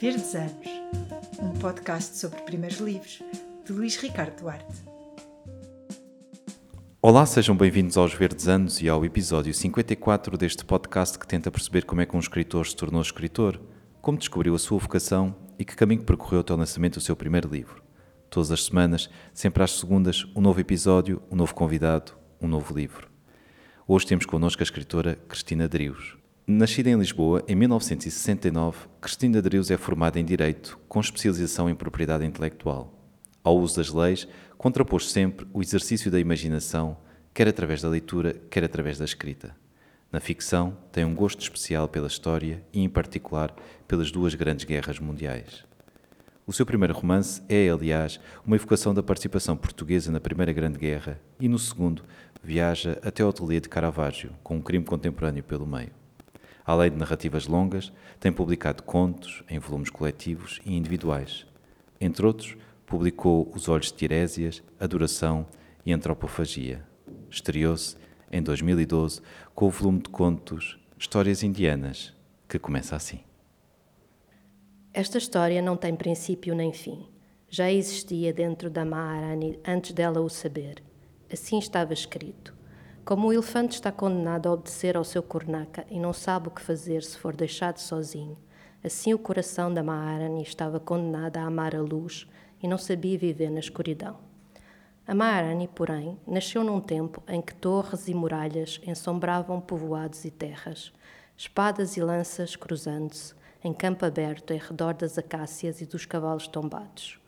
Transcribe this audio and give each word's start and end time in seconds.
Verdes 0.00 0.34
Anos, 0.34 0.52
um 1.38 1.52
podcast 1.60 2.18
sobre 2.18 2.40
primeiros 2.42 2.78
livros, 2.78 3.22
de 3.64 3.72
Luís 3.72 3.96
Ricardo 3.96 4.40
Duarte. 4.40 4.82
Olá, 7.00 7.24
sejam 7.24 7.56
bem-vindos 7.56 7.96
aos 7.96 8.12
Verdes 8.12 8.48
Anos 8.48 8.82
e 8.82 8.88
ao 8.88 9.04
episódio 9.04 9.54
54 9.54 10.36
deste 10.36 10.64
podcast 10.64 11.16
que 11.16 11.26
tenta 11.26 11.50
perceber 11.50 11.84
como 11.84 12.00
é 12.00 12.06
que 12.06 12.16
um 12.16 12.18
escritor 12.18 12.66
se 12.66 12.74
tornou 12.74 13.00
escritor, 13.00 13.60
como 14.02 14.18
descobriu 14.18 14.54
a 14.56 14.58
sua 14.58 14.78
vocação 14.78 15.34
e 15.58 15.64
que 15.64 15.76
caminho 15.76 16.02
percorreu 16.02 16.40
até 16.40 16.52
o 16.52 16.56
lançamento 16.56 16.94
do 16.94 17.00
seu 17.00 17.14
primeiro 17.14 17.48
livro. 17.48 17.80
Todas 18.28 18.50
as 18.50 18.64
semanas, 18.64 19.08
sempre 19.32 19.62
às 19.62 19.70
segundas, 19.78 20.26
um 20.34 20.40
novo 20.40 20.60
episódio, 20.60 21.22
um 21.30 21.36
novo 21.36 21.54
convidado, 21.54 22.12
um 22.40 22.48
novo 22.48 22.74
livro. 22.74 23.08
Hoje 23.86 24.06
temos 24.06 24.26
connosco 24.26 24.60
a 24.60 24.64
escritora 24.64 25.14
Cristina 25.28 25.68
Drius. 25.68 26.23
Nascida 26.46 26.90
em 26.90 26.98
Lisboa 26.98 27.42
em 27.48 27.54
1969, 27.54 28.76
Cristina 29.00 29.40
Drius 29.40 29.70
é 29.70 29.78
formada 29.78 30.20
em 30.20 30.24
Direito, 30.26 30.78
com 30.86 31.00
especialização 31.00 31.70
em 31.70 31.74
Propriedade 31.74 32.26
Intelectual. 32.26 32.92
Ao 33.42 33.56
uso 33.56 33.76
das 33.76 33.88
leis, 33.88 34.28
contrapôs 34.58 35.10
sempre 35.10 35.46
o 35.54 35.62
exercício 35.62 36.10
da 36.10 36.20
imaginação, 36.20 36.98
quer 37.32 37.48
através 37.48 37.80
da 37.80 37.88
leitura, 37.88 38.34
quer 38.50 38.62
através 38.62 38.98
da 38.98 39.06
escrita. 39.06 39.56
Na 40.12 40.20
ficção, 40.20 40.76
tem 40.92 41.02
um 41.02 41.14
gosto 41.14 41.40
especial 41.40 41.88
pela 41.88 42.08
história 42.08 42.62
e, 42.74 42.82
em 42.82 42.90
particular, 42.90 43.56
pelas 43.88 44.10
duas 44.10 44.34
grandes 44.34 44.66
guerras 44.66 44.98
mundiais. 44.98 45.64
O 46.46 46.52
seu 46.52 46.66
primeiro 46.66 46.92
romance 46.92 47.40
é, 47.48 47.70
aliás, 47.70 48.20
uma 48.44 48.56
evocação 48.56 48.92
da 48.92 49.02
participação 49.02 49.56
portuguesa 49.56 50.12
na 50.12 50.20
Primeira 50.20 50.52
Grande 50.52 50.78
Guerra 50.78 51.18
e, 51.40 51.48
no 51.48 51.58
segundo, 51.58 52.04
viaja 52.42 52.98
até 53.02 53.24
o 53.24 53.30
ateliê 53.30 53.60
de 53.60 53.70
Caravaggio, 53.70 54.32
com 54.42 54.56
um 54.56 54.60
crime 54.60 54.84
contemporâneo 54.84 55.42
pelo 55.42 55.66
meio. 55.66 56.03
Além 56.64 56.90
de 56.90 56.96
narrativas 56.96 57.46
longas, 57.46 57.92
tem 58.18 58.32
publicado 58.32 58.82
contos 58.82 59.44
em 59.50 59.58
volumes 59.58 59.90
coletivos 59.90 60.60
e 60.64 60.74
individuais. 60.74 61.46
Entre 62.00 62.24
outros, 62.24 62.56
publicou 62.86 63.50
Os 63.54 63.68
Olhos 63.68 63.88
de 63.88 63.94
Tirésias, 63.94 64.62
Adoração 64.80 65.46
e 65.84 65.92
Antropofagia. 65.92 66.82
Estreou-se, 67.30 67.96
em 68.32 68.42
2012, 68.42 69.20
com 69.54 69.66
o 69.66 69.70
volume 69.70 70.00
de 70.00 70.08
contos 70.08 70.78
Histórias 70.98 71.42
Indianas, 71.42 72.14
que 72.48 72.58
começa 72.58 72.96
assim. 72.96 73.20
Esta 74.92 75.18
história 75.18 75.60
não 75.60 75.76
tem 75.76 75.94
princípio 75.94 76.54
nem 76.54 76.72
fim. 76.72 77.06
Já 77.48 77.70
existia 77.70 78.32
dentro 78.32 78.70
da 78.70 78.84
Maharani 78.84 79.58
antes 79.66 79.92
dela 79.92 80.20
o 80.20 80.28
saber. 80.30 80.82
Assim 81.30 81.58
estava 81.58 81.92
escrito. 81.92 82.54
Como 83.04 83.28
o 83.28 83.32
elefante 83.34 83.74
está 83.74 83.92
condenado 83.92 84.48
a 84.48 84.52
obedecer 84.52 84.96
ao 84.96 85.04
seu 85.04 85.22
cornaca 85.22 85.84
e 85.90 86.00
não 86.00 86.14
sabe 86.14 86.48
o 86.48 86.50
que 86.50 86.62
fazer 86.62 87.02
se 87.02 87.18
for 87.18 87.36
deixado 87.36 87.76
sozinho, 87.76 88.34
assim 88.82 89.12
o 89.12 89.18
coração 89.18 89.72
da 89.72 89.82
Maharani 89.82 90.42
estava 90.42 90.80
condenado 90.80 91.36
a 91.36 91.42
amar 91.42 91.76
a 91.76 91.82
luz 91.82 92.26
e 92.62 92.66
não 92.66 92.78
sabia 92.78 93.18
viver 93.18 93.50
na 93.50 93.60
escuridão. 93.60 94.16
A 95.06 95.14
Maharani, 95.14 95.68
porém, 95.68 96.18
nasceu 96.26 96.64
num 96.64 96.80
tempo 96.80 97.22
em 97.28 97.42
que 97.42 97.54
torres 97.54 98.08
e 98.08 98.14
muralhas 98.14 98.80
ensombravam 98.86 99.60
povoados 99.60 100.24
e 100.24 100.30
terras, 100.30 100.90
espadas 101.36 101.98
e 101.98 102.00
lanças 102.00 102.56
cruzando-se, 102.56 103.34
em 103.62 103.74
campo 103.74 104.06
aberto 104.06 104.54
em 104.54 104.58
redor 104.58 104.94
das 104.94 105.18
acácias 105.18 105.82
e 105.82 105.86
dos 105.86 106.06
cavalos 106.06 106.48
tombados. 106.48 107.20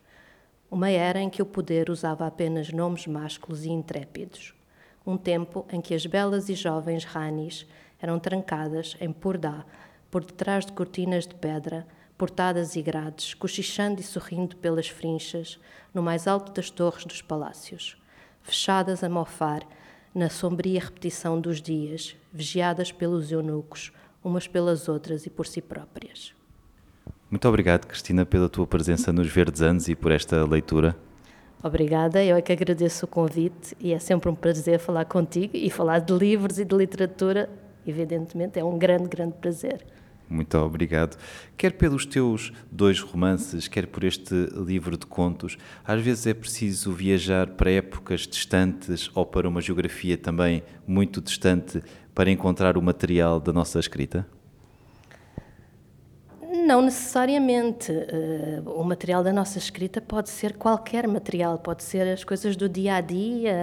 Uma 0.71 0.89
era 0.89 1.21
em 1.21 1.29
que 1.29 1.43
o 1.43 1.47
poder 1.47 1.91
usava 1.91 2.27
apenas 2.27 2.73
nomes 2.73 3.07
másculos 3.07 3.67
e 3.67 3.71
intrépidos, 3.71 4.56
um 5.07 5.17
tempo 5.17 5.65
em 5.71 5.81
que 5.81 5.95
as 5.95 6.05
belas 6.05 6.49
e 6.49 6.55
jovens 6.55 7.05
ranis 7.05 7.67
eram 8.01 8.19
trancadas 8.19 8.97
em 9.01 9.13
purdá, 9.13 9.65
por 10.11 10.25
detrás 10.25 10.67
de 10.67 10.73
cortinas 10.73 11.27
de 11.27 11.35
pedra, 11.35 11.87
portadas 12.19 12.77
e 12.77 12.83
grades, 12.83 13.35
cochichando 13.35 14.01
e 14.01 14.05
sorrindo 14.05 14.57
pelas 14.57 14.89
frinchas, 14.89 15.59
no 15.95 16.03
mais 16.03 16.27
alto 16.27 16.53
das 16.53 16.71
torres 16.71 17.05
dos 17.05 17.23
palácios, 17.23 17.97
fechadas 18.43 19.05
a 19.05 19.09
mofar, 19.09 19.63
na 20.15 20.31
sombria 20.31 20.81
repetição 20.81 21.41
dos 21.41 21.61
dias, 21.61 22.17
vigiadas 22.33 22.91
pelos 22.91 23.31
eunucos, 23.31 23.93
umas 24.25 24.49
pelas 24.49 24.89
outras 24.89 25.27
e 25.27 25.31
por 25.31 25.47
si 25.47 25.61
próprias. 25.61 26.35
Muito 27.31 27.47
obrigado, 27.49 27.87
Cristina, 27.87 28.25
pela 28.25 28.49
tua 28.49 28.67
presença 28.67 29.13
nos 29.13 29.29
Verdes 29.29 29.61
Anos 29.61 29.89
e 29.89 29.95
por 29.95 30.11
esta 30.11 30.45
leitura. 30.47 30.97
Obrigada, 31.67 32.23
eu 32.23 32.37
é 32.37 32.41
que 32.41 32.53
agradeço 32.53 33.07
o 33.07 33.09
convite 33.09 33.77
e 33.81 33.93
é 33.93 33.99
sempre 33.99 34.31
um 34.31 34.37
prazer 34.37 34.79
falar 34.79 35.05
contigo 35.05 35.57
e 35.57 35.69
falar 35.69 35.99
de 35.99 36.13
livros 36.13 36.61
e 36.61 36.65
de 36.65 36.77
literatura, 36.77 37.51
evidentemente, 37.85 38.57
é 38.57 38.65
um 38.65 38.79
grande, 38.79 39.09
grande 39.09 39.33
prazer. 39.33 39.85
Muito 40.31 40.57
obrigado. 40.59 41.19
Quer 41.57 41.73
pelos 41.73 42.07
teus 42.07 42.53
dois 42.71 43.01
romances, 43.01 43.67
quer 43.67 43.89
por 43.89 44.05
este 44.05 44.33
livro 44.55 44.97
de 44.97 45.07
contos, 45.07 45.59
às 45.85 46.01
vezes 46.01 46.29
é 46.29 46.35
preciso 46.35 46.93
viajar 46.93 47.49
para 47.49 47.69
épocas 47.69 48.29
distantes 48.29 49.11
ou 49.13 49.27
para 49.27 49.49
uma 49.49 49.61
geografia 49.61 50.17
também 50.17 50.63
muito 50.87 51.21
distante 51.21 51.83
para 52.15 52.31
encontrar 52.31 52.79
o 52.79 52.83
material 52.83 53.41
da 53.41 53.53
nossa 53.53 53.81
escrita? 53.81 54.25
Não 56.67 56.83
necessariamente. 56.83 57.93
Uh, 57.93 58.69
o 58.73 58.83
material 58.83 59.23
da 59.23 59.33
nossa 59.33 59.57
escrita 59.57 60.01
pode 60.01 60.31
ser 60.31 60.55
qualquer 60.55 61.07
material, 61.07 61.59
pode 61.61 61.85
ser 61.85 62.09
as 62.09 62.25
coisas 62.25 62.57
do 62.57 62.69
dia 62.69 62.97
a 62.97 63.01
dia, 63.01 63.55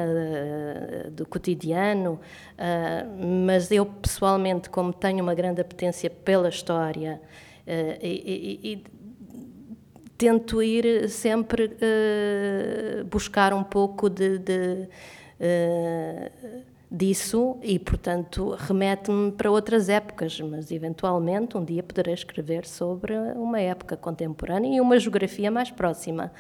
uh, 1.08 1.12
do 1.12 1.26
cotidiano, 1.26 2.14
uh, 2.14 3.46
mas 3.46 3.70
eu 3.72 3.86
pessoalmente, 3.86 4.70
como 4.70 4.94
tenho 4.94 5.22
uma 5.22 5.36
grande 5.36 5.60
apetência 5.60 6.10
pela 6.10 6.48
história 6.48 7.22
e, 8.02 8.60
e, 8.64 8.72
e, 8.74 8.84
tento 10.18 10.62
ir 10.62 11.10
sempre 11.10 11.78
buscar 13.10 13.54
um 13.54 13.64
pouco 13.64 14.10
de. 14.10 14.38
de 14.38 14.88
disso 16.94 17.58
e, 17.64 17.80
portanto, 17.80 18.56
remete-me 18.60 19.32
para 19.32 19.50
outras 19.50 19.90
épocas, 19.90 20.40
mas 20.40 20.72
eventualmente 20.72 21.58
um 21.58 21.66
dia 21.66 21.82
poderei 21.82 22.14
escrever 22.14 22.68
sobre 22.68 23.14
uma 23.36 23.60
época 23.60 23.98
contemporânea 23.98 24.78
e 24.78 24.80
uma 24.80 25.00
geografia 25.00 25.50
mais 25.50 25.72
próxima. 25.72 26.32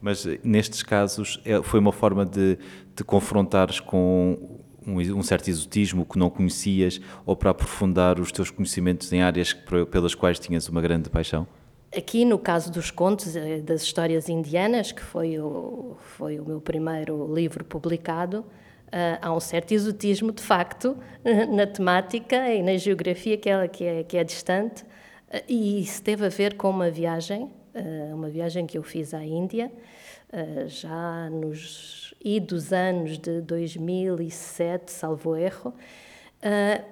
Mas 0.00 0.26
nestes 0.42 0.82
casos 0.82 1.40
é, 1.44 1.62
foi 1.62 1.78
uma 1.78 1.92
forma 1.92 2.26
de 2.26 2.58
te 2.96 3.04
confrontares 3.04 3.78
com 3.78 4.58
um, 4.84 5.22
certo 5.22 5.48
exotismo 5.48 6.04
que 6.04 6.18
não 6.18 6.28
conhecias 6.28 7.00
ou 7.24 7.36
para 7.36 7.50
aprofundar 7.50 8.18
os 8.18 8.32
teus 8.32 8.50
conhecimentos 8.50 9.12
em 9.12 9.22
áreas 9.22 9.52
pelas 9.90 10.14
quais 10.14 10.38
tinhas 10.40 10.68
uma 10.68 10.80
grande 10.80 11.08
paixão? 11.08 11.46
Aqui, 11.96 12.24
no 12.24 12.38
caso 12.38 12.72
dos 12.72 12.90
contos, 12.90 13.34
eh, 13.34 13.60
das 13.60 13.82
histórias 13.82 14.28
indianas, 14.28 14.92
que 14.92 15.02
foi 15.02 15.38
o, 15.38 15.96
foi 16.16 16.38
o 16.38 16.44
meu 16.44 16.60
primeiro 16.60 17.32
livro 17.34 17.64
publicado, 17.64 18.44
há 19.20 19.32
um 19.32 19.40
certo 19.40 19.72
exotismo, 19.72 20.32
de 20.32 20.42
facto, 20.42 20.96
na 21.50 21.66
temática 21.66 22.52
e 22.52 22.62
na 22.62 22.76
geografia 22.76 23.36
que 23.36 23.48
é, 23.48 23.68
que 23.68 23.84
é, 23.84 24.02
que 24.02 24.16
é 24.16 24.24
distante, 24.24 24.82
uh, 24.82 25.42
e 25.48 25.80
isso 25.80 26.02
teve 26.02 26.26
a 26.26 26.28
ver 26.28 26.56
com 26.56 26.70
uma 26.70 26.90
viagem, 26.90 27.44
uh, 27.74 28.14
uma 28.14 28.28
viagem 28.28 28.66
que 28.66 28.76
eu 28.76 28.82
fiz 28.82 29.14
à 29.14 29.24
Índia, 29.24 29.70
já 30.68 31.28
nos 31.28 32.14
idos 32.24 32.72
anos 32.72 33.18
de 33.18 33.40
2007, 33.40 34.92
salvo 34.92 35.34
erro, 35.34 35.74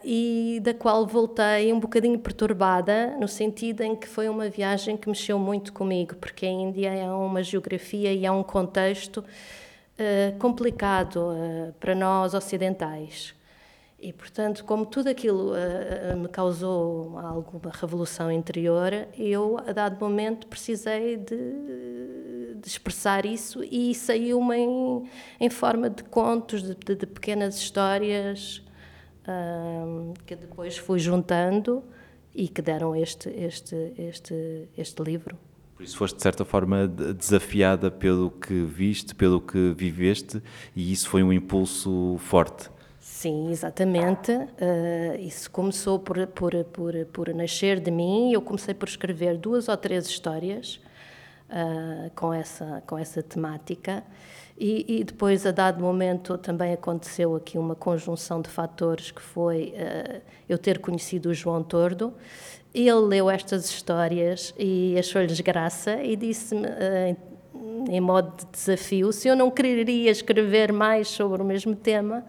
e 0.05 0.59
da 0.61 0.75
qual 0.75 1.07
voltei 1.07 1.73
um 1.73 1.79
bocadinho 1.79 2.19
perturbada, 2.19 3.17
no 3.17 3.29
sentido 3.29 3.83
em 3.83 3.95
que 3.95 4.09
foi 4.09 4.29
uma 4.29 4.49
viagem 4.49 4.97
que 4.97 5.09
mexeu 5.09 5.39
muito 5.39 5.73
comigo, 5.73 6.17
porque 6.17 6.47
a 6.47 6.51
Índia 6.51 6.89
é 6.89 7.09
uma 7.09 7.41
geografia 7.41 8.13
e 8.13 8.27
é 8.27 8.31
um 8.33 8.43
contexto 8.43 9.25
complicado 10.39 11.17
uh, 11.17 11.73
para 11.81 11.95
nós 11.95 12.35
ocidentais. 12.35 13.35
E, 14.01 14.13
portanto, 14.13 14.65
como 14.65 14.87
tudo 14.87 15.09
aquilo 15.09 15.53
uh, 15.53 16.17
me 16.17 16.29
causou 16.29 17.19
alguma 17.19 17.73
revolução 17.73 18.31
interior, 18.31 18.93
eu, 19.19 19.59
a 19.59 19.73
dado 19.73 19.99
momento, 19.99 20.47
precisei 20.47 21.17
de, 21.17 22.55
de 22.55 22.69
expressar 22.69 23.27
isso 23.27 23.63
e 23.65 23.93
saiu-me 23.95 24.57
em, 24.57 25.11
em, 25.41 25.51
forma 25.51 25.91
de 25.91 26.05
contos, 26.05 26.63
de, 26.63 26.75
de, 26.75 26.95
de 26.95 27.07
pequenas 27.07 27.57
histórias 27.57 28.63
que 30.25 30.35
depois 30.35 30.79
fui 30.79 30.99
juntando 30.99 31.85
e 32.35 32.49
que 32.49 32.63
deram 32.63 32.97
este, 32.97 33.29
este, 33.29 33.93
este, 33.99 34.69
este 34.75 35.03
livro. 35.03 35.39
Por 35.79 35.85
isso 35.85 35.97
foste, 35.97 36.17
de 36.17 36.23
certa 36.23 36.45
forma, 36.45 36.89
desafiada 36.89 37.89
pelo 37.89 38.33
que 38.33 38.65
viste, 38.65 39.15
pelo 39.15 39.41
que 39.41 39.73
viveste, 39.77 40.43
e 40.75 40.93
isso 40.93 41.09
foi 41.09 41.23
um 41.23 41.33
impulso 41.33 42.17
forte. 42.19 42.69
Sim, 42.99 43.53
exatamente. 43.53 44.33
Uh, 44.33 45.21
isso 45.21 45.49
começou 45.49 46.01
por, 46.01 46.27
por, 46.27 46.53
por, 46.65 46.95
por 47.13 47.33
nascer 47.33 47.79
de 47.79 47.93
mim. 47.93 48.33
Eu 48.33 48.43
comecei 48.43 48.75
por 48.75 48.89
escrever 48.89 49.39
duas 49.39 49.69
ou 49.69 49.77
três 49.77 50.09
histórias 50.09 50.81
uh, 51.49 52.11
com, 52.13 52.35
essa, 52.35 52.83
com 52.85 52.99
essa 52.99 53.23
temática 53.23 54.03
E, 54.61 54.85
e, 55.01 55.05
depois, 55.05 55.47
a 55.47 55.53
dado 55.53 55.81
momento, 55.81 56.37
também 56.37 56.73
aconteceu 56.73 57.37
aqui 57.37 57.57
uma 57.57 57.77
conjunção 57.77 58.43
de 58.43 58.49
fatores 58.49 59.13
que 59.13 59.23
foi 59.23 59.75
uh, 59.77 60.21
eu 60.49 60.59
ter 60.59 60.81
conhecido 60.81 61.29
o 61.29 61.35
João 61.35 61.63
Tordo. 61.63 62.13
Ele 62.81 62.93
leu 62.93 63.29
estas 63.29 63.69
histórias 63.69 64.55
e 64.57 64.97
achou-lhes 64.97 65.41
graça 65.41 66.01
e 66.01 66.15
disse-me, 66.15 66.69
uh, 66.69 67.17
em 67.91 68.01
modo 68.01 68.37
de 68.37 68.47
desafio, 68.53 69.13
se 69.13 69.27
eu 69.27 69.35
não 69.35 69.51
quereria 69.51 70.13
escrever 70.13 70.73
mais 70.73 71.09
sobre 71.09 71.43
o 71.43 71.45
mesmo 71.45 71.75
tema. 71.75 72.25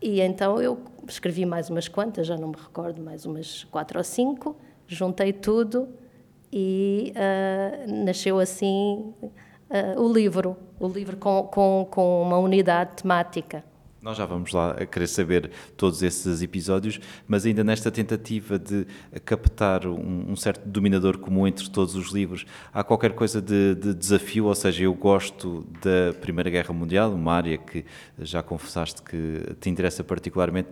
E 0.00 0.20
então 0.20 0.62
eu 0.62 0.78
escrevi 1.08 1.44
mais 1.44 1.68
umas 1.68 1.88
quantas, 1.88 2.28
já 2.28 2.36
não 2.36 2.48
me 2.48 2.56
recordo, 2.56 3.02
mais 3.02 3.26
umas 3.26 3.64
quatro 3.64 3.98
ou 3.98 4.04
cinco, 4.04 4.56
juntei 4.86 5.32
tudo 5.32 5.88
e 6.52 7.12
uh, 7.16 8.04
nasceu 8.04 8.38
assim 8.38 9.12
uh, 9.20 10.00
o 10.00 10.12
livro, 10.12 10.56
o 10.78 10.86
livro 10.86 11.16
com, 11.16 11.42
com, 11.44 11.88
com 11.90 12.22
uma 12.22 12.38
unidade 12.38 13.02
temática. 13.02 13.64
Nós 14.02 14.16
já 14.16 14.26
vamos 14.26 14.52
lá 14.52 14.72
a 14.72 14.84
querer 14.84 15.06
saber 15.06 15.48
todos 15.76 16.02
esses 16.02 16.42
episódios, 16.42 16.98
mas 17.28 17.46
ainda 17.46 17.62
nesta 17.62 17.88
tentativa 17.88 18.58
de 18.58 18.84
captar 19.24 19.86
um, 19.86 20.32
um 20.32 20.34
certo 20.34 20.68
dominador 20.68 21.18
comum 21.18 21.46
entre 21.46 21.70
todos 21.70 21.94
os 21.94 22.10
livros, 22.10 22.44
há 22.74 22.82
qualquer 22.82 23.12
coisa 23.12 23.40
de, 23.40 23.76
de, 23.76 23.94
desafio? 23.94 24.46
Ou 24.46 24.54
seja, 24.56 24.82
eu 24.82 24.92
gosto 24.92 25.64
da 25.80 26.12
Primeira 26.20 26.50
Guerra 26.50 26.74
Mundial, 26.74 27.14
uma 27.14 27.32
área 27.32 27.56
que 27.56 27.84
já 28.18 28.42
confessaste 28.42 29.00
que 29.02 29.54
te 29.60 29.70
interessa 29.70 30.02
particularmente. 30.02 30.70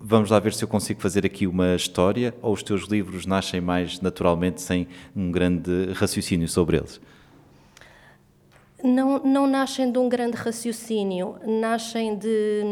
Vamos 0.00 0.28
lá 0.28 0.40
ver 0.40 0.52
se 0.52 0.64
eu 0.64 0.68
consigo 0.68 1.00
fazer 1.00 1.24
aqui 1.24 1.46
uma 1.46 1.76
história 1.76 2.34
ou 2.42 2.52
os 2.52 2.64
teus 2.64 2.88
livros 2.88 3.26
nascem 3.26 3.60
mais 3.60 4.00
naturalmente 4.00 4.60
sem 4.60 4.88
um 5.14 5.30
grande 5.30 5.92
raciocínio 5.92 6.48
sobre 6.48 6.78
eles? 6.78 7.00
Não, 8.82 9.18
não 9.20 9.46
nascem 9.46 9.90
de 9.90 9.98
um 9.98 10.08
grande 10.08 10.36
raciocínio, 10.36 11.36
nascem 11.46 12.16
de. 12.16 12.62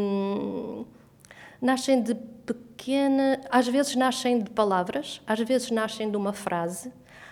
nascem 1.61 2.01
de 2.01 2.15
pequena. 2.15 3.39
às 3.49 3.67
vezes 3.67 3.95
nascem 3.95 4.39
de 4.39 4.49
palavras, 4.49 5.21
às 5.25 5.39
vezes 5.39 5.71
nascem 5.71 6.09
de 6.09 6.17
uma 6.17 6.33
frase, 6.33 6.91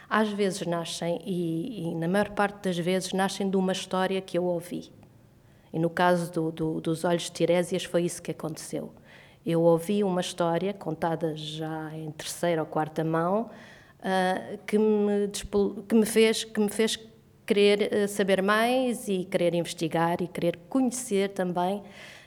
às 0.10 0.30
vezes 0.30 0.66
nascem, 0.66 1.22
e, 1.26 1.90
e 1.90 1.96
na 1.96 2.08
maior 2.08 2.30
parte 2.30 2.64
das 2.64 2.78
vezes, 2.78 3.14
nascem 3.14 3.50
de 3.50 3.58
uma 3.58 3.72
história 3.72 4.22
que 4.22 4.38
eu 4.38 4.46
ouvi. 4.46 4.92
E 5.72 5.80
no 5.80 5.90
caso 5.90 6.32
do, 6.32 6.52
do, 6.52 6.82
dos 6.82 7.04
Olhos 7.04 7.24
de 7.24 7.32
Tirésias 7.32 7.84
foi 7.84 8.04
isso 8.04 8.22
que 8.22 8.32
aconteceu. 8.32 8.92
Eu 9.46 9.62
ouvi 9.62 10.04
uma 10.04 10.22
história 10.22 10.74
contada 10.74 11.36
já 11.36 11.92
em 11.96 12.12
terceira 12.12 12.62
ou 12.62 12.68
quarta 12.68 13.04
mão 13.04 13.50
uh, 14.00 14.58
que, 14.66 14.78
me, 14.78 15.28
que, 15.88 15.96
me 15.96 16.06
fez, 16.06 16.44
que 16.44 16.60
me 16.60 16.70
fez 16.70 17.00
querer 17.50 17.92
eh, 17.92 18.06
saber 18.06 18.44
mais 18.44 19.08
e 19.08 19.26
querer 19.26 19.56
investigar 19.56 20.22
e 20.22 20.28
querer 20.28 20.60
conhecer 20.70 21.30
também 21.30 21.82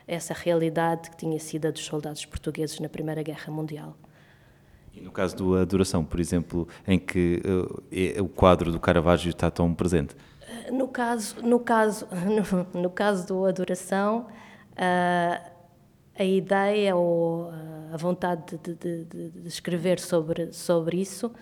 essa 0.04 0.34
realidade 0.34 1.10
que 1.10 1.16
tinha 1.16 1.38
sido 1.38 1.66
a 1.68 1.70
dos 1.70 1.84
soldados 1.84 2.24
portugueses 2.26 2.80
na 2.80 2.88
Primeira 2.88 3.22
Guerra 3.22 3.52
Mundial. 3.52 3.96
E 4.92 5.00
no 5.00 5.12
caso 5.12 5.36
do 5.36 5.56
Adoração, 5.56 6.04
por 6.04 6.18
exemplo, 6.18 6.66
em 6.88 6.98
que 6.98 7.40
uh, 7.46 8.24
o 8.24 8.28
quadro 8.28 8.72
do 8.72 8.80
Caravaggio 8.80 9.30
está 9.30 9.48
tão 9.48 9.72
presente? 9.72 10.16
Eh, 10.40 10.72
no 10.72 10.88
caso, 10.88 11.40
no 11.40 11.60
caso, 11.60 12.08
no, 12.74 12.82
no 12.82 12.90
caso 12.90 13.24
do 13.28 13.46
Adoração, 13.46 14.26
uh, 14.72 15.50
a 16.18 16.24
ideia 16.24 16.96
ou 16.96 17.48
a 17.92 17.96
vontade 17.96 18.58
de, 18.58 18.74
de, 18.74 19.04
de, 19.04 19.30
de 19.30 19.48
escrever 19.48 20.00
sobre, 20.00 20.52
sobre 20.52 21.00
isso 21.00 21.32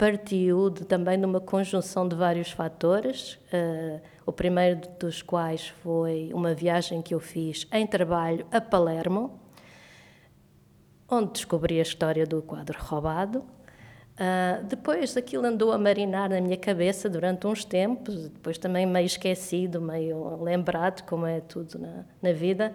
partiu 0.00 0.70
de, 0.70 0.86
também 0.86 1.20
de 1.20 1.26
uma 1.26 1.42
conjunção 1.42 2.08
de 2.08 2.16
vários 2.16 2.50
fatores, 2.50 3.34
uh, 3.52 4.00
o 4.24 4.32
primeiro 4.32 4.80
dos 4.98 5.20
quais 5.20 5.68
foi 5.68 6.30
uma 6.32 6.54
viagem 6.54 7.02
que 7.02 7.12
eu 7.12 7.20
fiz 7.20 7.68
em 7.70 7.86
trabalho 7.86 8.46
a 8.50 8.62
Palermo, 8.62 9.38
onde 11.06 11.32
descobri 11.32 11.78
a 11.78 11.82
história 11.82 12.24
do 12.24 12.40
quadro 12.40 12.78
roubado. 12.80 13.40
Uh, 13.40 14.64
depois 14.64 15.18
aquilo 15.18 15.44
andou 15.44 15.70
a 15.70 15.76
marinar 15.76 16.30
na 16.30 16.40
minha 16.40 16.56
cabeça 16.56 17.06
durante 17.06 17.46
uns 17.46 17.62
tempos, 17.62 18.30
depois 18.30 18.56
também 18.56 18.86
meio 18.86 19.04
esquecido, 19.04 19.82
meio 19.82 20.42
lembrado, 20.42 21.04
como 21.04 21.26
é 21.26 21.42
tudo 21.42 21.78
na, 21.78 22.06
na 22.22 22.32
vida. 22.32 22.74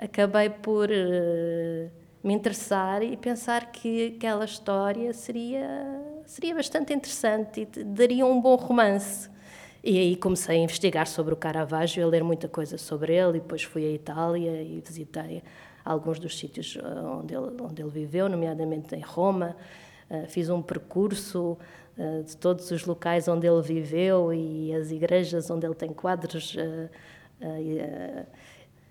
Acabei 0.00 0.50
por 0.50 0.88
uh, 0.90 1.90
me 2.24 2.34
interessar 2.34 3.04
e 3.04 3.16
pensar 3.16 3.70
que 3.70 4.16
aquela 4.16 4.44
história 4.44 5.12
seria, 5.12 5.64
seria 6.26 6.54
bastante 6.54 6.92
interessante 6.92 7.62
e 7.62 7.84
daria 7.84 8.26
um 8.26 8.40
bom 8.40 8.56
romance. 8.56 9.30
E 9.82 9.98
aí 9.98 10.16
comecei 10.16 10.56
a 10.56 10.58
investigar 10.58 11.06
sobre 11.06 11.32
o 11.32 11.36
Caravaggio, 11.36 12.04
a 12.04 12.08
ler 12.08 12.24
muita 12.24 12.48
coisa 12.48 12.76
sobre 12.76 13.14
ele, 13.14 13.38
e 13.38 13.40
depois 13.40 13.62
fui 13.62 13.84
à 13.86 13.90
Itália 13.90 14.60
e 14.60 14.82
visitei 14.84 15.42
alguns 15.84 16.18
dos 16.18 16.36
sítios 16.36 16.76
eh, 16.76 17.00
onde 17.00 17.32
ele, 17.32 17.62
onde 17.62 17.80
ele 17.80 17.90
viveu, 17.90 18.28
nomeadamente 18.28 18.94
em 18.96 19.00
Roma. 19.00 19.56
Uh, 20.08 20.26
fiz 20.28 20.48
um 20.48 20.62
percurso 20.62 21.58
uh, 21.98 22.22
de 22.22 22.36
todos 22.36 22.70
os 22.70 22.84
locais 22.84 23.26
onde 23.26 23.44
ele 23.44 23.60
viveu 23.60 24.32
e 24.32 24.72
as 24.72 24.92
igrejas 24.92 25.50
onde 25.50 25.66
ele 25.66 25.74
tem 25.74 25.92
quadros. 25.92 26.54
Uh, 26.54 26.88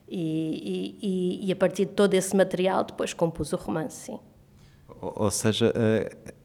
e, 0.08 0.98
e, 1.02 1.48
e, 1.48 1.52
a 1.52 1.56
partir 1.56 1.86
de 1.86 1.94
todo 1.94 2.14
esse 2.14 2.36
material 2.36 2.84
depois 2.84 3.14
compus 3.14 3.54
o 3.54 3.56
romance, 3.56 4.06
sim. 4.06 4.20
Ou, 4.88 5.30
seja, 5.32 5.74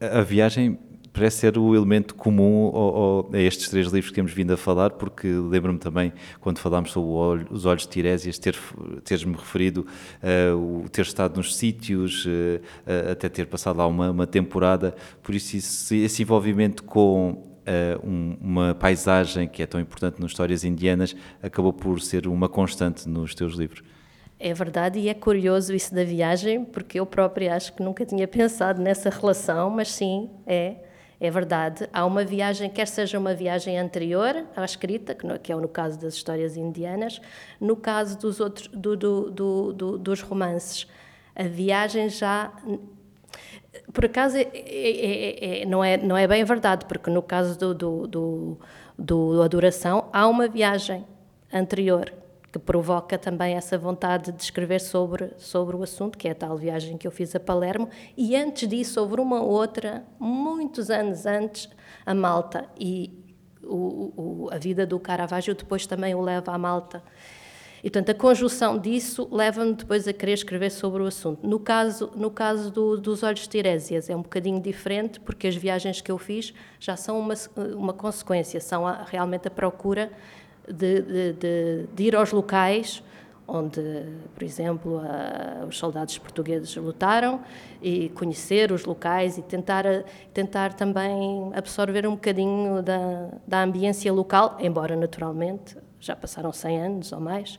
a, 0.01 0.19
a, 0.19 0.23
viagem 0.23 0.79
parece 1.13 1.39
ser 1.39 1.59
o 1.59 1.75
elemento 1.75 2.15
comum 2.15 3.29
a 3.33 3.39
estes 3.39 3.69
três 3.69 3.87
livros 3.89 4.11
que 4.11 4.15
temos 4.15 4.33
vindo 4.33 4.53
a 4.53 4.57
falar, 4.57 4.91
porque 4.91 5.29
lembro-me 5.29 5.79
também, 5.79 6.13
quando 6.41 6.59
falámos 6.59 6.93
sobre 6.93 7.11
olho, 7.11 7.47
os 7.51 7.67
olhos 7.67 7.83
de 7.83 7.89
Tirésias, 7.89 8.39
ter, 8.39 8.57
teres-me 9.05 9.35
referido 9.35 9.87
uh, 10.23 10.89
ter 10.89 11.03
estado 11.03 11.37
nos 11.37 11.57
sítios, 11.57 12.25
uh, 12.27 13.11
até 13.11 13.29
ter 13.29 13.47
passado 13.47 13.77
lá 13.79 13.87
uma, 13.87 14.11
uma 14.11 14.27
temporada, 14.27 14.95
por 15.23 15.35
isso 15.35 15.57
esse, 15.57 15.97
esse 15.97 16.23
envolvimento 16.23 16.85
com 16.85 17.51
uh, 17.71 18.07
um, 18.07 18.37
uma 18.41 18.75
paisagem 18.75 19.49
que 19.49 19.63
é 19.63 19.67
tão 19.67 19.81
importante 19.81 20.21
nas 20.21 20.31
histórias 20.31 20.65
indianas 20.65 21.15
acabou 21.43 21.73
por 21.73 22.01
ser 22.01 22.27
uma 22.27 22.49
constante 22.49 23.09
nos 23.09 23.35
teus 23.35 23.55
livros. 23.55 23.83
É 24.43 24.55
verdade, 24.55 24.99
e 24.99 25.11
é 25.11 25.13
curioso 25.13 25.75
isso 25.75 25.95
da 25.95 26.03
viagem, 26.03 26.65
porque 26.65 26.99
eu 26.99 27.05
própria 27.05 27.55
acho 27.55 27.75
que 27.75 27.83
nunca 27.83 28.07
tinha 28.07 28.27
pensado 28.27 28.81
nessa 28.81 29.11
relação, 29.11 29.69
mas 29.69 29.93
sim, 29.93 30.31
é, 30.47 30.77
é 31.21 31.31
verdade. 31.31 31.87
Há 31.93 32.07
uma 32.07 32.25
viagem, 32.25 32.71
quer 32.71 32.87
seja 32.87 33.19
uma 33.19 33.35
viagem 33.35 33.79
anterior 33.79 34.47
à 34.57 34.65
escrita, 34.65 35.15
que 35.15 35.53
é 35.53 35.55
no 35.55 35.69
caso 35.69 36.01
das 36.01 36.15
histórias 36.15 36.57
indianas, 36.57 37.21
no 37.61 37.77
caso 37.77 38.19
dos 38.19 38.41
outros, 38.41 38.67
do, 38.69 38.97
do, 38.97 39.31
do, 39.75 39.99
dos 39.99 40.23
romances. 40.23 40.87
A 41.37 41.43
viagem 41.43 42.09
já 42.09 42.51
por 43.93 44.07
acaso, 44.07 44.39
é, 44.39 44.49
é, 44.55 45.63
é, 45.63 45.67
não, 45.67 45.85
é, 45.85 45.99
não 45.99 46.17
é 46.17 46.27
bem 46.27 46.43
verdade, 46.45 46.87
porque 46.87 47.11
no 47.11 47.23
caso 47.23 47.59
do, 47.59 47.75
do, 47.75 48.07
do, 48.07 48.59
do 48.99 49.43
Adoração 49.43 50.09
há 50.15 50.27
uma 50.27 50.49
viagem 50.49 51.05
anterior 51.53 52.11
que 52.53 52.59
provoca 52.59 53.17
também 53.17 53.55
essa 53.55 53.79
vontade 53.79 54.33
de 54.33 54.43
escrever 54.43 54.81
sobre, 54.81 55.33
sobre 55.39 55.77
o 55.77 55.83
assunto, 55.83 56.19
que 56.19 56.27
é 56.27 56.33
a 56.33 56.35
tal 56.35 56.57
viagem 56.57 56.99
que 56.99 57.07
eu 57.07 57.11
fiz 57.13 57.35
a 57.35 57.41
Palermo, 57.41 57.89
e 58.17 58.35
antes 58.35 58.69
disso, 58.69 58.95
sobre 58.95 59.21
uma 59.21 59.41
outra, 59.41 60.05
muitos 60.19 60.91
anos 60.91 61.27
antes, 61.27 61.69
a 62.05 62.15
Malta. 62.15 62.69
E 62.79 63.21
o, 63.63 64.47
o, 64.47 64.49
a 64.51 64.59
vida 64.59 64.85
do 64.85 64.99
Caravaggio 64.99 65.55
depois 65.55 65.87
também 65.87 66.15
o 66.15 66.21
leva 66.21 66.53
à 66.53 66.59
Malta. 66.59 67.03
E, 67.83 67.85
portanto, 67.85 68.11
a 68.11 68.15
conjunção 68.15 68.79
disso 68.79 69.27
leva-me 69.31 69.73
depois 69.73 70.07
a 70.07 70.13
querer 70.13 70.35
escrever 70.35 70.71
sobre 70.71 71.03
o 71.03 71.07
assunto. 71.07 71.47
No 71.47 71.59
caso, 71.59 72.11
no 72.15 72.31
caso 72.31 72.71
do, 72.71 72.99
dos 72.99 73.23
Olhos 73.23 73.41
de 73.41 73.49
Tirésias 73.49 74.11
é 74.11 74.17
um 74.17 74.21
bocadinho 74.21 74.61
diferente, 74.61 75.19
porque 75.19 75.47
as 75.47 75.57
viagens 75.57 76.01
que 76.01 76.11
eu 76.11 76.19
fiz 76.19 76.53
já 76.79 76.95
são 76.95 77.19
uma, 77.19 77.35
uma 77.75 77.95
consequência, 77.95 78.61
são 78.61 78.87
a, 78.87 79.05
realmente 79.05 79.49
a 79.49 79.51
procura 79.51 80.13
de, 80.73 81.03
de, 81.03 81.33
de, 81.33 81.87
de, 81.95 82.03
ir 82.05 82.17
aos 82.17 82.33
locais 82.33 83.03
onde, 83.51 83.83
por 84.33 84.45
exemplo, 84.45 85.01
a, 85.01 85.67
os 85.67 85.77
soldados 85.77 86.17
portugueses 86.19 86.75
lutaram 86.77 87.41
e 87.83 88.09
conhecer 88.11 88.71
os 88.71 88.85
locais 88.85 89.37
e 89.37 89.43
tentar, 89.43 89.85
tentar 90.33 90.73
também 90.75 91.51
absorver 91.55 92.07
um 92.07 92.13
bocadinho 92.13 92.81
da, 92.81 93.29
da 93.47 93.63
ambiência 93.63 94.13
local, 94.13 94.57
embora 94.61 94.95
naturalmente 94.95 95.77
já 95.99 96.15
passaram 96.15 96.53
100 96.53 96.81
anos 96.81 97.13
ou 97.13 97.21
mais, 97.21 97.57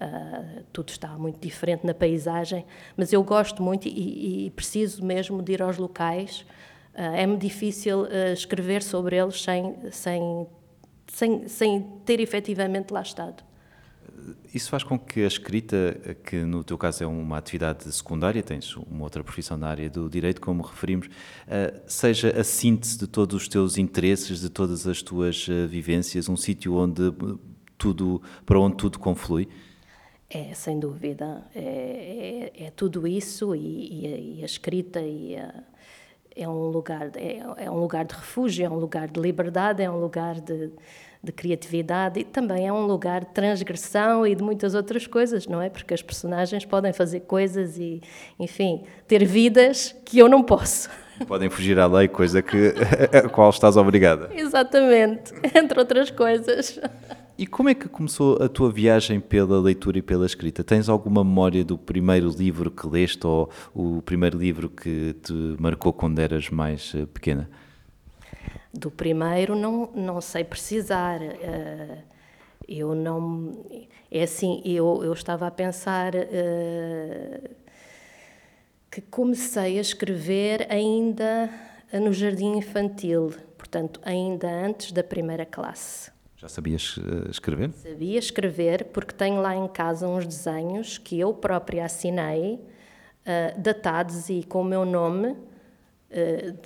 uh, 0.00 0.62
tudo 0.72 0.90
está 0.90 1.08
muito 1.10 1.38
diferente 1.40 1.86
na 1.86 1.94
paisagem, 1.94 2.66
mas 2.96 3.12
eu 3.12 3.22
gosto 3.22 3.62
muito 3.62 3.86
e, 3.86 4.46
e 4.46 4.50
preciso 4.50 5.04
mesmo 5.04 5.40
de 5.40 5.52
ir 5.52 5.62
aos 5.62 5.78
locais. 5.78 6.44
Uh, 6.94 7.14
é-me 7.14 7.36
difícil 7.36 8.02
uh, 8.02 8.32
escrever 8.32 8.82
sobre 8.82 9.16
eles 9.16 9.40
sem, 9.42 9.76
sem, 9.90 10.46
sem, 11.08 11.48
sem 11.48 11.82
ter 12.04 12.20
efetivamente 12.20 12.92
lá 12.92 13.02
estado. 13.02 13.42
Isso 14.52 14.70
faz 14.70 14.82
com 14.82 14.98
que 14.98 15.22
a 15.22 15.26
escrita, 15.26 16.16
que 16.24 16.36
no 16.36 16.64
teu 16.64 16.76
caso 16.76 17.04
é 17.04 17.06
uma 17.06 17.38
atividade 17.38 17.90
secundária, 17.92 18.42
tens 18.42 18.76
uma 18.76 19.04
outra 19.04 19.22
profissão 19.22 19.56
na 19.56 19.68
área 19.68 19.88
do 19.88 20.08
direito, 20.08 20.40
como 20.40 20.62
referimos, 20.62 21.08
seja 21.86 22.38
a 22.38 22.42
síntese 22.42 22.98
de 22.98 23.06
todos 23.06 23.42
os 23.42 23.48
teus 23.48 23.78
interesses, 23.78 24.40
de 24.40 24.50
todas 24.50 24.86
as 24.86 25.02
tuas 25.02 25.46
vivências, 25.68 26.28
um 26.28 26.36
sítio 26.36 26.74
onde 26.74 27.12
tudo, 27.78 28.20
para 28.44 28.58
onde 28.58 28.76
tudo 28.76 28.98
conflui? 28.98 29.48
É, 30.28 30.52
sem 30.52 30.78
dúvida. 30.78 31.46
É, 31.54 32.50
é, 32.58 32.64
é 32.66 32.70
tudo 32.70 33.06
isso 33.06 33.54
e, 33.54 34.04
e, 34.04 34.38
e, 34.38 34.42
a 34.42 34.46
escrita 34.46 35.00
e 35.00 35.36
a, 35.36 35.64
é 36.38 36.48
um 36.48 36.68
lugar 36.68 37.10
é, 37.16 37.42
é, 37.56 37.70
um 37.70 37.80
lugar 37.80 38.04
de 38.04 38.14
refúgio, 38.14 38.64
é 38.64 38.70
um 38.70 38.76
lugar 38.76 39.08
de 39.08 39.20
liberdade, 39.20 39.82
é 39.82 39.90
um 39.90 39.98
lugar 39.98 40.40
de, 40.40 40.70
de 41.22 41.32
criatividade 41.32 42.20
e 42.20 42.24
também 42.24 42.66
é 42.66 42.72
um 42.72 42.86
lugar 42.86 43.24
de 43.24 43.32
transgressão 43.32 44.26
e 44.26 44.34
de 44.34 44.42
muitas 44.42 44.74
outras 44.74 45.06
coisas, 45.06 45.46
não 45.46 45.60
é? 45.60 45.68
Porque 45.68 45.92
as 45.92 46.02
personagens 46.02 46.64
podem 46.64 46.92
fazer 46.92 47.20
coisas 47.20 47.76
e, 47.76 48.00
enfim, 48.38 48.84
ter 49.06 49.24
vidas 49.24 49.94
que 50.04 50.18
eu 50.18 50.28
não 50.28 50.42
posso. 50.42 50.88
Podem 51.26 51.50
fugir 51.50 51.78
à 51.80 51.86
lei, 51.86 52.06
coisa 52.06 52.40
que 52.40 52.72
a 53.12 53.28
qual 53.28 53.50
estás 53.50 53.76
obrigada. 53.76 54.30
Exatamente, 54.32 55.34
entre 55.54 55.78
outras 55.78 56.10
coisas. 56.10 56.80
E 57.38 57.46
como 57.46 57.68
é 57.68 57.74
que 57.74 57.88
começou 57.88 58.42
a 58.42 58.48
tua 58.48 58.68
viagem 58.68 59.20
pela 59.20 59.60
leitura 59.60 59.98
e 59.98 60.02
pela 60.02 60.26
escrita? 60.26 60.64
Tens 60.64 60.88
alguma 60.88 61.22
memória 61.22 61.64
do 61.64 61.78
primeiro 61.78 62.28
livro 62.30 62.68
que 62.68 62.84
leste 62.84 63.24
ou 63.24 63.48
o 63.72 64.02
primeiro 64.02 64.36
livro 64.36 64.68
que 64.68 65.14
te 65.22 65.32
marcou 65.56 65.92
quando 65.92 66.18
eras 66.18 66.50
mais 66.50 66.92
eh, 66.96 67.06
pequena? 67.06 67.48
Do 68.74 68.90
primeiro 68.90 69.54
não, 69.54 69.88
não 69.94 70.20
sei 70.20 70.42
precisar. 70.42 71.20
Uh, 71.20 71.98
eu 72.66 72.92
não. 72.96 73.64
É 74.10 74.24
assim, 74.24 74.60
eu, 74.64 75.04
eu 75.04 75.12
estava 75.12 75.46
a 75.46 75.50
pensar 75.52 76.16
uh, 76.16 77.50
que 78.90 79.00
comecei 79.00 79.78
a 79.78 79.80
escrever 79.80 80.66
ainda 80.68 81.48
no 81.92 82.12
jardim 82.12 82.56
infantil, 82.56 83.32
portanto, 83.56 84.00
ainda 84.02 84.50
antes 84.50 84.90
da 84.90 85.04
primeira 85.04 85.46
classe. 85.46 86.17
Já 86.38 86.48
sabias 86.48 86.96
uh, 86.98 87.28
escrever? 87.28 87.72
Sabia 87.72 88.18
escrever 88.18 88.84
porque 88.86 89.12
tenho 89.12 89.40
lá 89.42 89.56
em 89.56 89.66
casa 89.66 90.06
uns 90.06 90.24
desenhos 90.24 90.96
que 90.96 91.18
eu 91.18 91.34
própria 91.34 91.84
assinei, 91.84 92.54
uh, 92.54 93.60
datados 93.60 94.28
e 94.30 94.44
com 94.44 94.60
o 94.60 94.64
meu 94.64 94.84
nome. 94.84 95.32
Uh, 95.32 96.56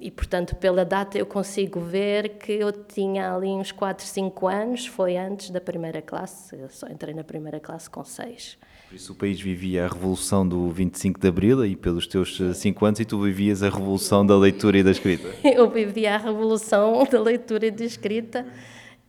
e, 0.00 0.10
portanto, 0.10 0.56
pela 0.56 0.82
data 0.82 1.18
eu 1.18 1.26
consigo 1.26 1.78
ver 1.78 2.38
que 2.38 2.52
eu 2.52 2.72
tinha 2.72 3.34
ali 3.34 3.48
uns 3.48 3.70
4, 3.70 4.04
5 4.04 4.46
anos, 4.46 4.86
foi 4.86 5.16
antes 5.16 5.50
da 5.50 5.60
primeira 5.60 6.02
classe, 6.02 6.56
eu 6.56 6.68
só 6.68 6.88
entrei 6.88 7.14
na 7.14 7.24
primeira 7.24 7.60
classe 7.60 7.88
com 7.88 8.02
6. 8.02 8.58
Por 8.94 8.98
isso 8.98 9.12
o 9.12 9.16
país 9.16 9.40
vivia 9.40 9.86
a 9.86 9.88
revolução 9.88 10.48
do 10.48 10.70
25 10.70 11.18
de 11.18 11.26
Abril 11.26 11.66
e 11.66 11.74
pelos 11.74 12.06
teus 12.06 12.38
5 12.38 12.86
anos 12.86 13.00
e 13.00 13.04
tu 13.04 13.20
vivias 13.20 13.60
a 13.60 13.68
revolução 13.68 14.24
da 14.24 14.38
leitura 14.38 14.78
e 14.78 14.84
da 14.84 14.92
escrita. 14.92 15.34
eu 15.42 15.68
vivia 15.68 16.14
a 16.14 16.16
revolução 16.16 17.02
da 17.10 17.20
leitura 17.20 17.66
e 17.66 17.70
da 17.72 17.84
escrita. 17.84 18.46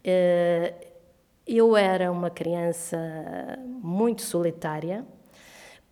Eh, 0.04 0.74
eu 1.46 1.78
era 1.78 2.12
uma 2.12 2.32
criança 2.32 2.98
muito 3.64 4.24
solitária, 4.24 5.06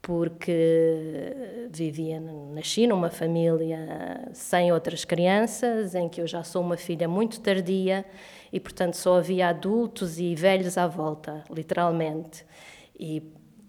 porque 0.01 1.69
vivia, 1.69 2.19
nasci 2.19 2.87
numa 2.87 3.11
família 3.11 4.27
sem 4.33 4.71
outras 4.71 5.05
crianças, 5.05 5.93
em 5.93 6.09
que 6.09 6.19
eu 6.19 6.25
já 6.25 6.43
sou 6.43 6.63
uma 6.63 6.77
filha 6.77 7.07
muito 7.07 7.39
tardia 7.39 8.03
e, 8.51 8.59
portanto, 8.59 8.95
só 8.95 9.19
havia 9.19 9.49
adultos 9.49 10.17
e 10.17 10.33
velhos 10.33 10.79
à 10.79 10.87
volta, 10.87 11.43
literalmente. 11.51 12.43
E 12.99 13.21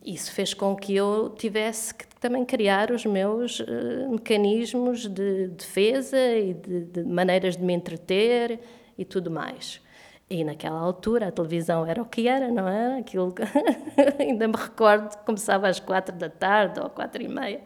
isso 0.05 0.33
fez 0.33 0.53
com 0.53 0.77
que 0.77 0.95
eu 0.95 1.31
tivesse 1.31 1.95
que 1.95 2.07
também 2.21 2.45
criar 2.45 2.91
os 2.91 3.07
meus 3.07 3.61
uh, 3.61 4.11
mecanismos 4.11 5.09
de 5.09 5.49
defesa 5.49 6.19
e 6.19 6.53
de, 6.53 6.85
de 6.85 7.05
maneiras 7.05 7.57
de 7.57 7.63
me 7.63 7.73
entreter 7.73 8.61
e 8.99 9.05
tudo 9.05 9.31
mais. 9.31 9.81
E 10.29 10.45
naquela 10.45 10.79
altura 10.79 11.29
a 11.29 11.33
televisão 11.33 11.87
era 11.87 12.03
o 12.03 12.05
que 12.05 12.29
era, 12.29 12.51
não 12.51 12.69
é? 12.69 12.99
Aquilo 12.99 13.33
que 13.33 13.43
ainda 14.21 14.47
me 14.47 14.57
recordo, 14.57 15.17
começava 15.25 15.69
às 15.69 15.81
quatro 15.81 16.15
da 16.15 16.29
tarde 16.29 16.81
ou 16.81 16.91
quatro 16.91 17.23
e 17.23 17.29
meia. 17.29 17.63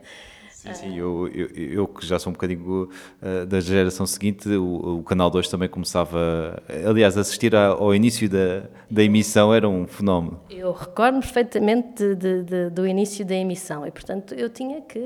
Sim, 0.58 0.74
sim, 0.74 0.98
eu, 0.98 1.28
eu, 1.32 1.46
eu, 1.54 1.86
que 1.86 2.04
já 2.04 2.18
sou 2.18 2.30
um 2.30 2.32
bocadinho 2.32 2.90
uh, 3.22 3.46
da 3.46 3.60
geração 3.60 4.04
seguinte, 4.04 4.48
o, 4.48 4.98
o, 4.98 5.02
Canal 5.04 5.30
2 5.30 5.48
também 5.48 5.68
começava, 5.68 6.60
aliás, 6.84 7.16
assistir 7.16 7.54
ao 7.54 7.94
início 7.94 8.28
da, 8.28 8.64
da 8.90 9.04
emissão 9.04 9.54
era 9.54 9.68
um 9.68 9.86
fenómeno. 9.86 10.40
Eu 10.50 10.72
recordo 10.72 11.20
perfeitamente 11.20 12.12
de, 12.16 12.42
de, 12.42 12.70
do 12.70 12.84
início 12.84 13.24
da 13.24 13.36
emissão 13.36 13.86
e, 13.86 13.92
portanto, 13.92 14.34
eu 14.34 14.50
tinha 14.50 14.80
que, 14.80 15.00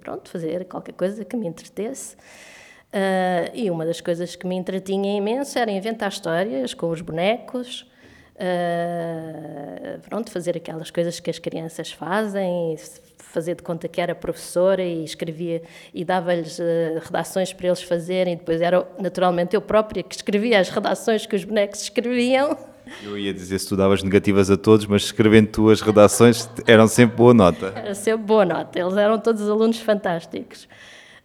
pronto, 0.00 0.30
fazer 0.30 0.64
qualquer 0.66 0.92
coisa 0.92 1.24
que 1.24 1.36
me 1.36 1.48
entretesse. 1.48 2.14
Uh, 2.14 3.50
e 3.52 3.72
uma 3.72 3.84
das 3.84 4.00
coisas 4.00 4.36
que 4.36 4.46
me 4.46 4.54
entretinha 4.54 5.16
imenso 5.16 5.58
era 5.58 5.72
inventar 5.72 6.10
histórias 6.10 6.74
com 6.74 6.90
os 6.90 7.00
bonecos, 7.00 7.90
uh, 8.36 10.00
pronto, 10.08 10.30
fazer 10.30 10.56
aquelas 10.56 10.92
coisas 10.92 11.18
que 11.18 11.28
as 11.28 11.40
crianças 11.40 11.90
fazem, 11.90 12.76
fazer 13.22 13.54
de 13.54 13.62
conta 13.62 13.88
que 13.88 14.00
era 14.00 14.14
professora 14.14 14.82
e 14.82 15.04
escrevia 15.04 15.62
e 15.94 16.04
dava-lhes 16.04 16.58
uh, 16.58 16.62
redações 17.02 17.52
para 17.52 17.68
eles 17.68 17.82
fazerem. 17.82 18.34
E 18.34 18.36
depois 18.36 18.60
era 18.60 18.86
naturalmente 18.98 19.54
eu 19.54 19.60
própria 19.60 20.02
que 20.02 20.14
escrevia 20.14 20.60
as 20.60 20.68
redações 20.68 21.26
que 21.26 21.36
os 21.36 21.44
bonecos 21.44 21.82
escreviam. 21.82 22.56
Eu 23.02 23.16
ia 23.16 23.32
dizer 23.32 23.58
se 23.58 23.68
tu 23.68 23.76
davas 23.76 24.02
negativas 24.02 24.50
a 24.50 24.56
todos, 24.56 24.86
mas 24.86 25.02
escrevendo 25.02 25.48
tu 25.48 25.70
as 25.70 25.80
redações 25.80 26.48
eram 26.66 26.88
sempre 26.88 27.16
boa 27.16 27.32
nota. 27.32 27.72
Era 27.76 27.94
sempre 27.94 28.26
boa 28.26 28.44
nota, 28.44 28.78
eles 28.78 28.96
eram 28.96 29.18
todos 29.18 29.48
alunos 29.48 29.78
fantásticos. 29.78 30.66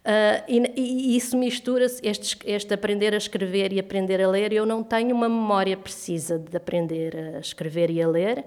Uh, 0.06 0.38
e, 0.46 0.72
e, 0.76 1.16
isso 1.16 1.36
mistura-se, 1.36 2.00
este, 2.06 2.38
este, 2.44 2.72
aprender 2.72 3.12
a 3.12 3.16
escrever 3.16 3.72
e 3.72 3.80
aprender 3.80 4.22
a 4.22 4.28
ler. 4.28 4.52
Eu 4.52 4.64
não 4.64 4.84
tenho 4.84 5.12
uma 5.12 5.28
memória 5.28 5.76
precisa 5.76 6.38
de 6.38 6.56
aprender 6.56 7.34
a 7.36 7.40
escrever 7.40 7.90
e 7.90 8.00
a 8.00 8.06
ler, 8.06 8.44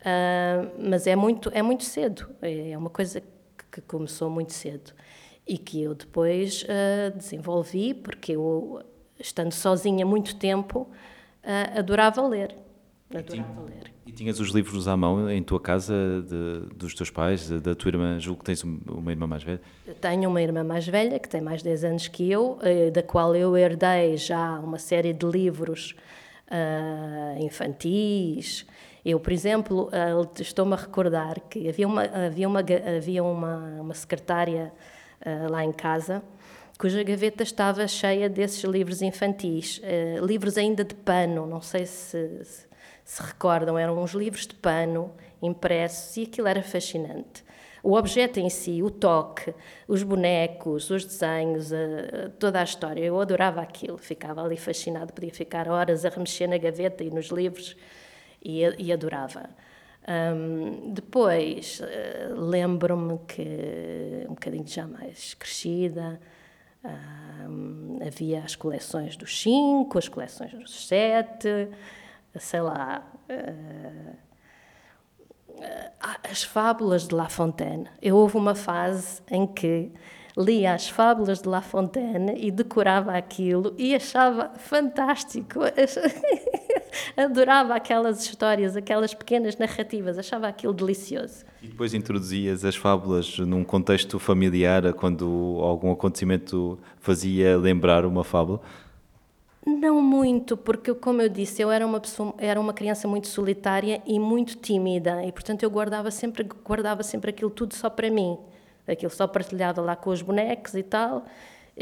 uh, 0.00 0.70
mas 0.78 1.06
é 1.06 1.16
muito, 1.16 1.50
é 1.52 1.62
muito 1.62 1.84
cedo. 1.84 2.28
É 2.42 2.76
uma 2.76 2.90
coisa 2.90 3.22
que 3.70 3.80
começou 3.82 4.28
muito 4.30 4.52
cedo 4.52 4.92
e 5.46 5.56
que 5.56 5.82
eu 5.82 5.94
depois 5.94 6.64
uh, 6.64 7.16
desenvolvi, 7.16 7.94
porque 7.94 8.32
eu, 8.32 8.82
estando 9.18 9.52
sozinha 9.52 10.04
muito 10.04 10.36
tempo, 10.36 10.88
adorava 11.76 12.26
ler. 12.26 12.54
Adorava 13.12 13.62
ler. 13.62 13.92
E 14.10 14.12
tinhas 14.12 14.40
os 14.40 14.50
livros 14.50 14.88
à 14.88 14.96
mão 14.96 15.30
em 15.30 15.40
tua 15.40 15.60
casa, 15.60 15.94
de, 16.26 16.74
dos 16.74 16.94
teus 16.94 17.10
pais, 17.10 17.48
da 17.48 17.76
tua 17.76 17.90
irmã? 17.90 18.18
Julgo 18.18 18.40
que 18.40 18.46
tens 18.46 18.64
uma 18.64 19.12
irmã 19.12 19.24
mais 19.24 19.44
velha. 19.44 19.60
Eu 19.86 19.94
tenho 19.94 20.28
uma 20.28 20.42
irmã 20.42 20.64
mais 20.64 20.84
velha, 20.84 21.16
que 21.16 21.28
tem 21.28 21.40
mais 21.40 21.62
10 21.62 21.84
anos 21.84 22.08
que 22.08 22.28
eu, 22.28 22.58
eh, 22.60 22.90
da 22.90 23.04
qual 23.04 23.36
eu 23.36 23.56
herdei 23.56 24.16
já 24.16 24.58
uma 24.58 24.78
série 24.78 25.12
de 25.12 25.24
livros 25.24 25.94
uh, 26.50 27.40
infantis. 27.40 28.66
Eu, 29.04 29.18
por 29.18 29.32
exemplo, 29.32 29.88
uh, 29.88 30.40
estou-me 30.40 30.74
a 30.74 30.76
recordar 30.76 31.40
que 31.48 31.68
havia 31.68 31.86
uma, 31.86 32.02
havia 32.02 32.48
uma, 32.48 32.60
havia 32.96 33.24
uma, 33.24 33.56
uma 33.80 33.94
secretária 33.94 34.72
uh, 35.24 35.50
lá 35.50 35.64
em 35.64 35.72
casa 35.72 36.22
cuja 36.78 37.02
gaveta 37.02 37.42
estava 37.42 37.86
cheia 37.86 38.26
desses 38.26 38.64
livros 38.64 39.02
infantis, 39.02 39.82
livros 40.22 40.56
ainda 40.56 40.82
de 40.82 40.94
pano, 40.94 41.46
não 41.46 41.60
sei 41.60 41.84
se, 41.84 42.42
se 42.42 42.66
se 43.10 43.22
recordam, 43.22 43.76
eram 43.76 44.00
uns 44.00 44.12
livros 44.12 44.46
de 44.46 44.54
pano 44.54 45.12
impressos 45.42 46.16
e 46.16 46.22
aquilo 46.22 46.46
era 46.46 46.62
fascinante. 46.62 47.44
O 47.82 47.94
objeto 47.94 48.38
em 48.38 48.48
si, 48.48 48.84
o 48.84 48.90
toque, 48.90 49.52
os 49.88 50.04
bonecos, 50.04 50.90
os 50.90 51.04
desenhos, 51.04 51.70
toda 52.38 52.60
a 52.60 52.62
história, 52.62 53.02
eu 53.02 53.18
adorava 53.20 53.60
aquilo, 53.60 53.98
ficava 53.98 54.44
ali 54.44 54.56
fascinado, 54.56 55.12
podia 55.12 55.32
ficar 55.32 55.68
horas 55.68 56.04
a 56.04 56.08
remexer 56.08 56.48
na 56.48 56.56
gaveta 56.56 57.02
e 57.02 57.10
nos 57.10 57.30
livros 57.30 57.76
e, 58.42 58.62
e 58.78 58.92
adorava. 58.92 59.50
Um, 60.08 60.92
depois, 60.92 61.80
uh, 61.80 62.34
lembro-me 62.34 63.18
que, 63.28 64.24
um 64.26 64.34
bocadinho 64.34 64.66
já 64.66 64.86
mais 64.86 65.34
crescida, 65.34 66.20
havia 68.06 68.40
as 68.40 68.56
coleções 68.56 69.14
dos 69.16 69.42
cinco, 69.42 69.98
as 69.98 70.08
coleções 70.08 70.52
dos 70.52 70.86
sete, 70.86 71.68
sei 72.38 72.60
lá, 72.60 73.06
uh, 73.28 74.16
as 76.30 76.42
fábulas 76.42 77.06
de 77.06 77.14
La 77.14 77.28
Fontaine. 77.28 77.86
Eu 78.00 78.16
houve 78.16 78.36
uma 78.36 78.54
fase 78.54 79.20
em 79.30 79.46
que 79.46 79.92
lia 80.36 80.72
as 80.72 80.88
fábulas 80.88 81.42
de 81.42 81.48
La 81.48 81.60
Fontaine 81.60 82.34
e 82.36 82.50
decorava 82.50 83.12
aquilo 83.12 83.74
e 83.76 83.94
achava 83.94 84.52
fantástico. 84.56 85.60
Adorava 87.16 87.74
aquelas 87.74 88.22
histórias, 88.24 88.76
aquelas 88.76 89.14
pequenas 89.14 89.56
narrativas, 89.56 90.18
achava 90.18 90.48
aquilo 90.48 90.72
delicioso. 90.72 91.44
E 91.62 91.68
depois 91.68 91.94
introduzias 91.94 92.64
as 92.64 92.76
fábulas 92.76 93.38
num 93.38 93.64
contexto 93.64 94.18
familiar, 94.18 94.92
quando 94.94 95.58
algum 95.62 95.92
acontecimento 95.92 96.78
fazia 97.00 97.56
lembrar 97.56 98.04
uma 98.04 98.24
fábula? 98.24 98.60
Não 99.66 100.00
muito, 100.00 100.56
porque, 100.56 100.94
como 100.94 101.20
eu 101.20 101.28
disse, 101.28 101.60
eu 101.60 101.70
era 101.70 101.86
uma, 101.86 102.00
pessoa, 102.00 102.34
era 102.38 102.58
uma 102.58 102.72
criança 102.72 103.06
muito 103.06 103.28
solitária 103.28 104.00
e 104.06 104.18
muito 104.18 104.56
tímida, 104.56 105.22
e 105.24 105.30
portanto 105.30 105.62
eu 105.62 105.70
guardava 105.70 106.10
sempre, 106.10 106.48
guardava 106.64 107.02
sempre 107.02 107.30
aquilo 107.30 107.50
tudo 107.50 107.74
só 107.74 107.90
para 107.90 108.10
mim, 108.10 108.38
aquilo 108.88 109.10
só 109.10 109.26
partilhado 109.26 109.82
lá 109.82 109.94
com 109.94 110.10
os 110.10 110.22
bonecos 110.22 110.74
e 110.74 110.82
tal, 110.82 111.26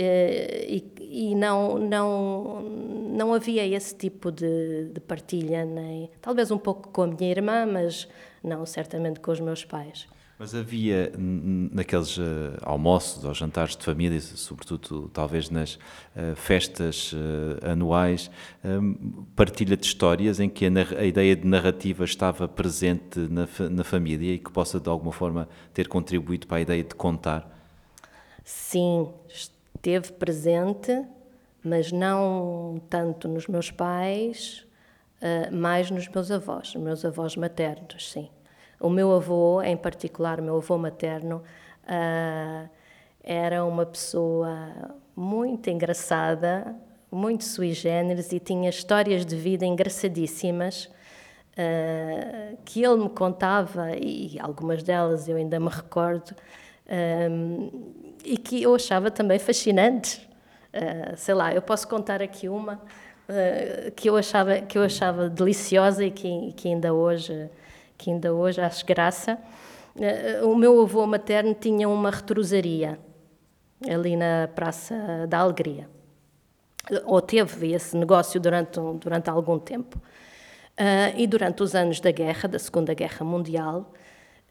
e, 0.00 0.84
e 1.00 1.34
não, 1.34 1.78
não, 1.78 2.62
não 2.62 3.34
havia 3.34 3.66
esse 3.66 3.94
tipo 3.96 4.30
de, 4.30 4.90
de 4.92 5.00
partilha, 5.00 5.64
nem, 5.64 6.10
talvez 6.20 6.50
um 6.50 6.58
pouco 6.58 6.88
com 6.90 7.02
a 7.02 7.06
minha 7.06 7.30
irmã, 7.30 7.66
mas 7.66 8.08
não 8.42 8.64
certamente 8.64 9.20
com 9.20 9.32
os 9.32 9.40
meus 9.40 9.64
pais. 9.64 10.06
Mas 10.38 10.54
havia 10.54 11.12
naqueles 11.18 12.16
uh, 12.16 12.22
almoços 12.62 13.24
ou 13.24 13.34
jantares 13.34 13.76
de 13.76 13.84
família, 13.84 14.20
sobretudo 14.20 15.10
talvez 15.12 15.50
nas 15.50 15.74
uh, 15.74 16.36
festas 16.36 17.12
uh, 17.12 17.68
anuais, 17.68 18.30
um, 18.64 19.24
partilha 19.34 19.76
de 19.76 19.84
histórias 19.84 20.38
em 20.38 20.48
que 20.48 20.64
a, 20.64 20.70
a, 20.96 21.04
ideia 21.04 21.34
de 21.34 21.44
narrativa 21.44 22.04
estava 22.04 22.46
presente 22.46 23.18
na, 23.18 23.48
na 23.68 23.82
família 23.82 24.34
e 24.34 24.38
que 24.38 24.52
possa 24.52 24.78
de 24.78 24.88
alguma 24.88 25.10
forma 25.10 25.48
ter 25.74 25.88
contribuído 25.88 26.46
para 26.46 26.58
a 26.58 26.60
ideia 26.60 26.84
de 26.84 26.94
contar? 26.94 27.58
Sim, 28.44 29.08
esteve 29.78 30.12
presente, 30.12 31.04
mas 31.64 31.90
não 31.90 32.80
tanto 32.90 33.28
nos 33.28 33.46
meus 33.46 33.70
pais, 33.70 34.66
mais 35.52 35.90
nos 35.90 36.06
meus 36.08 36.30
avós, 36.30 36.74
meus 36.74 37.04
avós 37.04 37.36
maternos, 37.36 38.10
sim. 38.12 38.28
O 38.80 38.88
meu 38.88 39.12
avô, 39.12 39.60
em 39.62 39.76
particular, 39.76 40.38
o 40.38 40.42
meu 40.42 40.56
avô 40.56 40.78
materno, 40.78 41.42
uh, 41.84 42.68
era 43.24 43.64
uma 43.64 43.84
pessoa 43.84 44.94
muito 45.16 45.68
engraçada, 45.68 46.76
muito 47.10 47.44
sui 47.44 47.72
generis 47.72 48.30
e 48.30 48.38
tinha 48.38 48.70
histórias 48.70 49.26
de 49.26 49.34
vida 49.34 49.66
engraçadíssimas 49.66 50.84
uh, 50.84 52.56
que 52.64 52.84
ele 52.84 53.02
me 53.02 53.10
contava, 53.10 53.90
e 53.96 54.38
algumas 54.38 54.82
delas 54.84 55.28
eu 55.28 55.36
ainda 55.36 55.58
me 55.58 55.68
recordo, 55.68 56.36
e 58.28 58.36
que 58.36 58.62
eu 58.62 58.74
achava 58.74 59.10
também 59.10 59.38
fascinantes. 59.38 60.20
Uh, 60.74 61.16
sei 61.16 61.34
lá, 61.34 61.54
eu 61.54 61.62
posso 61.62 61.88
contar 61.88 62.22
aqui 62.22 62.48
uma 62.48 62.74
uh, 62.74 63.90
que, 63.92 64.08
eu 64.08 64.16
achava, 64.16 64.60
que 64.60 64.76
eu 64.76 64.82
achava 64.82 65.28
deliciosa 65.30 66.04
e 66.04 66.10
que, 66.10 66.52
que 66.52 66.68
ainda 66.68 66.92
hoje 66.92 67.50
que 67.98 68.10
ainda 68.10 68.32
hoje 68.32 68.60
acho 68.60 68.86
graça. 68.86 69.36
Eh, 70.00 70.40
o 70.44 70.54
meu 70.54 70.80
avô 70.80 71.04
materno 71.04 71.52
tinha 71.52 71.88
uma 71.88 72.10
retrosaria 72.10 72.96
ali 73.90 74.16
na 74.16 74.48
Praça 74.54 75.26
da 75.28 75.40
Alegria. 75.40 75.88
Ou 77.04 77.20
teve 77.20 77.72
esse 77.72 77.96
negócio 77.96 78.40
durante, 78.40 78.78
durante 79.00 79.28
algum 79.28 79.58
tempo. 79.58 79.98
Uh, 80.78 81.10
e 81.16 81.26
durante 81.26 81.60
os 81.60 81.74
anos 81.74 81.98
da 81.98 82.12
guerra, 82.12 82.48
da 82.48 82.58
Segunda 82.58 82.94
Guerra 82.94 83.26
Mundial, 83.26 83.92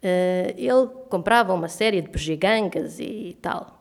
uh, 0.04 0.54
ele 0.58 0.88
comprava 1.10 1.54
uma 1.54 1.68
série 1.68 2.02
de 2.02 2.10
bugigangas 2.10 3.00
e 3.00 3.38
tal. 3.42 3.78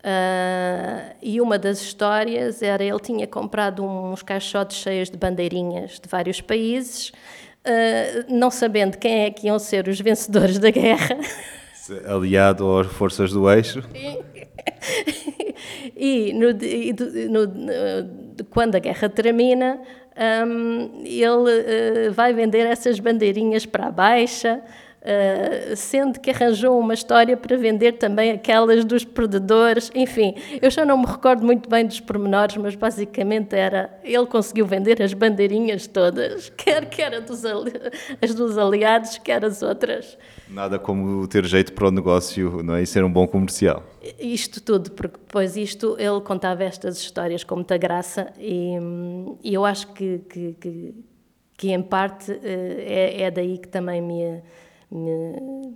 Uh, 0.00 1.16
e 1.22 1.40
uma 1.40 1.58
das 1.58 1.80
histórias 1.80 2.62
era 2.62 2.84
ele 2.84 3.00
tinha 3.00 3.26
comprado 3.26 3.82
uns 3.82 4.22
caixotes 4.22 4.76
cheios 4.76 5.08
de 5.08 5.16
bandeirinhas 5.16 5.98
de 5.98 6.06
vários 6.08 6.42
países 6.42 7.10
uh, 7.64 8.24
não 8.28 8.50
sabendo 8.50 8.98
quem 8.98 9.24
é 9.24 9.30
que 9.30 9.46
iam 9.46 9.58
ser 9.58 9.88
os 9.88 10.00
vencedores 10.00 10.58
da 10.58 10.70
guerra. 10.70 11.18
Aliado 12.06 12.78
às 12.78 12.86
forças 12.86 13.32
do 13.32 13.50
eixo. 13.50 13.82
e, 15.96 16.32
no, 16.32 16.50
e 16.62 16.92
no, 17.28 17.46
no, 17.46 18.44
quando 18.50 18.74
a 18.76 18.78
guerra 18.78 19.08
termina, 19.08 19.80
um, 20.46 21.02
ele 21.04 22.08
uh, 22.08 22.12
vai 22.12 22.32
vender 22.32 22.66
essas 22.66 22.98
bandeirinhas 23.00 23.66
para 23.66 23.88
a 23.88 23.90
baixa, 23.90 24.62
Uh, 25.04 25.76
sendo 25.76 26.18
que 26.18 26.30
arranjou 26.30 26.78
uma 26.80 26.94
história 26.94 27.36
para 27.36 27.58
vender 27.58 27.92
também 27.92 28.30
aquelas 28.30 28.86
dos 28.86 29.04
perdedores. 29.04 29.90
Enfim, 29.94 30.34
eu 30.62 30.70
já 30.70 30.82
não 30.82 30.96
me 30.96 31.04
recordo 31.04 31.44
muito 31.44 31.68
bem 31.68 31.84
dos 31.86 32.00
pormenores, 32.00 32.56
mas 32.56 32.74
basicamente 32.74 33.54
era 33.54 34.00
ele 34.02 34.24
conseguiu 34.24 34.64
vender 34.64 35.02
as 35.02 35.12
bandeirinhas 35.12 35.86
todas, 35.86 36.48
quer 36.56 36.88
que 36.88 37.02
era 37.02 37.20
dos 37.20 37.44
as 38.22 38.34
dos 38.34 38.56
aliados, 38.56 39.18
quer 39.18 39.44
as 39.44 39.62
outras. 39.62 40.16
Nada 40.48 40.78
como 40.78 41.26
ter 41.28 41.44
jeito 41.44 41.74
para 41.74 41.88
o 41.88 41.90
negócio 41.90 42.62
não 42.62 42.74
é? 42.74 42.82
e 42.82 42.86
ser 42.86 43.04
um 43.04 43.12
bom 43.12 43.26
comercial. 43.26 43.82
Isto 44.18 44.62
tudo, 44.62 44.90
porque 44.92 45.18
depois 45.18 45.54
isto 45.54 45.96
ele 45.98 46.20
contava 46.22 46.64
estas 46.64 46.96
histórias 46.98 47.44
com 47.44 47.56
muita 47.56 47.76
graça 47.76 48.32
e, 48.38 48.78
e 49.42 49.52
eu 49.52 49.66
acho 49.66 49.92
que, 49.92 50.18
que, 50.30 50.52
que, 50.54 50.94
que 51.56 51.72
em 51.72 51.82
parte 51.82 52.32
eh, 52.32 53.16
é, 53.18 53.22
é 53.24 53.30
daí 53.30 53.58
que 53.58 53.68
também 53.68 54.00
me 54.00 54.42
me, 54.94 55.74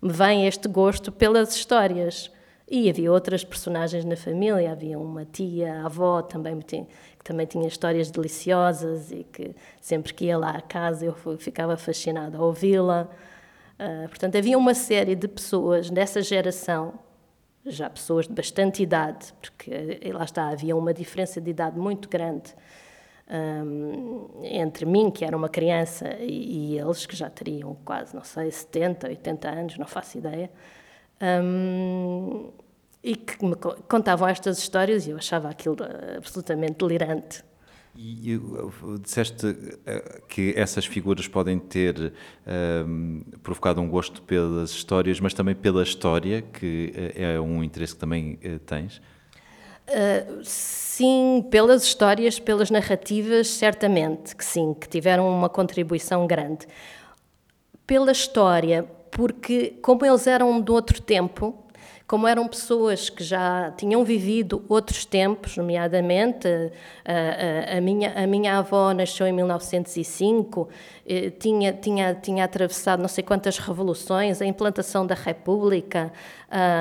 me 0.00 0.12
vem 0.12 0.46
este 0.46 0.68
gosto 0.68 1.10
pelas 1.10 1.54
histórias. 1.54 2.30
E 2.70 2.90
havia 2.90 3.10
outras 3.10 3.42
personagens 3.42 4.04
na 4.04 4.14
família, 4.14 4.70
havia 4.70 4.98
uma 4.98 5.24
tia, 5.24 5.80
a 5.80 5.86
avó 5.86 6.20
também 6.20 6.60
que 6.60 6.86
também 7.24 7.46
tinha 7.46 7.66
histórias 7.66 8.10
deliciosas 8.10 9.10
e 9.10 9.24
que 9.24 9.54
sempre 9.80 10.12
que 10.12 10.26
ia 10.26 10.36
lá 10.36 10.50
à 10.50 10.60
casa 10.60 11.06
eu 11.06 11.14
ficava 11.38 11.78
fascinada 11.78 12.36
a 12.36 12.42
ouvi-la. 12.42 13.08
Uh, 13.80 14.08
portanto, 14.08 14.36
havia 14.36 14.58
uma 14.58 14.74
série 14.74 15.14
de 15.14 15.26
pessoas 15.26 15.88
dessa 15.88 16.20
geração, 16.20 16.98
já 17.64 17.88
pessoas 17.88 18.26
de 18.26 18.34
bastante 18.34 18.82
idade, 18.82 19.32
porque 19.40 19.70
eh, 19.70 20.12
lá 20.12 20.24
está, 20.24 20.48
havia 20.48 20.76
uma 20.76 20.92
diferença 20.92 21.40
de 21.40 21.50
idade 21.50 21.78
muito 21.78 22.06
grande 22.08 22.54
um, 23.30 24.40
entre 24.42 24.86
mim, 24.86 25.10
que 25.10 25.24
era 25.24 25.36
uma 25.36 25.48
criança, 25.48 26.16
e, 26.20 26.72
e, 26.72 26.78
eles, 26.78 27.06
que 27.06 27.14
já 27.14 27.28
teriam 27.28 27.76
quase, 27.84 28.14
não 28.14 28.24
sei, 28.24 28.50
70, 28.50 29.08
80 29.08 29.48
anos, 29.48 29.78
não 29.78 29.86
faço 29.86 30.18
ideia, 30.18 30.50
um, 31.42 32.50
e 33.02 33.14
que 33.14 33.44
me 33.44 33.54
contavam 33.88 34.26
estas 34.28 34.58
histórias 34.58 35.06
e 35.06 35.10
eu 35.10 35.16
achava 35.16 35.48
aquilo 35.48 35.76
absolutamente 36.16 36.78
delirante. 36.78 37.44
E, 37.94 38.34
e 38.34 38.40
disseste 39.02 39.46
uh, 39.46 40.26
que 40.28 40.52
essas 40.56 40.86
figuras 40.86 41.26
podem 41.26 41.58
ter 41.58 42.12
um, 42.86 43.22
provocado 43.42 43.80
um 43.80 43.88
gosto 43.88 44.22
pelas 44.22 44.70
histórias, 44.70 45.18
mas 45.18 45.34
também 45.34 45.54
pela 45.54 45.82
história, 45.82 46.42
que 46.42 46.92
uh, 46.94 47.20
é 47.20 47.40
um 47.40 47.62
interesse 47.64 47.94
que 47.94 48.00
também 48.00 48.38
tens? 48.66 49.00
Sim, 50.42 51.46
pelas 51.50 51.84
histórias, 51.84 52.38
pelas 52.38 52.70
narrativas, 52.70 53.48
certamente 53.48 54.34
que 54.34 54.44
sim, 54.44 54.74
que 54.74 54.88
tiveram 54.88 55.28
uma 55.28 55.48
contribuição 55.48 56.26
grande. 56.26 56.66
Pela 57.86 58.10
história, 58.10 58.84
porque 59.10 59.78
como 59.80 60.04
eles 60.04 60.26
eram 60.26 60.60
de 60.60 60.70
outro 60.70 61.00
tempo, 61.00 61.56
como 62.08 62.26
eram 62.26 62.48
pessoas 62.48 63.10
que 63.10 63.22
já 63.22 63.70
tinham 63.76 64.02
vivido 64.02 64.64
outros 64.66 65.04
tempos, 65.04 65.58
nomeadamente 65.58 66.48
a, 67.04 67.74
a, 67.74 67.76
a 67.76 67.80
minha, 67.82 68.24
a 68.24 68.26
minha 68.26 68.58
avó 68.58 68.94
nasceu 68.94 69.26
em 69.26 69.32
1905, 69.32 70.70
eh, 71.06 71.28
tinha, 71.38 71.70
tinha, 71.74 72.14
tinha 72.14 72.44
atravessado 72.44 73.00
não 73.00 73.08
sei 73.08 73.22
quantas 73.22 73.58
revoluções, 73.58 74.40
a 74.40 74.46
implantação 74.46 75.06
da 75.06 75.14
República, 75.14 76.10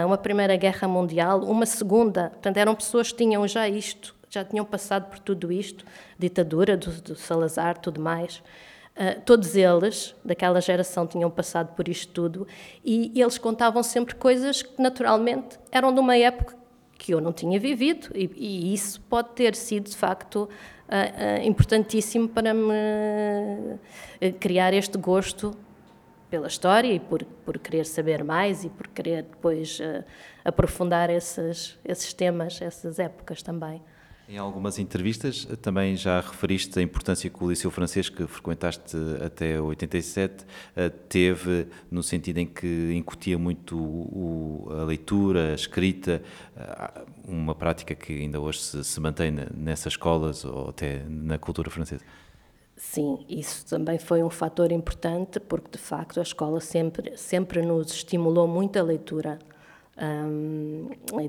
uma 0.06 0.18
Primeira 0.18 0.56
Guerra 0.56 0.88
Mundial, 0.88 1.44
uma 1.44 1.66
Segunda. 1.66 2.30
Portanto, 2.30 2.56
eram 2.56 2.74
pessoas 2.74 3.12
que 3.12 3.18
tinham 3.18 3.46
já 3.46 3.68
isto, 3.68 4.16
já 4.30 4.46
tinham 4.46 4.64
passado 4.64 5.10
por 5.10 5.20
tudo 5.20 5.52
isto, 5.52 5.84
ditadura 6.18 6.78
do, 6.78 6.90
do 7.02 7.16
Salazar, 7.16 7.78
tudo 7.78 8.00
mais. 8.00 8.42
Uh, 8.98 9.22
todos 9.22 9.56
eles, 9.56 10.16
daquela 10.26 10.60
geração, 10.60 11.06
tinham 11.06 11.30
passado 11.30 11.76
por 11.76 11.88
isto 11.88 12.12
tudo 12.12 12.48
e 12.84 13.12
eles 13.16 13.38
contavam 13.38 13.84
sempre 13.84 14.16
coisas 14.16 14.64
que, 14.64 14.82
naturalmente, 14.82 15.60
eram 15.72 15.94
de 15.94 16.00
uma 16.00 16.18
época 16.18 16.56
que 16.98 17.14
eu 17.14 17.22
não 17.22 17.32
tinha 17.32 17.60
vivido 17.60 18.10
e, 18.16 18.28
e 18.36 18.74
isso 18.74 19.00
pode 19.02 19.30
ter 19.36 19.54
sido, 19.54 19.88
de 19.88 19.96
facto, 19.96 20.46
uh, 20.46 20.50
uh, 20.90 21.48
importantíssimo 21.48 22.28
para 22.28 22.56
me 22.56 23.78
criar 24.40 24.74
este 24.74 24.98
gosto 24.98 25.56
pela 26.28 26.48
história 26.48 26.92
e 26.92 27.00
por, 27.00 27.24
por 27.46 27.60
querer 27.60 27.86
saber 27.86 28.24
mais 28.24 28.64
e 28.64 28.70
por 28.70 28.88
querer 28.88 29.22
depois 29.22 29.80
aprofundar 30.44 31.12
esses, 31.12 31.78
esses 31.86 32.14
temas, 32.14 32.60
essas 32.64 32.98
épocas 32.98 33.44
também. 33.44 33.80
Em 34.30 34.38
algumas 34.38 34.78
entrevistas 34.78 35.46
também 35.62 35.96
já 35.96 36.20
referiste 36.20 36.78
a 36.78 36.82
importância 36.82 37.30
que 37.30 37.42
o 37.42 37.50
Liceu 37.50 37.72
Francês, 37.72 38.10
que 38.10 38.28
frequentaste 38.28 38.98
até 39.26 39.62
87, 39.62 40.46
eh, 40.76 40.90
teve 40.90 41.68
no 41.90 42.04
sentido 42.04 42.40
em 42.40 42.46
que 42.46 42.92
incutia 42.94 43.38
muito 43.38 44.68
a 44.70 44.84
leitura, 44.84 45.52
a 45.52 45.56
escrita, 45.56 46.22
eh, 46.58 47.06
uma 47.26 47.56
prática 47.56 47.96
que 47.96 48.12
ainda 48.12 48.38
hoje 48.38 48.60
se, 48.60 49.00
mantém 49.00 49.32
nessas 49.56 49.94
escolas 49.94 50.44
ou 50.44 50.72
até 50.72 51.06
na 51.08 51.38
cultura 51.38 51.70
francesa. 51.70 52.04
Sim, 52.76 53.26
isso 53.30 53.66
também 53.66 53.98
foi 53.98 54.22
um 54.24 54.30
fator 54.30 54.74
importante, 54.74 55.40
porque 55.40 55.72
de 55.72 55.78
facto 55.78 56.20
a 56.20 56.24
escola 56.24 56.60
sempre, 56.60 57.16
sempre 57.16 57.62
nos 57.62 57.94
estimulou 57.94 58.46
muito 58.46 58.78
a 58.78 58.84
leitura, 58.84 59.40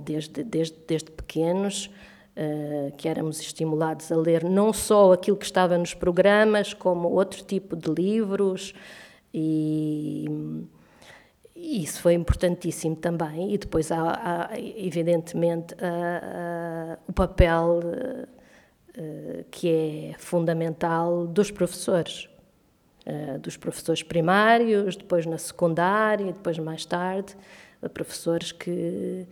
desde, 0.04 0.42
desde, 0.42 0.76
desde 0.84 1.12
pequenos. 1.12 1.88
Uh, 2.40 2.92
que 2.96 3.09
éramos 3.09 3.40
estimulados 3.40 4.12
a 4.12 4.16
ler 4.16 4.44
não 4.44 4.72
só 4.72 5.12
aquilo 5.12 5.37
que 5.37 5.44
estava 5.44 5.77
nos 5.77 5.92
programas, 5.92 6.72
como 6.72 7.09
outro 7.09 7.42
tipo 7.42 7.74
de 7.74 7.90
livros 7.90 8.72
e, 9.35 10.27
e 11.57 11.83
isso 11.83 12.01
foi 12.01 12.14
importantíssimo 12.14 12.94
também. 12.94 13.53
E 13.53 13.59
depois 13.59 13.90
há, 13.90 14.51
há 14.53 14.61
evidentemente, 14.61 15.74
o 17.09 17.12
papel 17.12 17.81
uh, 18.96 19.44
que 19.51 20.12
é 20.12 20.14
fundamental 20.18 21.27
dos 21.27 21.51
professores. 21.51 22.29
Dos 23.40 23.57
professores 23.57 24.03
primários, 24.03 24.94
depois 24.94 25.24
na 25.24 25.38
secundária, 25.38 26.27
depois 26.27 26.59
mais 26.59 26.85
tarde, 26.85 27.35
professores 27.94 28.53
que, 28.53 29.27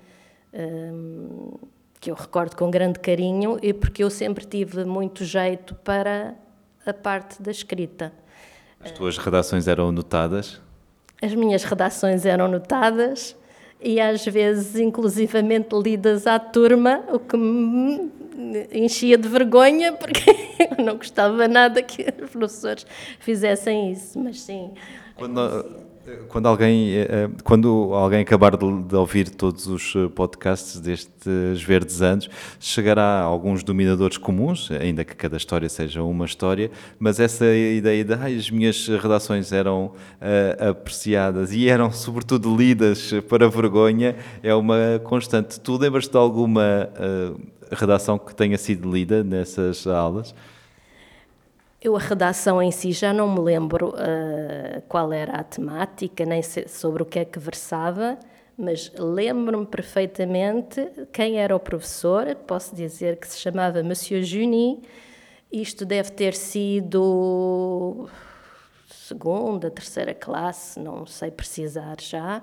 que 2.07 2.11
eu 2.13 2.15
recordo 2.15 2.55
com 2.55 2.71
grande 2.71 3.01
carinho 3.01 3.59
e 3.61 3.73
porque 3.73 4.05
eu 4.05 4.11
sempre 4.11 4.47
tive 4.47 4.85
muito 4.85 5.25
jeito 5.25 5.75
para 5.75 6.37
a 6.87 6.93
parte 6.93 7.43
da 7.43 7.51
escrita. 7.51 8.13
As 8.79 8.93
tuas 8.93 9.19
redações 9.19 9.67
eram 9.67 9.91
notadas? 9.91 10.61
As 11.21 11.35
minhas 11.35 11.65
redações 11.65 12.25
eram 12.25 12.47
notadas 12.47 13.35
e 13.81 14.01
às 14.01 14.25
vezes 14.25 14.77
inclusivamente 14.77 15.75
lidas 15.75 16.29
à 16.29 16.39
turma, 16.39 17.03
o 17.13 17.19
que 17.19 17.37
me 17.37 18.09
enchia 18.71 19.19
de 19.19 19.29
vergonha 19.29 19.93
porque 19.95 20.31
eu 20.79 20.85
não 20.85 20.99
gostava 20.99 21.49
nada 21.49 21.83
que 21.83 22.07
os 22.23 22.31
professores 22.31 22.87
fizessem 23.19 23.91
isso, 23.91 24.17
mas 24.17 24.43
sim. 24.43 24.71
Quando, 25.17 25.41
quando 26.29 26.47
alguém, 26.47 26.91
eh, 26.95 27.09
eh, 27.09 27.31
quando 27.43 27.91
alguém 27.93 28.21
acabar 28.21 28.57
de, 28.57 28.95
ouvir 28.95 29.29
todos 29.29 29.67
os 29.67 29.95
eh, 29.97 30.09
podcasts 30.09 30.79
destes 30.79 31.63
verdes 31.63 32.01
anos, 32.01 32.31
chegará 32.61 33.03
a 33.03 33.23
alguns 33.23 33.65
dominadores 33.65 34.17
comuns, 34.17 34.71
ainda 34.71 35.05
que 35.05 35.17
cada 35.17 35.37
história 35.37 35.69
seja 35.69 36.03
uma 36.03 36.25
história, 36.25 36.71
mas 36.99 37.19
essa 37.19 37.47
ideia 37.47 38.05
de 38.05 38.15
ah, 38.15 38.27
as 38.27 38.51
minhas 38.51 38.87
redações 38.87 39.51
eram 39.53 39.93
apreciadas 40.71 41.53
e 41.53 41.69
eram 41.69 41.91
sobretudo 41.91 42.55
lidas 42.55 43.13
para 43.29 43.49
vergonha 43.49 44.17
é 44.43 44.55
uma 44.55 45.01
constante. 45.03 45.59
Tu 45.61 45.77
lembras-te 45.77 46.13
de 46.13 46.19
alguma 46.19 46.89
redação 47.71 48.19
que 48.19 48.35
tenha 48.35 48.59
sido 48.59 48.91
lida 48.91 49.25
nessas 49.25 49.87
aulas? 49.87 50.35
Eu, 51.81 51.95
a 51.95 51.99
redação 51.99 52.63
em 52.63 52.71
si, 52.71 52.93
já 52.93 53.13
não 53.13 53.33
me 53.33 53.41
lembro 53.41 53.91
uh, 53.91 54.83
qual 54.89 55.13
era 55.13 55.33
a 55.35 55.45
temática, 55.45 56.25
nem 56.25 56.41
sobre 56.43 57.03
o 57.03 57.07
que 57.07 57.19
é 57.19 57.25
que 57.25 57.39
versava, 57.39 58.19
mas 58.57 58.91
lembro-me 58.99 59.67
perfeitamente 59.67 60.89
quem 61.13 61.39
era 61.39 61.55
o 61.55 61.61
professor. 61.61 62.35
Posso 62.47 62.75
dizer 62.75 63.19
que 63.19 63.29
se 63.29 63.39
chamava 63.39 63.83
Monsieur 63.83 64.23
Juni. 64.23 64.83
Isto 65.53 65.85
deve 65.85 66.11
ter 66.11 66.35
sido 66.35 68.09
segunda, 68.89 69.71
terceira 69.71 70.15
classe, 70.15 70.81
não 70.81 71.07
sei 71.07 71.31
precisar 71.31 72.01
já. 72.01 72.43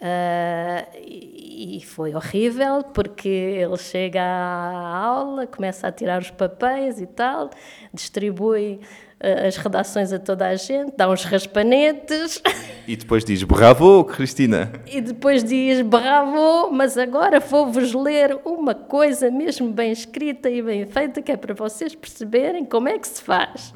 Uh, 0.00 0.96
e 0.96 1.82
foi 1.84 2.14
horrível 2.14 2.82
porque 2.82 3.28
ele 3.28 3.76
chega 3.76 4.22
à 4.22 4.96
aula, 4.96 5.46
começa 5.46 5.88
a 5.88 5.92
tirar 5.92 6.22
os 6.22 6.30
papéis 6.30 7.02
e 7.02 7.06
tal, 7.06 7.50
distribui 7.92 8.80
uh, 9.22 9.46
as 9.46 9.58
redações 9.58 10.10
a 10.10 10.18
toda 10.18 10.48
a 10.48 10.56
gente, 10.56 10.94
dá 10.96 11.06
uns 11.10 11.24
raspanetes. 11.24 12.42
E 12.88 12.96
depois 12.96 13.22
diz 13.26 13.42
bravo, 13.42 14.04
Cristina. 14.04 14.72
E 14.86 15.02
depois 15.02 15.44
diz 15.44 15.82
bravo, 15.82 16.70
mas 16.72 16.96
agora 16.96 17.38
vou-vos 17.38 17.92
ler 17.92 18.38
uma 18.42 18.74
coisa 18.74 19.30
mesmo 19.30 19.70
bem 19.70 19.92
escrita 19.92 20.48
e 20.48 20.62
bem 20.62 20.86
feita 20.86 21.20
que 21.20 21.30
é 21.30 21.36
para 21.36 21.52
vocês 21.52 21.94
perceberem 21.94 22.64
como 22.64 22.88
é 22.88 22.98
que 22.98 23.06
se 23.06 23.20
faz. 23.20 23.74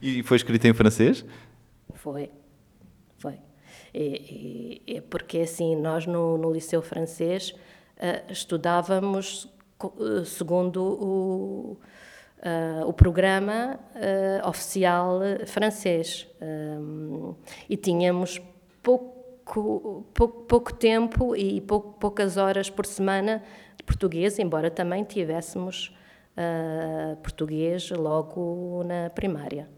E 0.00 0.22
foi 0.22 0.36
escrita 0.36 0.68
em 0.68 0.72
francês? 0.72 1.24
Foi. 1.94 2.30
É, 3.94 4.80
é 4.96 5.00
porque 5.00 5.38
assim, 5.38 5.76
nós 5.76 6.04
no, 6.04 6.36
no 6.36 6.52
Liceu 6.52 6.82
Francês 6.82 7.50
uh, 7.50 8.32
estudávamos 8.32 9.44
uh, 9.80 10.24
segundo 10.24 10.82
o, 10.82 11.78
uh, 12.40 12.88
o 12.88 12.92
programa 12.92 13.78
oficial 14.48 15.20
francês 15.46 16.26
um, 16.42 17.36
e 17.70 17.76
tínhamos 17.76 18.42
pouco, 18.82 20.04
pouco, 20.12 20.42
pouco 20.42 20.74
tempo 20.74 21.36
e 21.36 21.60
poucas 21.60 22.36
horas 22.36 22.68
por 22.68 22.84
semana 22.84 23.44
de 23.76 23.84
português, 23.84 24.40
embora 24.40 24.70
também 24.70 25.04
tivéssemos 25.04 25.96
português 27.22 27.90
logo 27.90 28.82
na 28.84 29.08
primária. 29.10 29.68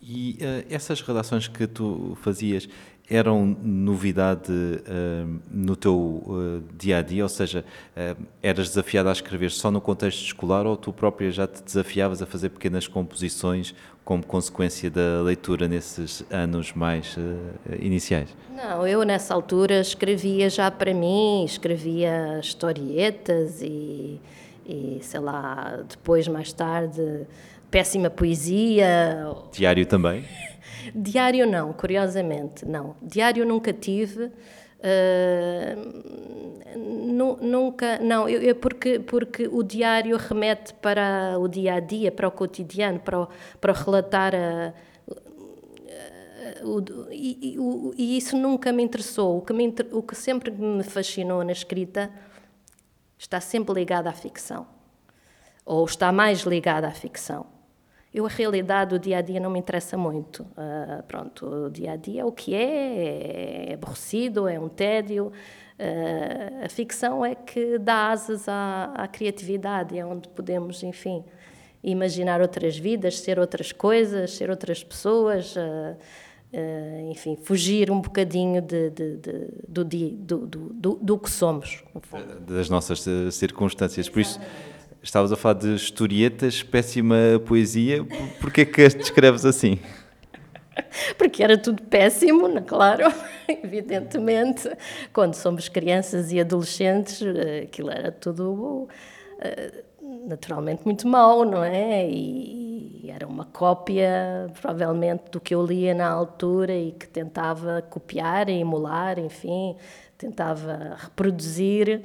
E 0.00 0.38
uh, 0.40 0.72
essas 0.72 1.00
redações 1.00 1.48
que 1.48 1.66
tu 1.66 2.16
fazias 2.22 2.68
eram 3.08 3.56
novidade 3.62 4.50
uh, 4.50 5.40
no 5.50 5.76
teu 5.76 5.94
uh, 5.94 6.62
dia 6.76 6.98
a 6.98 7.02
dia? 7.02 7.22
Ou 7.22 7.28
seja, 7.28 7.64
uh, 7.96 8.22
eras 8.42 8.68
desafiada 8.68 9.08
a 9.08 9.12
escrever 9.12 9.50
só 9.50 9.70
no 9.70 9.80
contexto 9.80 10.24
escolar 10.24 10.66
ou 10.66 10.76
tu 10.76 10.92
própria 10.92 11.30
já 11.30 11.46
te 11.46 11.62
desafiavas 11.62 12.20
a 12.20 12.26
fazer 12.26 12.50
pequenas 12.50 12.88
composições 12.88 13.74
como 14.04 14.24
consequência 14.24 14.90
da 14.90 15.22
leitura 15.22 15.66
nesses 15.66 16.24
anos 16.30 16.72
mais 16.72 17.16
iniciais? 17.80 18.28
Não, 18.54 18.86
eu 18.86 19.02
nessa 19.02 19.34
altura 19.34 19.80
escrevia 19.80 20.48
já 20.48 20.70
para 20.70 20.94
mim, 20.94 21.44
escrevia 21.44 22.38
historietas 22.40 23.60
e, 23.62 24.20
e 24.64 25.00
sei 25.02 25.18
lá, 25.18 25.80
depois 25.88 26.28
mais 26.28 26.52
tarde 26.52 27.26
péssima 27.68 28.08
poesia. 28.08 29.26
Diário 29.52 29.84
também? 29.86 30.24
Diário 30.94 31.46
não, 31.46 31.72
curiosamente, 31.72 32.64
não. 32.64 32.96
Diário 33.02 33.44
nunca 33.46 33.72
tive. 33.72 34.30
Uh, 34.78 35.96
nunca, 37.40 37.98
não, 37.98 38.28
eu, 38.28 38.40
eu, 38.42 38.54
porque, 38.54 39.00
porque 39.00 39.48
o 39.48 39.62
diário 39.62 40.16
remete 40.16 40.74
para 40.74 41.36
o 41.38 41.48
dia 41.48 41.74
a 41.74 41.80
dia, 41.80 42.12
para 42.12 42.28
o 42.28 42.30
cotidiano, 42.30 43.00
para, 43.00 43.22
o, 43.22 43.28
para 43.58 43.72
relatar 43.72 44.34
a, 44.34 44.74
o, 46.62 46.82
e, 47.10 47.56
o, 47.58 47.94
e, 47.96 48.16
isso 48.16 48.36
nunca 48.36 48.72
me 48.72 48.82
interessou. 48.82 49.38
O 49.38 49.42
que, 49.42 49.52
me, 49.52 49.74
o 49.92 50.02
que 50.02 50.14
sempre 50.14 50.50
me 50.50 50.82
fascinou 50.82 51.42
na 51.44 51.52
escrita 51.52 52.10
está 53.18 53.40
sempre 53.40 53.74
ligado 53.74 54.06
à 54.06 54.12
ficção, 54.12 54.66
ou 55.64 55.84
está 55.84 56.12
mais 56.12 56.40
ligado 56.40 56.84
à 56.84 56.90
ficção. 56.90 57.55
Eu, 58.14 58.24
a 58.24 58.28
realidade 58.28 58.90
do 58.90 58.98
dia 58.98 59.18
a 59.18 59.20
dia 59.20 59.38
não 59.38 59.50
me 59.50 59.58
interessa 59.58 59.96
muito. 59.96 60.42
Uh, 60.42 61.02
pronto, 61.06 61.66
o 61.66 61.70
dia 61.70 61.92
a 61.92 61.96
dia 61.96 62.22
é 62.22 62.24
o 62.24 62.32
que 62.32 62.54
é, 62.54 63.70
é 63.70 63.74
aborrecido, 63.74 64.48
é 64.48 64.58
um 64.58 64.68
tédio. 64.68 65.26
Uh, 65.78 66.64
a 66.64 66.68
ficção 66.68 67.24
é 67.24 67.34
que 67.34 67.78
dá 67.78 68.10
asas 68.10 68.48
à, 68.48 68.92
à, 68.96 69.06
criatividade, 69.06 69.98
é 69.98 70.06
onde 70.06 70.28
podemos, 70.30 70.82
enfim, 70.82 71.22
imaginar 71.84 72.40
outras 72.40 72.78
vidas, 72.78 73.18
ser 73.20 73.38
outras 73.38 73.72
coisas, 73.72 74.32
ser 74.32 74.50
outras 74.50 74.82
pessoas. 74.82 75.54
Uh, 75.54 75.96
Uh, 76.52 77.10
enfim, 77.10 77.36
fugir 77.36 77.90
um 77.90 78.00
bocadinho 78.00 78.62
de, 78.62 78.88
de, 78.90 79.16
de, 79.16 79.48
do, 79.68 79.84
do, 79.84 80.46
do, 80.46 80.98
do, 81.02 81.18
que 81.18 81.28
somos. 81.28 81.82
Das 82.46 82.70
nossas 82.70 83.04
circunstâncias. 83.32 84.08
Por 84.08 84.20
isso, 84.20 84.40
Estavas 85.06 85.30
a 85.30 85.36
falar 85.36 85.54
de 85.54 85.72
historietas, 85.72 86.64
péssima 86.64 87.16
poesia. 87.46 88.04
Porquê 88.40 88.66
que 88.66 88.82
as 88.82 88.92
descreves 88.92 89.44
assim? 89.46 89.78
Porque 91.16 91.44
era 91.44 91.56
tudo 91.56 91.80
péssimo, 91.84 92.60
claro, 92.62 93.04
evidentemente. 93.46 94.68
Quando 95.12 95.34
somos 95.34 95.68
crianças 95.68 96.32
e 96.32 96.40
adolescentes, 96.40 97.22
aquilo 97.62 97.88
era 97.88 98.10
tudo 98.10 98.88
eh, 99.38 99.84
naturalmente 100.26 100.82
muito 100.84 101.06
mau, 101.06 101.44
não 101.44 101.62
é? 101.62 102.04
E 102.10 103.08
era 103.08 103.28
uma 103.28 103.44
cópia, 103.44 104.50
provavelmente, 104.60 105.30
do 105.30 105.40
que 105.40 105.54
eu 105.54 105.64
lia 105.64 105.94
na 105.94 106.08
altura 106.08 106.74
e 106.74 106.90
que 106.90 107.06
tentava 107.06 107.80
copiar, 107.80 108.48
emular, 108.48 109.20
enfim, 109.20 109.76
tentava 110.18 110.96
reproduzir. 110.98 112.02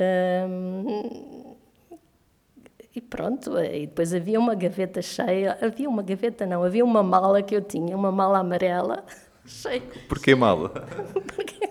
Hum, 0.00 1.49
e 2.94 3.00
pronto, 3.00 3.56
e 3.58 3.86
depois 3.86 4.12
havia 4.12 4.38
uma 4.38 4.54
gaveta 4.54 5.00
cheia, 5.00 5.56
havia 5.62 5.88
uma 5.88 6.02
gaveta 6.02 6.44
não, 6.44 6.64
havia 6.64 6.84
uma 6.84 7.02
mala 7.02 7.40
que 7.40 7.54
eu 7.54 7.62
tinha, 7.62 7.96
uma 7.96 8.10
mala 8.10 8.38
amarela 8.38 9.04
cheia. 9.46 9.82
Porquê 10.08 10.34
mala? 10.34 10.70
porque, 11.34 11.70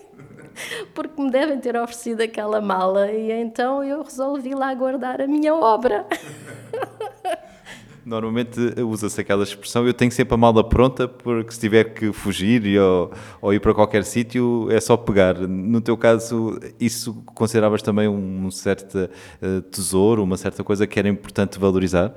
porque 0.94 1.22
me 1.22 1.30
devem 1.30 1.60
ter 1.60 1.76
oferecido 1.76 2.22
aquela 2.22 2.62
mala 2.62 3.12
e 3.12 3.32
então 3.32 3.84
eu 3.84 4.02
resolvi 4.04 4.54
lá 4.54 4.74
guardar 4.74 5.22
a 5.22 5.28
minha 5.28 5.54
obra. 5.54 6.06
Normalmente 8.10 8.60
usa-se 8.82 9.22
aquela 9.22 9.44
expressão, 9.44 9.86
eu 9.86 9.94
tenho 9.94 10.12
sempre 10.12 10.34
a 10.34 10.38
mala 10.38 10.68
pronta, 10.68 11.08
porque 11.08 11.52
se 11.52 11.60
tiver 11.60 11.94
que 11.94 12.12
fugir 12.12 12.80
ou, 12.80 13.12
ou 13.40 13.54
ir 13.54 13.60
para 13.60 13.72
qualquer 13.72 14.04
sítio, 14.04 14.68
é 14.72 14.80
só 14.80 14.98
pegar. 14.98 15.36
No 15.36 15.80
teu 15.80 15.96
caso, 15.96 16.60
isso 16.80 17.22
consideravas 17.36 17.84
também 17.84 18.08
um 18.08 18.50
certo 18.50 18.98
uh, 18.98 19.62
tesouro, 19.62 20.24
uma 20.24 20.38
certa 20.38 20.64
coisa 20.64 20.88
que 20.88 20.98
era 20.98 21.08
importante 21.08 21.60
valorizar? 21.60 22.12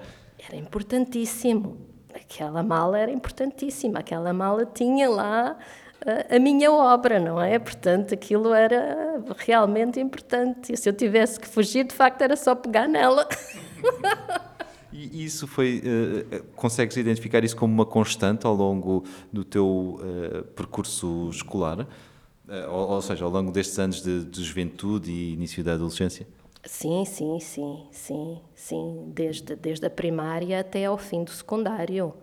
Era 0.49 0.57
importantíssimo. 0.57 1.77
Aquela 2.15 2.63
mala 2.63 2.99
era 2.99 3.11
importantíssima. 3.11 3.99
Aquela 3.99 4.33
mala 4.33 4.65
tinha 4.65 5.11
lá 5.11 5.59
a, 6.07 6.37
a 6.37 6.39
minha 6.39 6.73
obra, 6.73 7.21
não 7.21 7.39
é? 7.39 7.59
Portanto, 7.59 8.15
aquilo 8.15 8.55
era 8.55 9.23
realmente 9.37 10.01
importante. 10.01 10.73
E 10.73 10.77
se 10.79 10.89
eu 10.89 10.95
tivesse 10.95 11.39
que 11.39 11.47
fugir, 11.47 11.85
de 11.85 11.95
facto, 11.95 12.23
era 12.23 12.35
só 12.35 12.55
pegar 12.55 12.89
nela. 12.89 13.29
E 14.93 15.25
isso 15.25 15.47
foi. 15.47 15.83
Uh, 15.83 16.43
consegues 16.55 16.97
identificar 16.97 17.43
isso 17.43 17.57
como 17.57 17.73
uma 17.73 17.87
constante 17.87 18.47
ao 18.47 18.55
longo 18.55 19.05
do 19.33 19.43
teu 19.43 19.99
uh, 20.01 20.45
percurso 20.55 21.31
escolar? 21.31 21.81
Uh, 21.81 22.71
ou, 22.71 22.91
ou, 22.91 23.03
seja, 23.03 23.25
ao 23.25 23.31
longo 23.31 23.51
destes 23.51 23.79
anos 23.79 24.03
de, 24.03 24.25
de, 24.25 24.45
juventude 24.45 25.11
e 25.11 25.33
início 25.33 25.65
da 25.65 25.73
adolescência? 25.73 26.27
Sim, 26.65 27.05
sim, 27.07 27.41
sim, 27.41 27.87
sim, 27.91 28.41
sim. 28.55 29.13
Desde, 29.15 29.57
desde 29.57 29.87
a 29.87 29.91
primária 29.91 30.61
até 30.61 30.85
ao 30.85 30.99
fim 30.99 31.25
do 31.25 31.31
secundário. 31.31 32.15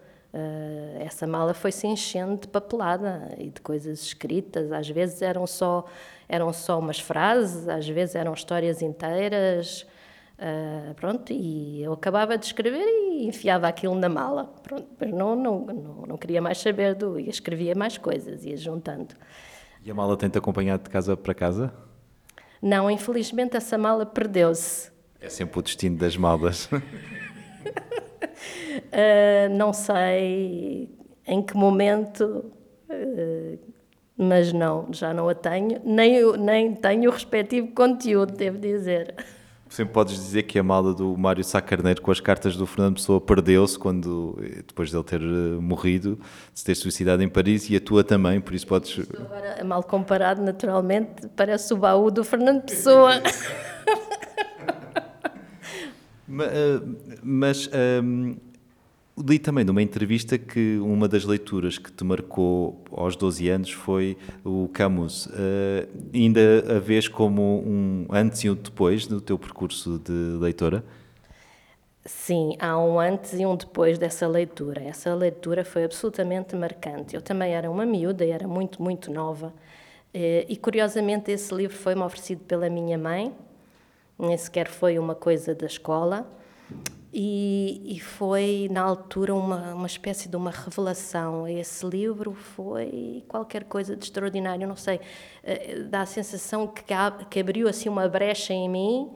essa 1.00 1.26
mala 1.26 1.54
foi 1.54 1.72
se 1.72 1.88
enchendo 1.88 2.42
de 2.42 2.48
papelada 2.48 3.36
e 3.38 3.50
de 3.50 3.60
coisas 3.60 4.02
escritas. 4.04 4.72
Às 4.72 4.88
vezes 4.88 5.22
eram 5.24 5.48
só, 5.48 5.86
eram 6.28 6.54
só 6.54 6.78
umas 6.78 7.00
frases, 7.00 7.68
às 7.68 7.88
vezes 7.90 8.16
eram 8.16 8.34
histórias 8.34 8.82
inteiras. 8.82 9.86
Uh, 10.40 10.94
pronto, 10.94 11.34
e 11.34 11.84
eu 11.84 11.92
acabava 11.92 12.38
de 12.38 12.46
escrever 12.46 12.86
e 12.86 13.28
enfiava 13.28 13.68
aquilo 13.68 13.94
na 13.94 14.08
mala. 14.08 14.46
Pronto, 14.64 14.88
mas 14.98 15.12
não, 15.12 15.36
não, 15.36 15.66
não, 15.66 16.06
não 16.08 16.18
queria 16.18 16.42
mais 16.42 16.60
saber 16.60 16.96
do. 16.96 17.20
e 17.20 17.28
escrevia 17.28 17.76
mais 17.76 17.98
coisas, 17.98 18.46
ia 18.46 18.56
juntando. 18.56 19.14
E 19.84 19.92
a 19.92 19.94
mala 19.94 20.16
tem-te 20.16 20.38
acompanhado 20.38 20.84
de 20.84 20.90
casa 20.90 21.18
para 21.18 21.34
casa? 21.34 21.74
Não, 22.62 22.90
infelizmente 22.90 23.58
essa 23.58 23.78
mala 23.78 24.06
perdeu-se. 24.06 24.90
É 25.20 25.28
sempre 25.28 25.60
o 25.60 25.62
destino 25.62 25.98
das 25.98 26.16
malas. 26.16 26.70
uh, 26.72 26.80
não 29.52 29.74
sei 29.74 30.90
em 31.28 31.42
que 31.42 31.58
momento, 31.58 32.46
uh, 32.90 33.60
mas 34.16 34.54
não, 34.54 34.88
já 34.94 35.14
não 35.14 35.28
a 35.28 35.36
tenho, 35.36 35.82
nem, 35.84 36.32
nem 36.38 36.74
tenho 36.76 37.10
o 37.10 37.14
respectivo 37.14 37.74
conteúdo, 37.74 38.32
devo 38.38 38.58
dizer. 38.58 39.14
Sempre 39.70 39.94
podes 39.94 40.16
dizer 40.16 40.44
que 40.44 40.58
a 40.58 40.64
mala 40.64 40.96
do 40.96 41.16
Mário 41.16 41.44
Sá 41.44 41.62
Carneiro 41.62 42.02
com 42.02 42.10
as 42.10 42.20
cartas 42.20 42.56
do 42.56 42.66
Fernando 42.66 42.96
Pessoa 42.96 43.22
perdeu-se 43.22 43.78
quando, 43.78 44.36
depois 44.66 44.92
dele 44.92 45.04
ter 45.04 45.22
eh, 45.22 45.62
morrido, 45.62 46.20
de 46.56 46.64
ter 46.64 46.74
suicidado 46.74 47.22
em 47.22 47.30
Paris 47.30 47.70
e 47.70 47.76
a 47.76 47.80
tua 47.80 48.04
também, 48.04 48.42
por 48.42 48.56
isso 48.56 48.66
podes. 48.66 49.08
Agora, 49.16 49.64
mal 49.64 49.84
comparado, 49.84 50.42
naturalmente, 50.42 51.28
parece 51.36 51.72
o 51.72 51.78
baú 51.78 52.10
do 52.10 52.24
Fernando 52.24 52.64
Pessoa. 52.64 53.22
mas, 56.28 56.52
eh, 56.52 56.82
mas 57.22 57.70
um, 58.04 58.38
Li 59.28 59.38
também 59.38 59.66
numa 59.66 59.82
entrevista 59.82 60.38
que 60.38 60.78
uma 60.80 61.08
das 61.08 61.26
leituras 61.26 61.78
que 61.78 61.92
te 61.92 62.04
marcou 62.06 62.82
aos 62.92 63.16
12 63.18 63.50
anos 63.50 63.72
foi 63.72 64.18
o 64.46 64.70
Camus. 64.72 65.26
Uh, 65.26 65.88
ainda 66.14 66.78
a 66.78 66.80
vês 66.80 67.08
como 67.08 67.62
um 67.66 68.08
antes 68.10 68.44
e 68.46 68.50
um 68.50 68.56
depois 68.56 69.08
no 69.10 69.20
teu 69.20 69.38
percurso 69.38 70.00
de 70.00 70.38
leitora? 70.40 70.84
Sim, 72.06 72.56
há 72.60 72.80
um 72.80 73.00
antes 73.00 73.34
e 73.34 73.46
um 73.46 73.56
depois 73.56 74.00
dessa 74.00 74.26
leitura. 74.28 74.82
Essa 74.82 75.14
leitura 75.14 75.66
foi 75.66 75.84
absolutamente 75.84 76.56
marcante. 76.56 77.14
Eu 77.14 77.22
também 77.22 77.54
era 77.54 77.70
uma 77.70 77.86
miúda 77.86 78.24
e 78.26 78.32
era 78.32 78.48
muito, 78.48 78.82
muito 78.82 79.12
nova. 79.12 79.54
Eh, 80.14 80.46
e 80.50 80.56
curiosamente 80.56 81.30
esse 81.30 81.54
livro 81.54 81.76
foi-me 81.76 82.02
oferecido 82.02 82.44
pela 82.46 82.70
minha 82.70 82.98
mãe, 82.98 83.32
nem 84.18 84.36
sequer 84.38 84.68
foi 84.68 84.98
uma 84.98 85.14
coisa 85.14 85.54
da 85.54 85.68
escola. 85.68 86.28
E, 87.12 87.96
e, 87.96 88.00
foi, 88.00 88.68
na 88.70 88.82
altura, 88.82 89.34
uma, 89.34 89.74
uma 89.74 89.88
espécie 89.88 90.30
de 90.30 90.36
uma 90.36 90.52
revelação. 90.52 91.48
Esse 91.48 91.84
livro 91.86 92.34
foi 92.34 93.24
qualquer 93.28 93.64
coisa 93.64 93.96
de 93.96 94.04
extraordinário, 94.04 94.68
não 94.68 94.76
sei, 94.76 95.00
eh, 95.44 95.80
dá 95.90 96.02
a 96.02 96.06
sensação 96.06 96.68
que, 96.68 96.84
que 97.30 97.40
abriu 97.40 97.68
assim 97.68 97.90
uma 97.90 98.08
brecha 98.08 98.54
em 98.54 98.70
mim 98.70 99.12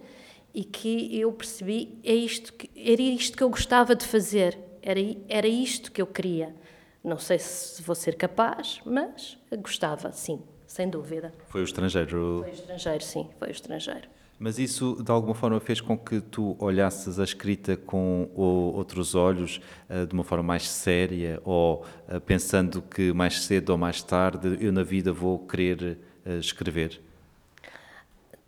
e 0.53 0.63
que 0.63 1.19
eu 1.19 1.32
percebi, 1.32 1.99
é 2.03 2.13
isto 2.13 2.53
que, 2.53 2.69
era 2.75 3.01
isto 3.01 3.38
que 3.38 3.43
eu 3.43 3.49
gostava 3.49 3.95
de 3.95 4.06
fazer, 4.06 4.58
era, 4.82 4.99
era 5.27 5.47
isto 5.47 5.91
que 5.91 6.01
eu 6.01 6.08
queria. 6.08 6.56
Não 7.03 7.19
sei 7.19 7.38
se 7.38 7.82
vou 7.82 7.95
ser 7.95 8.15
capaz, 8.15 8.79
mas 8.86 9.38
gostava, 9.58 10.12
sim, 10.12 10.41
sem 10.65 10.89
dúvida. 10.89 11.32
Foi 11.47 11.62
o 11.62 11.63
estrangeiro? 11.63 12.39
Foi 12.41 12.49
o 12.49 12.53
estrangeiro, 12.53 13.03
sim, 13.03 13.29
foi 13.38 13.49
o 13.49 13.51
estrangeiro. 13.51 14.08
Mas 14.43 14.60
isso, 14.60 15.01
de 15.01 15.10
alguma 15.10 15.34
forma, 15.34 15.58
fez 15.62 15.79
com 15.79 15.97
que 15.97 16.19
tu 16.19 16.58
olhasses 16.60 17.17
a 17.17 17.23
escrita 17.23 17.77
com 17.77 18.29
outros 18.36 19.15
olhos, 19.15 19.62
eh, 19.88 20.06
de 20.06 20.13
uma 20.13 20.25
forma 20.25 20.43
mais 20.43 20.69
séria, 20.69 21.39
ou 21.45 21.86
eh, 22.10 22.19
pensando 22.19 22.82
que 22.82 23.13
mais 23.13 23.41
cedo 23.45 23.69
ou 23.69 23.77
mais 23.77 24.03
tarde 24.03 24.58
eu 24.60 24.73
na 24.73 24.84
vida 24.84 25.13
vou 25.13 25.39
querer 25.39 25.97
eh, 26.25 26.39
escrever? 26.39 27.01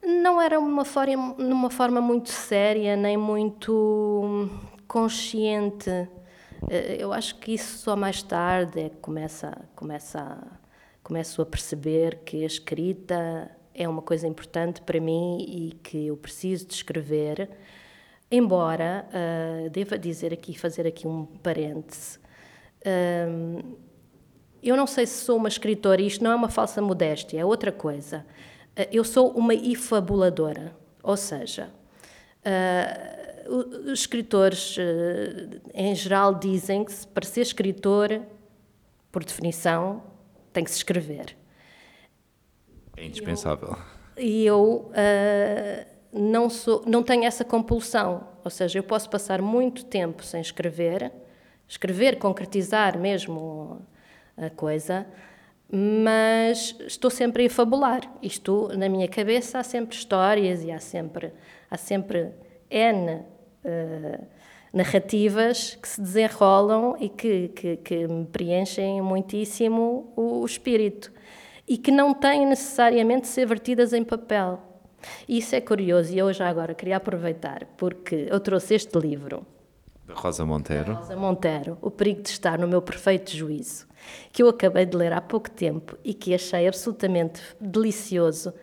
Não 0.04 0.42
era 0.42 0.60
uma 0.60 0.84
forma, 0.84 1.34
numa 1.38 1.70
forma 1.70 2.02
muito 2.02 2.28
séria, 2.28 2.98
nem 2.98 3.16
muito 3.16 4.50
consciente. 4.90 5.90
Eu 7.00 7.14
acho 7.14 7.40
que 7.40 7.54
isso 7.54 7.78
só 7.78 7.96
mais 7.96 8.22
tarde 8.22 8.82
é 8.82 8.90
que 8.90 8.98
começa, 8.98 9.66
começa, 9.74 10.46
começo 11.02 11.42
a 11.42 11.46
perceber 11.46 12.20
que 12.26 12.44
a 12.44 12.48
escrita 12.48 13.50
é 13.76 13.88
uma 13.88 14.02
coisa 14.02 14.26
importante 14.26 14.82
para 14.82 15.00
mim 15.00 15.46
e 15.48 15.72
que 15.84 16.08
eu 16.08 16.16
preciso 16.16 16.66
de 16.66 16.74
escrever. 16.74 17.50
Embora, 18.32 19.06
uh, 19.10 19.70
deva 19.70 19.98
dizer 19.98 20.34
aqui, 20.34 20.58
fazer 20.58 20.88
aqui 20.88 21.06
um 21.08 21.26
parêntese, 21.26 22.18
uh, 22.18 23.78
eu 24.64 24.76
não 24.76 24.88
sei 24.88 25.06
se 25.06 25.24
sou 25.24 25.38
uma 25.38 25.50
escritora, 25.50 26.02
isto 26.02 26.24
não 26.24 26.32
é 26.32 26.36
uma 26.36 26.50
falsa 26.50 26.82
modéstia, 26.82 27.40
é 27.40 27.46
outra 27.46 27.72
coisa. 27.72 28.26
Uh, 28.72 28.88
eu 28.92 29.04
sou 29.04 29.32
uma 29.32 29.54
ifabuladora, 29.54 30.76
ou 31.04 31.18
seja, 31.18 31.70
os 33.48 34.00
escritores, 34.02 34.78
em 35.74 35.96
geral, 35.96 36.36
dizem 36.36 36.84
que 36.84 36.94
para 37.08 37.26
ser 37.26 37.42
escritor, 37.42 38.22
por 39.12 39.24
definição, 39.24 40.04
tem 40.54 40.64
que 40.64 40.70
se 40.70 40.78
escrever. 40.78 41.36
É 42.98 43.06
indispensável. 43.06 43.76
E 44.18 44.46
eu, 44.46 44.90
uh, 44.92 45.86
não, 46.14 46.50
sou, 46.50 46.84
não 46.86 47.04
tenho 47.04 47.26
essa 47.26 47.44
compulsão, 47.44 48.28
ou 48.44 48.50
seja, 48.50 48.80
eu 48.80 48.84
posso 48.84 49.10
passar 49.10 49.42
muito 49.42 49.84
tempo 49.86 50.24
sem 50.24 50.40
escrever, 50.40 51.12
escrever, 51.68 52.18
concretizar 52.18 52.98
mesmo 52.98 53.82
a 54.38 54.50
coisa, 54.50 55.06
mas 55.70 56.76
estou 56.82 57.10
sempre 57.10 57.46
a 57.46 57.50
fabular. 57.50 58.02
Isto, 58.22 58.70
na 58.78 58.88
minha 58.88 59.08
cabeça, 59.08 59.60
há 59.60 59.64
sempre 59.64 59.96
histórias 59.98 60.64
e 60.64 60.72
há 60.72 60.80
sempre, 60.80 61.34
há 61.70 61.78
sempre 61.78 62.32
N 62.70 63.16
uh, 63.16 64.26
narrativas 64.72 65.76
que 65.76 65.88
se 65.88 66.00
desenrolam 66.00 66.96
e 67.00 67.10
que, 67.10 67.50
que, 67.50 67.78
que 67.78 68.08
me 68.08 68.26
preenchem 68.26 69.02
muitíssimo 69.02 70.14
o, 70.16 70.42
o 70.42 70.46
espírito 70.46 71.12
e 71.68 71.78
que 71.78 71.92
não 71.92 72.14
têm 72.14 72.46
necessariamente 72.46 73.22
de 73.22 73.28
ser 73.28 73.46
vertidas 73.46 73.94
em 73.94 74.04
papel. 74.04 74.62
Isso 75.28 75.56
é 75.56 75.62
curioso 75.62 76.14
e 76.14 76.18
eu 76.18 76.32
já 76.34 76.50
agora 76.50 76.74
queria 76.74 76.98
aproveitar 76.98 77.66
porque 77.78 78.28
eu 78.30 78.40
trouxe 78.40 78.76
este 78.76 78.98
livro. 78.98 79.46
Da 80.08 80.14
Rosa 80.14 80.46
Monteiro. 80.46 80.94
Da 80.94 81.00
Rosa 81.00 81.16
Monteiro, 81.16 81.78
O 81.82 81.90
Perigo 81.90 82.22
de 82.22 82.30
Estar 82.30 82.60
no 82.60 82.68
Meu 82.68 82.82
Perfeito 82.82 83.36
Juízo, 83.36 83.88
que 84.32 84.44
eu 84.44 84.50
acabei 84.50 84.86
de 84.86 84.96
ler 84.96 85.14
há 85.14 85.22
pouco 85.22 85.50
tempo 85.50 85.98
e 86.04 86.14
que 86.14 86.34
achei 86.34 86.68
absolutamente 86.68 87.42
delicioso, 87.60 88.54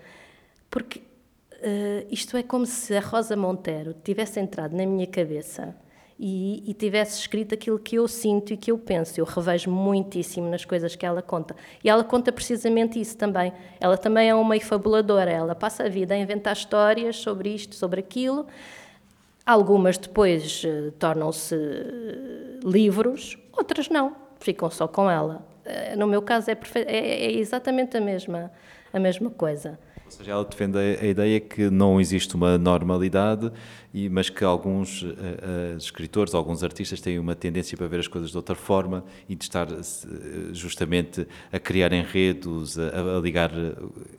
porque 0.70 1.00
uh, 1.00 2.06
isto 2.10 2.36
é 2.36 2.42
como 2.42 2.64
se 2.64 2.96
a 2.96 3.00
Rosa 3.00 3.36
Monteiro 3.36 3.94
tivesse 4.04 4.38
entrado 4.38 4.76
na 4.76 4.86
minha 4.86 5.06
cabeça 5.06 5.74
e, 6.24 6.62
e, 6.70 6.72
tivesse 6.72 7.18
escrito 7.18 7.52
aquilo 7.52 7.80
que 7.80 7.96
eu 7.96 8.06
sinto 8.06 8.52
e 8.52 8.56
que 8.56 8.70
eu 8.70 8.78
penso. 8.78 9.18
Eu 9.18 9.24
revejo 9.24 9.68
muitíssimo 9.68 10.48
nas 10.48 10.64
coisas 10.64 10.94
que 10.94 11.04
ela 11.04 11.20
conta. 11.20 11.56
E 11.82 11.90
ela 11.90 12.04
conta 12.04 12.30
precisamente 12.30 13.00
isso 13.00 13.16
também. 13.16 13.52
Ela 13.80 13.98
também 13.98 14.28
é 14.28 14.34
uma 14.34 14.60
fabuladora. 14.60 15.32
Ela 15.32 15.52
passa 15.56 15.82
a 15.82 15.88
vida 15.88 16.14
a 16.14 16.16
inventar 16.16 16.52
histórias 16.52 17.16
sobre 17.16 17.52
isto, 17.52 17.74
sobre 17.74 17.98
aquilo. 17.98 18.46
Algumas 19.44 19.98
depois 19.98 20.62
uh, 20.62 20.92
tornam-se 20.92 21.56
uh, 21.56 22.70
livros, 22.70 23.36
outras 23.52 23.88
não, 23.88 24.14
ficam 24.38 24.70
só 24.70 24.86
com 24.86 25.10
ela. 25.10 25.44
Uh, 25.66 25.98
no 25.98 26.06
meu 26.06 26.22
caso 26.22 26.52
é, 26.52 26.58
é, 26.86 27.24
é 27.24 27.32
exatamente 27.32 27.96
a 27.96 28.00
mesma, 28.00 28.52
a 28.92 29.00
mesma 29.00 29.28
coisa. 29.28 29.76
Ou 30.12 30.18
seja, 30.18 30.32
ela 30.32 30.44
defende 30.44 30.78
a, 30.78 31.04
ideia 31.06 31.40
que 31.40 31.70
não 31.70 32.00
existe 32.00 32.34
uma 32.34 32.58
normalidade, 32.58 33.50
mas 34.10 34.28
que 34.28 34.44
alguns 34.44 35.02
uh, 35.02 35.06
uh, 35.06 35.76
escritores, 35.76 36.34
alguns 36.34 36.62
artistas 36.62 37.00
têm 37.00 37.18
uma 37.18 37.34
tendência 37.34 37.76
para 37.76 37.86
ver 37.86 38.00
as 38.00 38.08
coisas 38.08 38.30
de 38.30 38.36
outra 38.36 38.54
forma 38.54 39.04
e 39.28 39.34
de 39.34 39.44
estar 39.44 39.70
uh, 39.70 39.80
justamente 40.52 41.26
a 41.50 41.58
criar 41.58 41.92
enredos, 41.92 42.78
a 42.78 43.20
ligar 43.20 43.50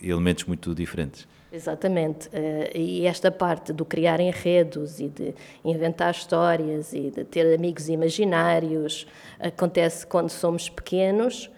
elementos 0.02 0.46
muito 0.46 0.74
diferentes. 0.74 1.28
Exatamente. 1.52 2.30
E 2.74 3.06
esta 3.06 3.32
parte 3.32 3.72
do 3.72 3.86
criar 3.86 4.20
enredos 4.20 5.00
e 5.00 5.08
de 5.08 5.36
inventar 5.64 6.12
histórias 6.12 6.94
e 6.94 7.12
de 7.12 7.24
ter 7.24 7.54
amigos 7.54 7.90
imaginários 7.90 9.06
acontece 9.40 10.08
quando 10.08 10.30
somos 10.30 10.68
pequenos 10.68 11.52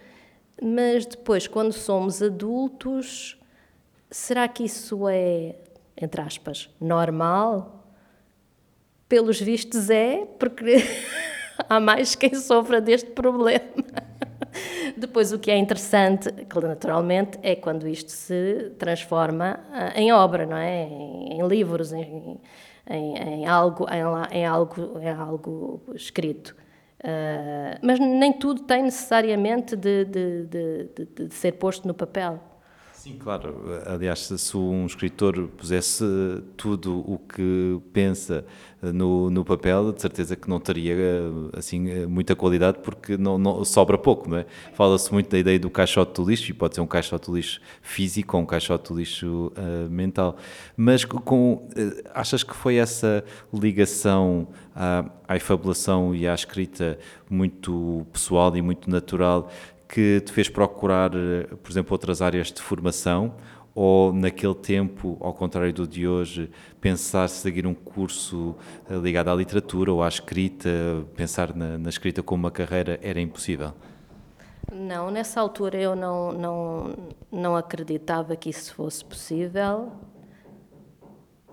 mas 0.62 1.06
depois, 1.06 1.48
quando 1.48 1.74
somos 1.74 2.22
adultos, 2.22 3.38
será 4.16 4.48
que 4.48 4.64
isso 4.64 5.10
é, 5.10 5.56
entre 6.02 6.22
aspas, 6.22 6.70
normal? 6.80 7.84
Pelos 9.10 9.42
vistos 9.42 9.90
é, 9.90 10.26
porque 10.40 10.78
há 11.70 11.82
mais 11.82 12.16
quem 12.16 12.34
sofra 12.34 12.80
deste 12.80 13.12
problema. 13.12 13.60
Depois, 14.96 15.34
o 15.34 15.38
que 15.38 15.52
é 15.52 15.58
interessante, 15.58 16.34
naturalmente, 16.64 17.38
é 17.44 17.58
quando 17.58 17.86
isto 17.90 18.10
se 18.10 18.72
transforma 18.80 19.60
uh, 19.70 20.00
em 20.00 20.14
obra, 20.14 20.46
não 20.46 20.56
é? 20.56 20.84
Em, 20.84 21.34
em 21.34 21.46
livros, 21.46 21.92
em, 21.92 22.40
em, 22.90 23.18
em, 23.18 23.46
algo, 23.46 23.86
em, 23.92 24.38
em, 24.38 24.46
algo, 24.46 24.98
em 24.98 25.10
algo 25.10 25.82
escrito. 25.94 26.56
Uh, 27.04 27.78
mas 27.82 28.00
nem 28.00 28.32
tudo 28.32 28.62
tem 28.62 28.82
necessariamente 28.84 29.76
de, 29.76 30.06
de, 30.06 30.44
de, 30.46 31.28
de 31.28 31.34
ser 31.34 31.52
posto 31.52 31.86
no 31.86 31.94
papel. 31.94 32.40
Sim, 33.06 33.18
claro. 33.20 33.54
Aliás, 33.86 34.18
se 34.36 34.58
um 34.58 34.84
escritor 34.88 35.48
pusesse 35.50 36.04
tudo 36.58 37.02
o 37.02 37.20
que 37.20 37.80
pensa 37.94 38.44
no, 38.82 39.30
no 39.30 39.46
papel, 39.46 39.92
de 39.92 40.02
certeza 40.02 40.36
que 40.36 40.50
não 40.50 40.60
teria 40.60 40.96
assim 41.56 42.08
muita 42.08 42.36
qualidade 42.36 42.80
porque 42.80 43.16
não, 43.16 43.38
não 43.38 43.64
sobra 43.64 43.96
pouco, 43.96 44.28
não 44.28 44.40
é? 44.40 44.48
Fala-se 44.74 45.14
muito 45.14 45.30
da 45.30 45.38
ideia 45.38 45.60
do 45.60 45.70
caixote 45.70 46.20
do 46.20 46.28
lixo 46.28 46.50
e 46.50 46.54
pode 46.56 46.74
ser 46.74 46.82
um 46.82 46.88
caixote 46.88 47.30
do 47.30 47.36
lixo 47.36 47.62
físico 47.80 48.38
ou 48.38 48.42
um 48.42 48.46
caixote 48.48 48.92
do 48.92 48.98
lixo 48.98 49.54
uh, 49.56 49.88
mental. 49.88 50.36
Mas 50.76 51.06
com, 51.06 51.70
achas 52.12 52.44
que 52.44 52.56
foi 52.56 52.78
essa 52.78 53.24
ligação 53.54 54.48
à, 54.76 55.06
à 55.28 55.36
efabulação 55.36 56.16
e 56.16 56.28
à 56.28 56.34
escrita 56.34 56.98
muito 57.30 58.06
pessoal 58.12 58.56
e 58.58 58.64
muito 58.64 58.90
natural 58.90 59.52
que 59.88 60.22
te 60.22 60.32
fez 60.32 60.50
procurar, 60.50 61.12
eh, 61.16 61.48
por 61.62 61.72
exemplo, 61.72 61.94
outras 61.94 62.22
áreas 62.22 62.52
de 62.52 62.62
formação? 62.62 63.36
Ou 63.74 64.14
naquele 64.14 64.56
tempo, 64.56 65.18
ao 65.20 65.34
contrário 65.34 65.74
do 65.74 65.86
de 65.86 66.08
hoje, 66.08 66.50
pensar 66.80 67.28
seguir 67.28 67.68
um 67.68 67.74
curso 67.74 68.56
eh, 68.90 68.96
ligado 68.96 69.30
à 69.30 69.36
literatura 69.36 69.92
ou 69.92 70.02
à 70.02 70.08
escrita, 70.08 70.70
pensar 71.16 71.56
na, 71.56 71.78
na 71.78 71.90
escrita 71.90 72.24
como 72.24 72.44
uma 72.44 72.52
carreira 72.52 73.00
era 73.02 73.20
impossível? 73.20 73.74
Não, 74.72 75.12
nessa 75.12 75.40
altura 75.40 75.78
eu 75.78 75.96
não, 75.96 76.32
não, 76.32 76.96
não 77.32 77.56
acreditava 77.56 78.36
que 78.36 78.50
isso 78.50 78.74
fosse 78.74 79.04
possível 79.06 79.92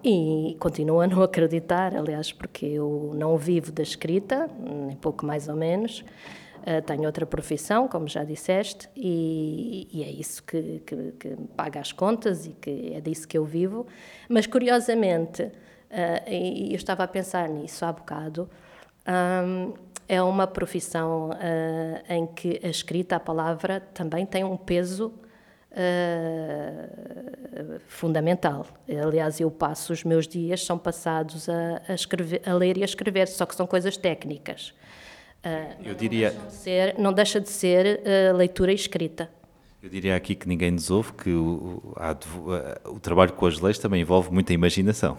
e 0.04 0.56
continuo 0.58 1.00
a 1.00 1.06
não 1.06 1.22
acreditar, 1.22 1.94
aliás, 1.94 2.32
porque 2.32 2.66
eu 2.66 3.12
não 3.14 3.36
vivo 3.36 3.70
da 3.70 3.82
escrita, 3.82 4.50
nem 4.58 4.96
pouco 4.96 5.24
mais 5.24 5.48
ou 5.48 5.54
menos. 5.54 6.04
Uh, 6.62 6.80
tenho 6.82 7.04
outra 7.04 7.26
profissão, 7.26 7.88
como 7.88 8.06
já 8.06 8.22
disseste, 8.22 8.88
e, 8.96 9.88
e 9.92 10.04
é 10.04 10.10
isso 10.10 10.42
que, 10.44 10.80
que, 10.86 11.12
que, 11.18 11.36
paga 11.56 11.80
as 11.80 11.90
contas 11.90 12.46
e 12.46 12.50
que 12.50 12.92
é 12.94 13.00
disso 13.00 13.26
que 13.26 13.36
eu 13.36 13.44
vivo. 13.44 13.86
Mas, 14.28 14.46
curiosamente, 14.46 15.42
uh, 15.42 16.30
e 16.30 16.70
eu 16.70 16.76
estava 16.76 17.02
a 17.02 17.08
pensar 17.08 17.48
nisso 17.48 17.84
há 17.84 17.92
bocado, 17.92 18.48
um, 19.08 19.74
é 20.08 20.22
uma 20.22 20.46
profissão 20.46 21.30
uh, 21.30 22.02
em 22.08 22.26
que 22.26 22.60
a 22.62 22.68
escrita, 22.68 23.16
a 23.16 23.20
palavra, 23.20 23.80
também 23.92 24.24
tem 24.24 24.44
um 24.44 24.56
peso 24.56 25.12
Uh, 25.74 27.80
fundamental. 27.86 28.66
Aliás, 29.02 29.40
eu 29.40 29.50
passo 29.50 29.94
os 29.94 30.04
meus 30.04 30.28
dias 30.28 30.66
são 30.66 30.76
passados 30.76 31.48
a, 31.48 31.80
a, 31.88 31.94
escrever, 31.94 32.42
a 32.44 32.52
ler 32.52 32.76
e 32.76 32.82
a 32.82 32.84
escrever, 32.84 33.26
só 33.26 33.46
que 33.46 33.54
são 33.54 33.66
coisas 33.66 33.96
técnicas. 33.96 34.74
Uh, 35.44 35.82
eu 35.84 35.94
diria. 35.94 36.30
Não 36.30 36.40
deixa 36.40 36.46
de 36.46 36.54
ser, 36.54 36.98
não 36.98 37.12
deixa 37.12 37.40
de 37.40 37.50
ser 37.50 38.00
uh, 38.00 38.36
leitura 38.36 38.72
e 38.72 38.74
escrita. 38.74 39.28
Eu 39.82 39.88
diria 39.88 40.14
aqui 40.14 40.36
que 40.36 40.46
ninguém 40.48 40.70
nos 40.70 40.90
ouve 40.90 41.12
que 41.12 41.30
o, 41.30 41.94
o, 41.96 42.92
o 42.94 43.00
trabalho 43.00 43.32
com 43.32 43.46
as 43.46 43.58
leis 43.58 43.78
também 43.78 44.00
envolve 44.00 44.30
muita 44.32 44.52
imaginação. 44.52 45.18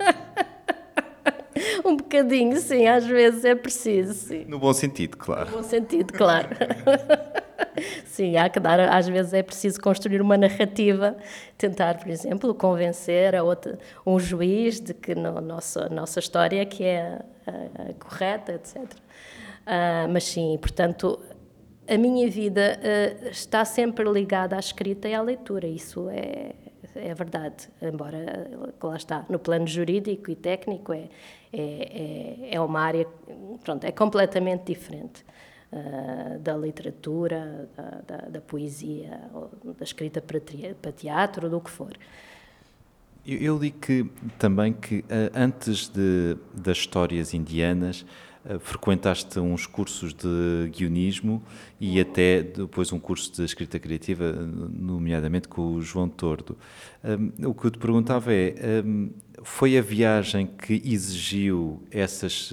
um 1.90 1.96
bocadinho, 1.96 2.56
sim, 2.58 2.86
às 2.86 3.06
vezes 3.06 3.44
é 3.44 3.54
preciso. 3.54 4.14
Sim. 4.14 4.44
No 4.46 4.58
bom 4.58 4.72
sentido, 4.72 5.16
claro. 5.16 5.50
No 5.50 5.58
bom 5.58 5.62
sentido, 5.62 6.12
claro. 6.12 6.48
Sim, 8.06 8.36
há 8.36 8.48
que 8.48 8.58
dar, 8.58 8.80
às 8.80 9.06
vezes 9.06 9.34
é 9.34 9.42
preciso 9.42 9.80
construir 9.80 10.20
uma 10.22 10.38
narrativa, 10.38 11.16
tentar, 11.58 11.98
por 11.98 12.08
exemplo, 12.08 12.54
convencer 12.54 13.34
a 13.34 13.42
outra, 13.42 13.78
um 14.06 14.18
juiz 14.18 14.80
de 14.80 14.94
que 14.94 15.14
no, 15.14 15.40
nossa, 15.40 15.84
a 15.84 15.88
nossa 15.90 16.18
história 16.18 16.64
que 16.64 16.84
é 16.84 17.18
a, 17.46 17.90
a 17.90 17.94
correta, 17.94 18.52
etc. 18.52 18.76
Uh, 18.76 18.86
ah, 19.66 20.06
mas 20.08 20.24
sim, 20.24 20.56
portanto, 20.58 21.20
a 21.88 21.98
minha 21.98 22.28
vida 22.30 22.78
uh, 22.80 23.28
está 23.28 23.64
sempre 23.64 24.10
ligada 24.10 24.56
à 24.56 24.58
escrita 24.58 25.08
e 25.08 25.14
à 25.14 25.20
leitura, 25.20 25.66
isso 25.66 26.08
é, 26.08 26.54
é 26.96 27.14
verdade, 27.14 27.68
embora, 27.80 28.50
lá 28.82 28.96
está, 28.96 29.24
no 29.28 29.38
plano 29.38 29.66
jurídico 29.66 30.30
e 30.30 30.36
técnico 30.36 30.92
é, 30.92 31.08
é, 31.52 31.60
é, 31.60 32.54
é 32.54 32.60
uma 32.60 32.80
área, 32.80 33.06
pronto, 33.64 33.84
é 33.84 33.92
completamente 33.92 34.64
diferente. 34.64 35.24
Uh, 35.72 36.38
da 36.38 36.56
literatura, 36.56 37.68
da, 37.76 38.02
da, 38.06 38.28
da, 38.28 38.40
poesia, 38.40 39.20
da 39.76 39.82
escrita 39.82 40.22
para, 40.22 40.40
para 40.80 40.92
teatro, 40.92 41.50
do 41.50 41.60
que 41.60 41.68
for. 41.68 41.92
Eu, 43.26 43.38
eu 43.38 43.58
li 43.58 43.72
que 43.72 44.08
também 44.38 44.72
que 44.72 45.00
uh, 45.00 45.04
antes 45.34 45.88
de, 45.88 46.36
das 46.54 46.78
histórias 46.78 47.34
indianas 47.34 48.06
frequentaste 48.60 49.38
uns 49.38 49.66
cursos 49.66 50.12
de 50.12 50.70
guionismo 50.70 51.42
e 51.80 52.00
até 52.00 52.42
depois 52.42 52.92
um 52.92 52.98
curso 52.98 53.32
de 53.32 53.44
escrita 53.44 53.78
criativa, 53.78 54.32
nomeadamente 54.32 55.48
com 55.48 55.74
o 55.74 55.82
João 55.82 56.08
Tordo. 56.08 56.56
Um, 57.04 57.48
o 57.48 57.54
que 57.54 57.66
eu 57.66 57.70
te 57.70 57.78
perguntava 57.78 58.32
é, 58.32 58.82
um, 58.84 59.10
foi 59.42 59.76
a 59.76 59.82
viagem 59.82 60.46
que 60.46 60.74
exigiu 60.84 61.82
essas 61.90 62.52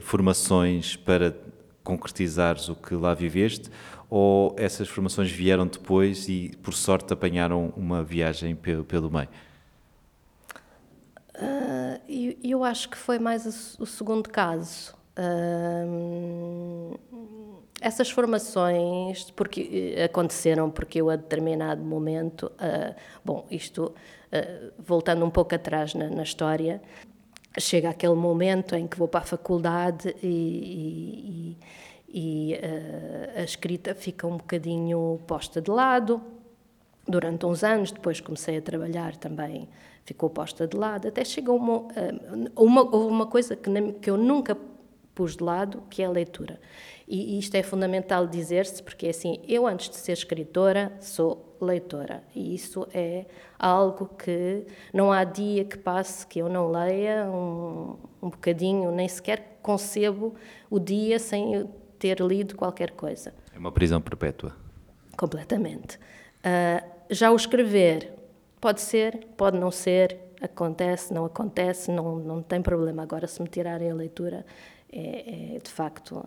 formações 0.00 0.96
para 0.96 1.36
concretizares 1.82 2.68
o 2.68 2.74
que 2.74 2.94
lá 2.94 3.12
viveste 3.12 3.70
ou 4.08 4.54
essas 4.58 4.88
formações 4.88 5.30
vieram 5.30 5.66
depois 5.66 6.28
e, 6.28 6.52
por 6.62 6.74
sorte, 6.74 7.12
apanharam 7.12 7.72
uma 7.76 8.02
viagem 8.02 8.54
pelo, 8.54 8.84
pelo 8.84 9.10
meio? 9.10 9.28
Uh, 11.36 12.00
eu, 12.08 12.36
eu, 12.42 12.64
acho 12.64 12.88
que 12.88 12.96
foi 12.96 13.18
mais 13.18 13.76
o, 13.78 13.82
o 13.82 13.86
segundo 13.86 14.28
caso. 14.30 14.94
Uh, 15.18 16.98
essas 17.78 18.10
formações 18.10 19.30
porque 19.32 19.94
eh, 19.96 20.04
aconteceram 20.04 20.70
porque 20.70 21.00
eu 21.00 21.10
a 21.10 21.16
determinado 21.16 21.84
momento, 21.84 22.50
uh, 22.52 22.94
bom, 23.24 23.46
isto 23.50 23.94
voltando 24.78 25.24
um 25.24 25.30
pouco 25.30 25.54
atrás 25.54 25.94
na, 25.94 26.10
na 26.10 26.22
história, 26.22 26.82
chega 27.58 27.88
aquele 27.88 28.14
momento 28.14 28.74
em 28.74 28.86
que 28.86 28.98
vou 28.98 29.08
para 29.08 29.20
a 29.20 29.24
faculdade 29.24 30.14
e, 30.22 31.56
e, 32.08 32.52
e 32.52 32.60
a 33.34 33.42
escrita 33.42 33.94
fica 33.94 34.26
um 34.26 34.36
bocadinho 34.36 35.20
posta 35.26 35.62
de 35.62 35.70
lado. 35.70 36.20
Durante 37.06 37.46
uns 37.46 37.62
anos, 37.62 37.92
depois 37.92 38.20
comecei 38.20 38.58
a 38.58 38.62
trabalhar 38.62 39.16
também, 39.16 39.68
ficou 40.06 40.30
posta 40.30 40.66
de 40.66 40.76
lado. 40.76 41.08
Até 41.08 41.24
chegou 41.24 41.56
uma, 41.56 41.78
uh, 41.78 41.90
uma, 42.56 42.82
uma 42.82 43.26
coisa 43.26 43.54
que, 43.54 43.70
que 44.00 44.08
eu 44.08 44.16
nunca 44.16 44.56
pus 45.14 45.36
de 45.36 45.42
lado, 45.42 45.82
que 45.90 46.02
é 46.02 46.06
a 46.06 46.10
leitura. 46.10 46.60
E 47.08 47.38
isto 47.38 47.54
é 47.54 47.62
fundamental 47.62 48.26
dizer-se, 48.26 48.82
porque 48.82 49.06
é 49.06 49.10
assim, 49.10 49.40
eu 49.46 49.66
antes 49.66 49.88
de 49.88 49.96
ser 49.96 50.12
escritora 50.12 50.92
sou 51.00 51.56
leitora, 51.60 52.22
e 52.34 52.54
isso 52.54 52.86
é 52.92 53.24
algo 53.58 54.10
que 54.18 54.66
não 54.92 55.10
há 55.12 55.24
dia 55.24 55.64
que 55.64 55.78
passe 55.78 56.26
que 56.26 56.40
eu 56.40 56.48
não 56.48 56.70
leia 56.70 57.24
um, 57.30 57.96
um 58.20 58.28
bocadinho, 58.28 58.90
nem 58.90 59.08
sequer 59.08 59.58
concebo 59.62 60.34
o 60.68 60.78
dia 60.78 61.18
sem 61.18 61.68
ter 61.98 62.20
lido 62.20 62.56
qualquer 62.56 62.90
coisa. 62.90 63.32
É 63.54 63.58
uma 63.58 63.72
prisão 63.72 64.00
perpétua. 64.00 64.54
Completamente. 65.16 65.96
Uh, 65.96 66.84
já 67.08 67.30
o 67.30 67.36
escrever 67.36 68.15
pode 68.66 68.80
ser, 68.80 69.28
pode 69.36 69.56
não 69.56 69.70
ser, 69.70 70.18
acontece, 70.40 71.14
não 71.14 71.24
acontece, 71.24 71.88
não, 71.88 72.16
não 72.16 72.42
tem 72.42 72.60
problema. 72.60 73.00
Agora, 73.00 73.28
se 73.28 73.40
me 73.40 73.46
tirarem 73.46 73.92
a 73.92 73.94
leitura, 73.94 74.44
é, 74.92 75.54
é 75.54 75.58
de 75.60 75.70
facto 75.70 76.26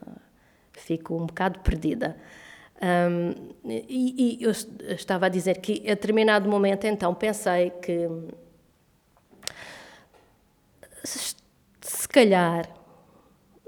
fico 0.72 1.18
um 1.18 1.26
bocado 1.26 1.60
perdida. 1.60 2.16
Um, 2.82 3.70
e, 3.70 4.40
e, 4.40 4.42
eu 4.42 4.52
estava 4.52 5.26
a 5.26 5.30
dizer 5.30 5.60
que 5.60 5.82
a 5.86 5.96
determinado 5.96 6.50
momento 6.50 6.88
então 6.88 7.14
pensei 7.14 7.72
que 7.72 8.08
se, 11.04 11.36
se 11.82 12.08
calhar 12.08 12.70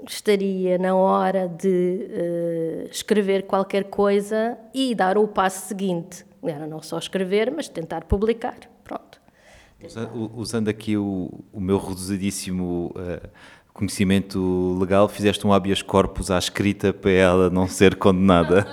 estaria 0.08 0.78
na 0.78 0.96
hora 0.96 1.46
de 1.46 2.08
uh, 2.08 2.88
escrever 2.90 3.42
qualquer 3.42 3.84
coisa 3.84 4.56
e 4.72 4.94
dar 4.94 5.18
o 5.18 5.28
passo 5.28 5.68
seguinte. 5.68 6.31
Era 6.42 6.66
não 6.66 6.82
só 6.82 6.98
escrever, 6.98 7.50
mas 7.50 7.68
tentar 7.68 8.04
publicar. 8.04 8.58
Pronto. 8.82 9.20
Usando 10.36 10.68
aqui 10.68 10.96
o, 10.96 11.30
o 11.52 11.60
meu 11.60 11.76
reduzidíssimo 11.78 12.92
uh, 12.94 13.28
conhecimento 13.72 14.78
legal, 14.78 15.08
fizeste 15.08 15.46
um 15.46 15.52
habeas 15.52 15.82
corpus 15.82 16.30
à 16.30 16.38
escrita 16.38 16.92
para 16.92 17.10
ela 17.10 17.50
não 17.50 17.66
ser 17.66 17.96
condenada. 17.96 18.66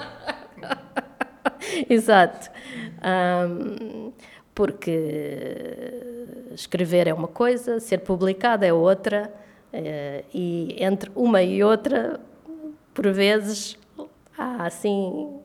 Exato. 1.89 2.51
Um, 3.03 4.11
porque 4.53 5.93
escrever 6.53 7.07
é 7.07 7.13
uma 7.13 7.27
coisa, 7.27 7.79
ser 7.79 7.99
publicado 7.99 8.65
é 8.65 8.73
outra, 8.73 9.33
uh, 9.73 10.25
e 10.33 10.75
entre 10.77 11.09
uma 11.15 11.41
e 11.41 11.63
outra, 11.63 12.19
por 12.93 13.11
vezes, 13.11 13.77
há 14.37 14.65
assim 14.65 15.39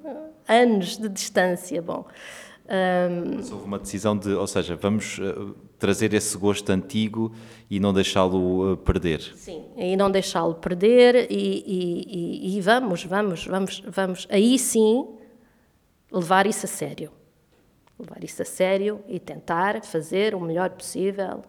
anos 0.48 0.96
de 0.96 1.08
distância. 1.08 1.80
Bom, 1.82 2.06
um, 2.64 3.36
Mas 3.36 3.52
houve 3.52 3.64
uma 3.66 3.78
decisão 3.78 4.16
de, 4.16 4.30
ou 4.30 4.46
seja, 4.46 4.74
vamos 4.74 5.18
uh, 5.18 5.54
trazer 5.78 6.14
esse 6.14 6.36
gosto 6.38 6.70
antigo 6.70 7.34
e 7.68 7.78
não 7.78 7.92
deixá-lo 7.92 8.72
uh, 8.72 8.76
perder. 8.78 9.20
Sim, 9.20 9.66
e 9.76 9.94
não 9.96 10.10
deixá-lo 10.10 10.54
perder 10.54 11.30
e, 11.30 11.62
e, 11.66 12.54
e, 12.54 12.56
e, 12.56 12.60
vamos, 12.62 13.04
vamos, 13.04 13.46
vamos, 13.46 13.82
vamos, 13.86 14.26
aí 14.30 14.58
sim 14.58 15.06
levar 16.10 16.46
isso 16.46 16.64
a 16.64 16.68
sério. 16.68 17.10
Levar 17.98 18.24
isso 18.24 18.40
a 18.40 18.46
sério 18.46 19.00
e 19.06 19.20
tentar 19.20 19.84
fazer 19.84 20.34
o 20.34 20.40
melhor 20.40 20.70
possível 20.70 21.44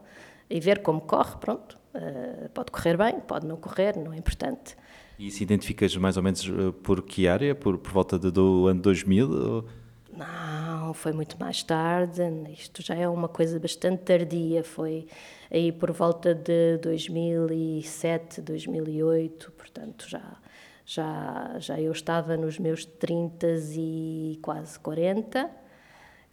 e 0.49 0.59
ver 0.59 0.79
como 0.79 0.99
corre, 0.99 1.37
pronto. 1.37 1.79
Uh, 1.93 2.49
pode 2.49 2.71
correr 2.71 2.97
bem, 2.97 3.21
pode 3.21 3.47
não 3.47 3.55
correr, 3.55 3.95
não 3.97 4.11
é 4.11 4.17
importante. 4.17 4.75
E 5.17 5.31
se 5.31 5.43
identificas 5.43 5.95
mais 5.95 6.17
ou 6.17 6.23
menos 6.23 6.45
por 6.83 7.01
que 7.01 7.27
área? 7.27 7.55
Por, 7.55 7.77
por 7.77 7.91
volta 7.91 8.19
do 8.19 8.67
ano 8.67 8.81
2000? 8.81 9.31
Ou... 9.31 9.65
Não, 10.11 10.93
foi 10.93 11.13
muito 11.13 11.37
mais 11.39 11.63
tarde. 11.63 12.21
Isto 12.51 12.81
já 12.81 12.95
é 12.95 13.07
uma 13.07 13.27
coisa 13.27 13.59
bastante 13.59 14.03
tardia. 14.03 14.63
Foi 14.63 15.07
aí 15.51 15.71
por 15.71 15.91
volta 15.91 16.33
de 16.33 16.77
2007, 16.77 18.41
2008. 18.41 19.51
Portanto, 19.51 20.05
já, 20.07 20.37
já, 20.85 21.55
já 21.59 21.79
eu 21.79 21.91
estava 21.91 22.35
nos 22.37 22.59
meus 22.59 22.85
30 22.85 23.47
e 23.77 24.39
quase 24.41 24.79
40, 24.79 25.49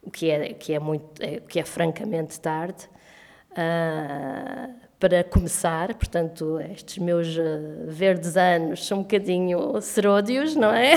o 0.01 0.11
que 0.11 0.29
é, 0.29 0.53
que 0.53 0.73
é, 0.73 0.79
muito, 0.79 1.21
é, 1.21 1.39
que 1.39 1.59
é 1.59 1.65
francamente 1.65 2.39
tarde. 2.39 2.89
Uh, 3.53 4.73
para 4.99 5.23
começar, 5.23 5.93
portanto, 5.95 6.59
estes 6.71 6.97
meus 6.97 7.37
uh, 7.37 7.85
verdes 7.87 8.37
anos 8.37 8.87
são 8.87 8.99
um 8.99 9.01
bocadinho 9.01 9.81
seródios, 9.81 10.55
não 10.55 10.73
é? 10.73 10.95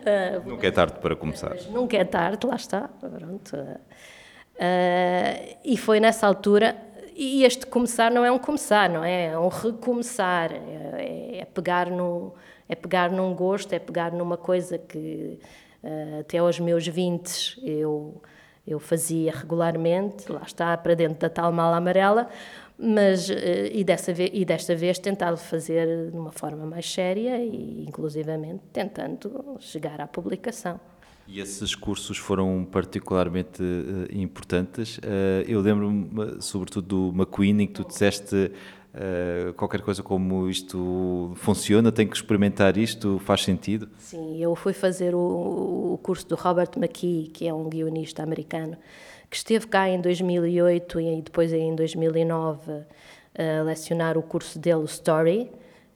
Uh, 0.00 0.40
nunca 0.48 0.66
é 0.66 0.70
tarde 0.70 0.94
para 1.00 1.14
começar. 1.14 1.54
Nunca 1.70 1.96
é 1.96 2.04
tarde, 2.04 2.46
lá 2.46 2.56
está. 2.56 2.88
Pronto. 2.88 3.54
Uh, 3.54 3.78
e 5.64 5.76
foi 5.76 6.00
nessa 6.00 6.26
altura. 6.26 6.76
E 7.14 7.44
este 7.44 7.66
começar 7.66 8.10
não 8.10 8.24
é 8.24 8.32
um 8.32 8.38
começar, 8.38 8.88
não 8.88 9.04
é? 9.04 9.26
É 9.26 9.38
um 9.38 9.48
recomeçar. 9.48 10.52
É, 10.52 11.40
é 11.40 11.44
pegar, 11.44 11.90
no, 11.90 12.34
é 12.68 12.74
pegar 12.74 13.10
num 13.10 13.34
gosto, 13.34 13.72
é 13.72 13.78
pegar 13.78 14.12
numa 14.12 14.36
coisa 14.36 14.78
que 14.78 15.38
uh, 15.82 16.20
até 16.20 16.38
aos 16.38 16.58
meus 16.58 16.86
20 16.86 17.60
eu, 17.64 18.22
eu 18.68 18.78
fazia 18.78 19.32
regularmente, 19.32 20.30
lá 20.30 20.42
está, 20.44 20.76
para 20.76 20.94
dentro 20.94 21.18
da 21.20 21.30
tal 21.30 21.50
mala 21.50 21.76
amarela, 21.76 22.28
mas 22.78 23.28
eh, 23.30 23.70
e, 23.72 23.82
dessa 23.82 24.12
vez, 24.12 24.30
e 24.32 24.44
desta 24.44 24.76
vez 24.76 24.98
tentado 24.98 25.36
fazer 25.36 26.10
de 26.10 26.16
uma 26.16 26.30
forma 26.30 26.64
mais 26.66 26.88
séria 26.90 27.42
e 27.42 27.84
inclusivamente 27.88 28.60
tentando 28.72 29.56
chegar 29.58 30.00
à 30.00 30.06
publicação. 30.06 30.78
E 31.26 31.40
esses 31.40 31.74
cursos 31.74 32.16
foram 32.16 32.64
particularmente 32.64 33.62
uh, 33.62 34.06
importantes. 34.10 34.96
Uh, 34.96 35.44
eu 35.46 35.60
lembro-me, 35.60 36.40
sobretudo, 36.40 37.10
do 37.10 37.14
McQueen, 37.14 37.60
em 37.60 37.66
que 37.66 37.74
tu 37.74 37.84
disseste 37.86 38.50
uh, 38.98 39.52
qualquer 39.54 39.80
coisa 39.80 40.02
como 40.02 40.48
isto 40.48 41.32
funciona, 41.36 41.90
tenho 41.92 42.10
que 42.10 42.16
experimentar 42.16 42.76
isto, 42.76 43.18
faz 43.20 43.44
sentido? 43.44 43.88
Sim, 43.98 44.42
eu 44.42 44.54
fui 44.54 44.72
fazer 44.72 45.14
o, 45.14 45.94
o 45.94 46.00
curso 46.02 46.28
do 46.28 46.34
Robert 46.34 46.70
McKee, 46.76 47.30
que 47.32 47.46
é 47.46 47.54
um 47.54 47.68
guionista 47.68 48.22
americano, 48.22 48.76
que 49.30 49.36
esteve 49.36 49.66
cá 49.66 49.88
em 49.88 50.00
2008 50.00 51.00
e 51.00 51.22
depois 51.22 51.52
em 51.52 51.74
2009 51.74 52.84
a 53.34 53.62
lecionar 53.62 54.18
o 54.18 54.22
curso 54.22 54.58
dele, 54.58 54.80
o 54.80 54.84
Story, 54.84 55.50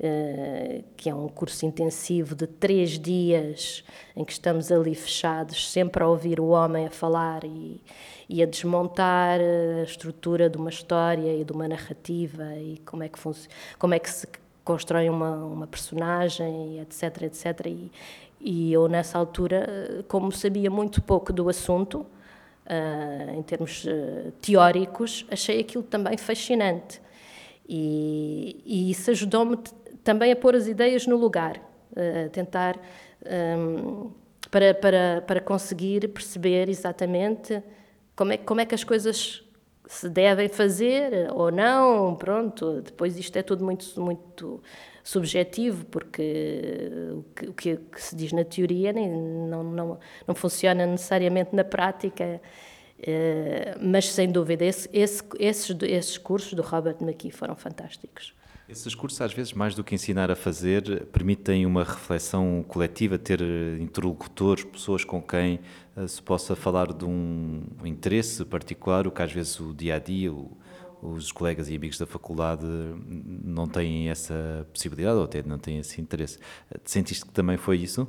eh, 0.05 0.83
que 0.97 1.09
é 1.09 1.15
um 1.15 1.29
curso 1.29 1.65
intensivo 1.65 2.35
de 2.35 2.47
três 2.47 2.99
dias 2.99 3.85
em 4.17 4.25
que 4.25 4.33
estamos 4.33 4.73
ali 4.73 4.95
fechados, 4.95 5.71
sempre 5.71 6.03
a 6.03 6.09
ouvir 6.09 6.41
o 6.41 6.49
homem 6.49 6.87
a 6.87 6.91
falar 6.91 7.45
e, 7.45 7.81
e 8.29 8.43
a 8.43 8.47
desmontar 8.47 9.41
a 9.41 9.83
estrutura 9.83 10.49
de 10.49 10.57
uma 10.57 10.71
história 10.71 11.35
e 11.37 11.45
de 11.45 11.53
uma 11.53 11.69
narrativa 11.69 12.55
e 12.57 12.81
como 12.85 13.03
é 13.03 13.09
que, 13.09 13.19
como 13.79 13.95
é 13.95 13.99
que 13.99 14.11
se 14.11 14.27
constrói 14.65 15.09
uma, 15.09 15.37
uma 15.37 15.67
personagem, 15.67 16.81
etc, 16.81 17.23
etc. 17.23 17.67
E, 17.67 17.91
e 18.41 18.73
eu, 18.73 18.89
nessa 18.89 19.19
altura, 19.19 20.05
como 20.09 20.33
sabia 20.33 20.71
muito 20.71 21.03
pouco 21.03 21.33
do 21.33 21.49
assunto, 21.49 22.07
uh, 22.67 23.37
em 23.37 23.43
termos 23.43 23.85
uh, 23.85 24.33
teóricos, 24.41 25.27
achei 25.31 25.61
aquilo 25.61 25.83
também 25.83 26.17
fascinante. 26.17 27.01
E, 27.69 28.61
e 28.65 28.91
isso 28.91 29.11
ajudou-me 29.11 29.57
também 30.03 30.33
a 30.33 30.37
pôr 30.37 30.57
as 30.57 30.67
ideias 30.67 31.07
no 31.07 31.17
lugar, 31.17 31.61
a 31.97 32.29
tentar 32.31 32.79
um, 33.59 34.11
para, 34.51 34.75
para, 34.75 35.23
para 35.27 35.41
conseguir 35.41 36.09
perceber 36.09 36.69
exatamente 36.69 37.63
como 38.15 38.33
é, 38.33 38.37
como 38.37 38.61
é 38.61 38.67
que 38.67 38.75
as 38.75 38.85
coisas 38.85 39.45
se 39.87 40.09
devem 40.09 40.49
fazer 40.49 41.31
ou 41.33 41.51
não, 41.51 42.15
pronto, 42.15 42.81
depois 42.81 43.19
isto 43.19 43.37
é 43.37 43.43
tudo 43.43 43.65
muito, 43.65 44.01
muito 44.01 44.63
subjetivo, 45.05 45.85
porque 45.87 46.73
o 47.47 47.53
que, 47.53 47.73
o 47.75 47.79
que 47.79 48.03
se 48.03 48.15
diz 48.17 48.33
na 48.33 48.45
teoria 48.45 48.93
nem, 48.93 49.11
não, 49.11 49.63
não, 49.63 50.01
não 50.27 50.35
funciona 50.35 50.87
necessariamente 50.87 51.55
na 51.55 51.65
prática, 51.65 52.41
eh, 53.03 53.77
mas 53.81 54.09
sem 54.09 54.31
dúvida, 54.31 54.65
esse, 54.65 54.89
esse, 54.93 55.23
esses, 55.39 55.77
esses 55.83 56.19
cursos 56.19 56.55
do 56.55 56.63
Robert 56.63 56.97
McKee 57.03 57.31
foram 57.31 57.57
fantásticos. 57.57 58.35
Esses 58.69 58.95
cursos, 58.95 59.21
às 59.21 59.35
vezes, 59.35 59.53
mais 59.53 59.75
do 59.75 59.85
que 59.85 59.95
ensinar 59.95 60.31
a 60.31 60.37
fazer, 60.37 61.07
permitem 61.07 61.67
uma 61.67 61.85
reflexão 61.85 62.65
coletiva, 62.67 63.19
ter 63.19 63.43
interlocutores, 63.81 64.65
pessoas 64.65 65.05
com 65.05 65.21
quem 65.21 65.61
se 66.07 66.23
possa 66.23 66.57
falar 66.57 66.93
de 66.93 67.05
um, 67.05 67.63
interesse 67.85 68.45
particular, 68.45 69.07
o 69.07 69.11
que 69.11 69.23
às 69.23 69.33
vezes 69.33 69.59
o 69.61 69.75
dia 69.75 69.97
a 69.97 69.99
dia, 69.99 70.33
o, 70.33 70.57
os 71.03 71.33
colegas 71.33 71.69
e 71.69 71.77
amigos 71.77 71.99
da 71.99 72.07
faculdade 72.07 72.65
não 72.65 73.67
têm 73.67 74.09
essa 74.09 74.67
possibilidade 74.73 75.17
ou 75.17 75.25
até 75.25 75.43
não 75.43 75.59
têm 75.59 75.79
esse 75.79 76.01
interesse. 76.01 76.39
Sentiste 76.85 77.27
que 77.27 77.33
também 77.33 77.57
foi 77.57 77.79
isso? 77.79 78.09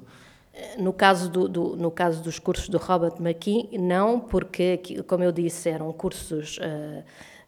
No 0.77 0.93
caso, 0.93 1.29
do, 1.29 1.49
do, 1.49 1.75
no 1.75 1.89
caso 1.89 2.21
dos 2.21 2.38
cursos 2.38 2.69
do 2.69 2.77
Robert 2.77 3.15
McKee, 3.19 3.75
não, 3.77 4.19
porque, 4.19 4.77
como 5.07 5.23
eu 5.23 5.31
disse, 5.31 5.67
eram 5.67 5.91
cursos 5.91 6.57
uh, 6.59 7.03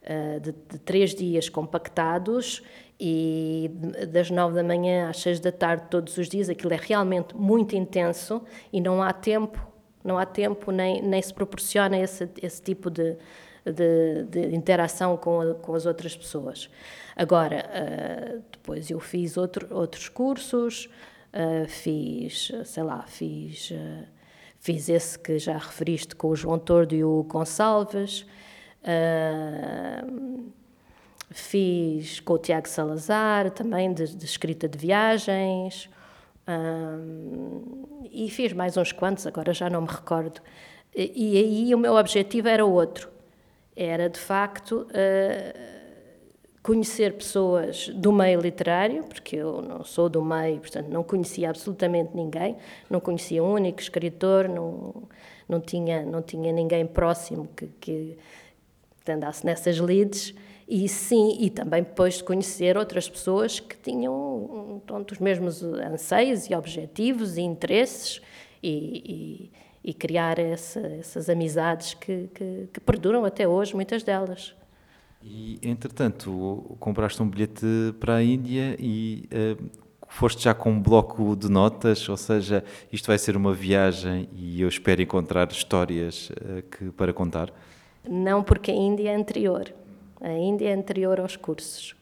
uh, 0.05 0.39
de, 0.39 0.51
de, 0.51 0.79
três 0.79 1.13
dias 1.13 1.47
compactados 1.47 2.63
e 2.99 3.69
das 4.11 4.31
nove 4.31 4.55
da 4.55 4.63
manhã 4.63 5.07
às 5.07 5.19
seis 5.19 5.39
da 5.39 5.51
tarde 5.51 5.85
todos 5.91 6.17
os 6.17 6.27
dias, 6.27 6.49
aquilo 6.49 6.73
é 6.73 6.79
realmente 6.81 7.35
muito 7.35 7.75
intenso 7.75 8.41
e 8.73 8.81
não 8.81 9.03
há 9.03 9.13
tempo, 9.13 9.74
não 10.05 10.19
há 10.19 10.25
tempo 10.25 10.71
nem, 10.71 11.01
nem 11.01 11.21
se 11.21 11.33
proporciona 11.33 11.97
esse, 11.97 12.29
esse 12.41 12.61
tipo 12.61 12.89
de, 12.91 13.17
de, 13.65 14.23
de 14.29 14.55
interação 14.55 15.17
com, 15.17 15.41
a, 15.41 15.55
com 15.55 15.73
as 15.73 15.85
outras 15.85 16.15
pessoas. 16.15 16.69
Agora, 17.15 17.65
uh, 17.65 18.43
depois 18.51 18.89
eu 18.91 18.99
fiz 18.99 19.35
outro, 19.35 19.67
outros 19.71 20.07
cursos, 20.07 20.87
uh, 21.33 21.67
fiz, 21.67 22.51
sei 22.63 22.83
lá, 22.83 23.03
fiz, 23.07 23.71
uh, 23.71 24.05
fiz 24.59 24.87
esse 24.89 25.17
que 25.17 25.39
já 25.39 25.57
referiste 25.57 26.15
com 26.15 26.27
o 26.27 26.35
João 26.35 26.59
Tordo 26.59 26.93
e 26.93 27.03
o 27.03 27.23
Gonçalves, 27.23 28.25
fiz 31.31 32.19
com 32.19 32.33
o 32.33 32.37
Tiago 32.37 32.69
Salazar, 32.69 33.49
também 33.49 33.91
de, 33.91 34.15
de 34.15 34.25
escrita 34.25 34.69
de 34.69 34.77
viagens, 34.77 35.89
e 38.11 38.29
fiz 38.29 38.53
mais 38.53 38.77
uns 38.77 38.91
quantos, 38.91 39.25
agora 39.25 39.53
já 39.53 39.69
não 39.69 39.81
me 39.81 39.87
recordo. 39.87 40.41
E, 40.95 41.11
e 41.15 41.37
aí 41.37 41.75
o 41.75 41.77
meu 41.77 41.95
objetivo 41.95 42.47
era 42.47 42.65
outro, 42.65 43.09
era 43.75 44.09
de 44.09 44.19
facto 44.19 44.87
uh, 44.91 45.75
conhecer 46.63 47.13
pessoas 47.13 47.89
do 47.89 48.11
meio 48.13 48.39
literário, 48.39 49.03
porque 49.03 49.35
eu 49.35 49.61
não 49.61 49.83
sou 49.83 50.07
do 50.07 50.23
meio, 50.23 50.59
portanto 50.59 50.87
não 50.87 51.03
conhecia 51.03 51.49
absolutamente 51.49 52.11
ninguém, 52.15 52.55
não 52.89 52.99
conhecia 52.99 53.43
um 53.43 53.53
único 53.53 53.81
escritor, 53.81 54.47
não, 54.47 55.03
não, 55.49 55.59
tinha, 55.59 56.03
não 56.05 56.21
tinha 56.21 56.51
ninguém 56.53 56.85
próximo 56.85 57.49
que, 57.55 57.67
que 57.79 58.17
andasse 59.07 59.45
nessas 59.45 59.79
leads. 59.79 60.33
E 60.67 60.89
sim, 60.89 61.37
e 61.39 61.49
também 61.49 61.83
depois 61.83 62.15
de 62.15 62.23
conhecer 62.23 62.75
outras 62.75 63.07
pessoas 63.07 63.59
que 63.59 63.77
tinham 63.77 64.81
pronto, 64.85 65.11
os 65.11 65.19
mesmos 65.19 65.61
anseios 65.61 66.49
e 66.49 66.55
objetivos 66.55 67.37
e 67.37 67.41
interesses 67.41 68.19
e, 68.63 69.03
e 69.05 69.51
e 69.85 69.93
criar 69.93 70.39
essa, 70.39 70.79
essas 70.79 71.29
amizades 71.29 71.93
que, 71.93 72.27
que, 72.33 72.67
que, 72.73 72.79
perduram 72.79 73.23
até 73.23 73.47
hoje, 73.47 73.75
muitas 73.75 74.01
delas. 74.01 74.55
E, 75.21 75.59
entretanto, 75.61 76.75
compraste 76.79 77.21
um 77.21 77.29
bilhete 77.29 77.67
para 77.99 78.15
a 78.15 78.23
Índia 78.23 78.75
e 78.79 79.29
uh, 79.31 79.69
foste 80.07 80.43
já 80.43 80.55
com 80.55 80.71
um 80.71 80.81
bloco 80.81 81.35
de 81.35 81.47
notas, 81.51 82.09
ou 82.09 82.17
seja, 82.17 82.63
isto 82.91 83.05
vai 83.05 83.19
ser 83.19 83.37
uma 83.37 83.53
viagem 83.53 84.27
e 84.33 84.59
eu 84.59 84.67
espero 84.67 85.03
encontrar 85.03 85.51
histórias 85.51 86.31
uh, 86.31 86.63
que, 86.63 86.89
para 86.89 87.13
contar? 87.13 87.53
Não, 88.09 88.43
porque 88.43 88.71
a 88.71 88.75
Índia 88.75 89.11
é 89.11 89.15
anterior. 89.15 89.71
A 90.21 90.31
Índia 90.31 90.69
é 90.69 90.73
anterior 90.73 91.19
aos 91.19 91.35
cursos. 91.35 91.95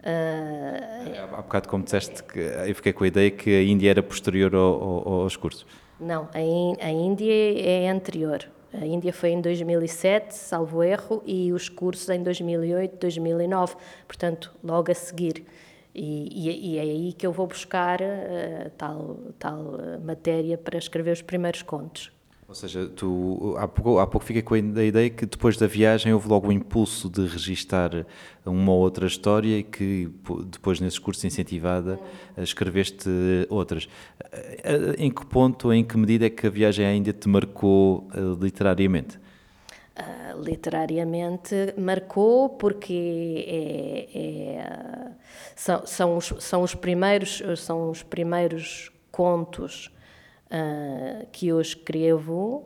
Uh, 0.00 1.34
Há 1.34 1.42
bocado, 1.42 1.68
como 1.68 1.84
disseste, 1.84 2.22
que 2.22 2.38
eu 2.38 2.74
fiquei 2.74 2.92
com 2.92 3.04
a 3.04 3.08
ideia 3.08 3.30
que 3.30 3.50
a 3.50 3.62
Índia 3.62 3.90
era 3.90 4.02
posterior 4.02 4.54
ao, 4.54 4.82
ao, 4.82 5.12
aos 5.22 5.36
cursos. 5.36 5.66
Não, 6.00 6.28
a, 6.32 6.84
a 6.84 6.90
Índia 6.90 7.32
é 7.60 7.88
anterior. 7.88 8.48
A 8.72 8.84
Índia 8.84 9.12
foi 9.12 9.30
em 9.30 9.40
2007, 9.40 10.34
salvo 10.34 10.82
erro, 10.82 11.22
e 11.26 11.52
os 11.52 11.68
cursos 11.68 12.08
em 12.10 12.22
2008, 12.22 12.98
2009, 12.98 13.76
portanto, 14.06 14.52
logo 14.62 14.90
a 14.90 14.94
seguir. 14.94 15.44
E, 15.94 16.48
e, 16.48 16.74
e 16.74 16.78
é 16.78 16.82
aí 16.82 17.12
que 17.12 17.26
eu 17.26 17.32
vou 17.32 17.46
buscar 17.46 18.00
uh, 18.00 18.70
tal, 18.76 19.18
tal 19.38 19.80
eh, 19.80 19.98
matéria 19.98 20.56
para 20.56 20.78
escrever 20.78 21.12
os 21.12 21.22
primeiros 21.22 21.62
contos. 21.62 22.12
Ou 22.48 22.54
seja, 22.54 22.86
tu, 22.88 23.54
há, 23.58 23.68
pouco, 23.68 23.98
há 23.98 24.06
pouco 24.06 24.24
fiquei 24.24 24.40
com 24.40 24.54
a 24.54 24.58
ideia 24.58 25.10
que 25.10 25.26
depois 25.26 25.58
da 25.58 25.66
viagem 25.66 26.14
houve 26.14 26.26
logo 26.28 26.48
o 26.48 26.52
impulso 26.52 27.10
de 27.10 27.26
registar 27.26 28.06
uma 28.42 28.72
ou 28.72 28.78
outra 28.78 29.06
história 29.06 29.58
e 29.58 29.62
que 29.62 30.10
depois 30.46 30.80
nesses 30.80 30.98
cursos 30.98 31.22
incentivada 31.26 32.00
escreveste 32.38 33.06
outras. 33.50 33.86
Em 34.96 35.10
que 35.10 35.26
ponto, 35.26 35.70
em 35.70 35.84
que 35.84 35.98
medida 35.98 36.24
é 36.24 36.30
que 36.30 36.46
a 36.46 36.50
viagem 36.50 36.86
ainda 36.86 37.12
te 37.12 37.28
marcou 37.28 38.08
eh, 38.14 38.18
literariamente? 38.42 39.18
Uh, 39.98 40.42
literariamente 40.42 41.74
marcou 41.76 42.48
porque 42.48 43.44
é, 43.46 44.18
é, 44.18 45.10
são, 45.54 45.84
são, 45.84 46.16
os, 46.16 46.32
são 46.38 46.62
os 46.62 46.74
primeiros 46.74 47.42
são 47.58 47.90
os 47.90 48.02
primeiros 48.02 48.90
contos 49.10 49.90
uh, 50.50 51.26
que 51.32 51.48
eu 51.48 51.60
escrevo 51.60 52.64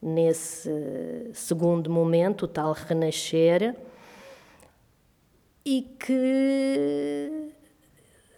nesse 0.00 1.30
segundo 1.34 1.90
momento, 1.90 2.42
o 2.44 2.48
tal 2.48 2.72
renascer, 2.72 3.74
e 5.64 5.82
que 5.98 7.52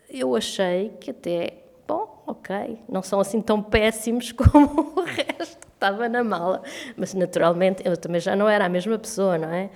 eu 0.08 0.34
achei 0.34 0.90
que 1.00 1.10
até, 1.10 1.58
bom, 1.86 2.24
ok, 2.26 2.80
não 2.88 3.02
são 3.02 3.20
assim 3.20 3.40
tão 3.40 3.62
péssimos 3.62 4.32
como 4.32 4.94
o 4.96 5.02
resto 5.02 5.58
que 5.66 5.72
estava 5.74 6.08
na 6.08 6.24
mala, 6.24 6.62
mas 6.96 7.14
naturalmente 7.14 7.82
eu 7.84 7.96
também 7.96 8.20
já 8.20 8.34
não 8.34 8.48
era 8.48 8.64
a 8.64 8.68
mesma 8.68 8.98
pessoa, 8.98 9.38
não 9.38 9.48
é? 9.48 9.70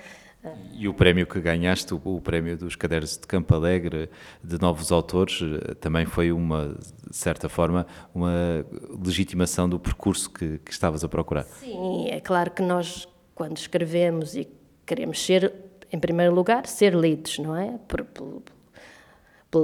E 0.72 0.86
o 0.86 0.92
prémio 0.92 1.26
que 1.26 1.40
ganhaste, 1.40 1.94
o, 1.94 2.20
prémio 2.20 2.56
dos 2.56 2.76
Cadernos 2.76 3.16
de 3.16 3.26
Campo 3.26 3.54
Alegre, 3.54 4.10
de 4.42 4.60
novos 4.60 4.92
autores, 4.92 5.40
eh, 5.40 5.74
também 5.74 6.04
foi 6.04 6.32
uma, 6.32 6.76
de 7.08 7.16
certa 7.16 7.48
forma, 7.48 7.86
uma 8.14 8.66
legitimação 9.04 9.68
do 9.68 9.78
percurso 9.78 10.30
que, 10.30 10.58
que 10.58 10.70
estavas 10.70 11.02
a 11.02 11.08
procurar. 11.08 11.44
Sim, 11.44 12.08
é 12.08 12.20
claro 12.20 12.50
que 12.50 12.62
nós, 12.62 13.08
quando 13.34 13.56
escrevemos 13.56 14.34
e 14.34 14.46
queremos 14.84 15.24
ser, 15.24 15.52
em 15.90 15.98
primeiro 15.98 16.34
lugar, 16.34 16.66
ser 16.66 16.94
lidos, 16.94 17.38
não 17.38 17.56
é? 17.56 17.78
Por, 17.88 18.04
pelo, 18.04 18.42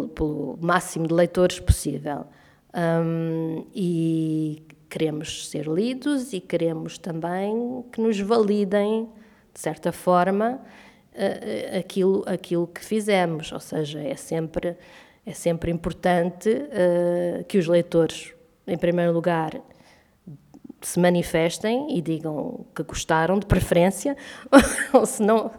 pelo, 0.08 0.58
máximo 0.62 1.06
de 1.06 1.12
leitores 1.12 1.60
possível. 1.60 2.26
Um, 2.72 3.66
e 3.74 4.62
queremos 4.88 5.48
ser 5.48 5.66
lidos 5.66 6.32
e 6.32 6.40
queremos 6.40 6.96
também 6.96 7.84
que 7.92 8.00
nos 8.00 8.18
validem 8.20 9.08
de 9.60 9.64
certa 9.64 9.92
forma, 9.92 10.58
uh, 11.12 11.78
aquilo, 11.78 12.24
aquilo 12.26 12.66
que 12.66 12.82
fizemos. 12.82 13.52
Ou 13.52 13.60
seja, 13.60 14.00
é 14.00 14.16
sempre, 14.16 14.74
é 15.26 15.32
sempre 15.32 15.70
importante 15.70 16.48
uh, 16.48 17.44
que 17.44 17.58
os 17.58 17.66
leitores, 17.66 18.32
em 18.66 18.78
primeiro 18.78 19.12
lugar, 19.12 19.60
se 20.80 20.98
manifestem 20.98 21.94
e 21.94 22.00
digam 22.00 22.64
que 22.74 22.82
gostaram, 22.82 23.38
de 23.38 23.44
preferência, 23.44 24.16
ou 24.94 25.04
se 25.04 25.22
não, 25.22 25.50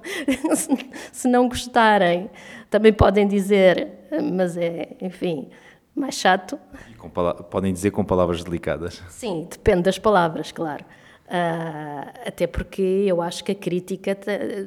se 1.14 1.28
não 1.28 1.48
gostarem, 1.48 2.28
também 2.72 2.92
podem 2.92 3.28
dizer, 3.28 3.88
mas 4.34 4.58
é, 4.58 4.98
enfim, 5.00 5.48
mais 5.94 6.16
chato. 6.16 6.58
podem 7.52 7.72
dizer 7.72 7.92
com 7.92 8.04
palavras 8.04 8.44
delicadas. 8.44 9.04
Sim, 9.10 9.48
depende 9.48 9.84
das 9.84 10.00
palavras, 10.00 10.52
claro. 10.52 10.84
Uh, 11.32 12.12
até 12.26 12.46
porque 12.46 12.82
eu 12.82 13.22
acho 13.22 13.42
que 13.46 13.54
a 13.54 13.56
crítica 13.56 14.18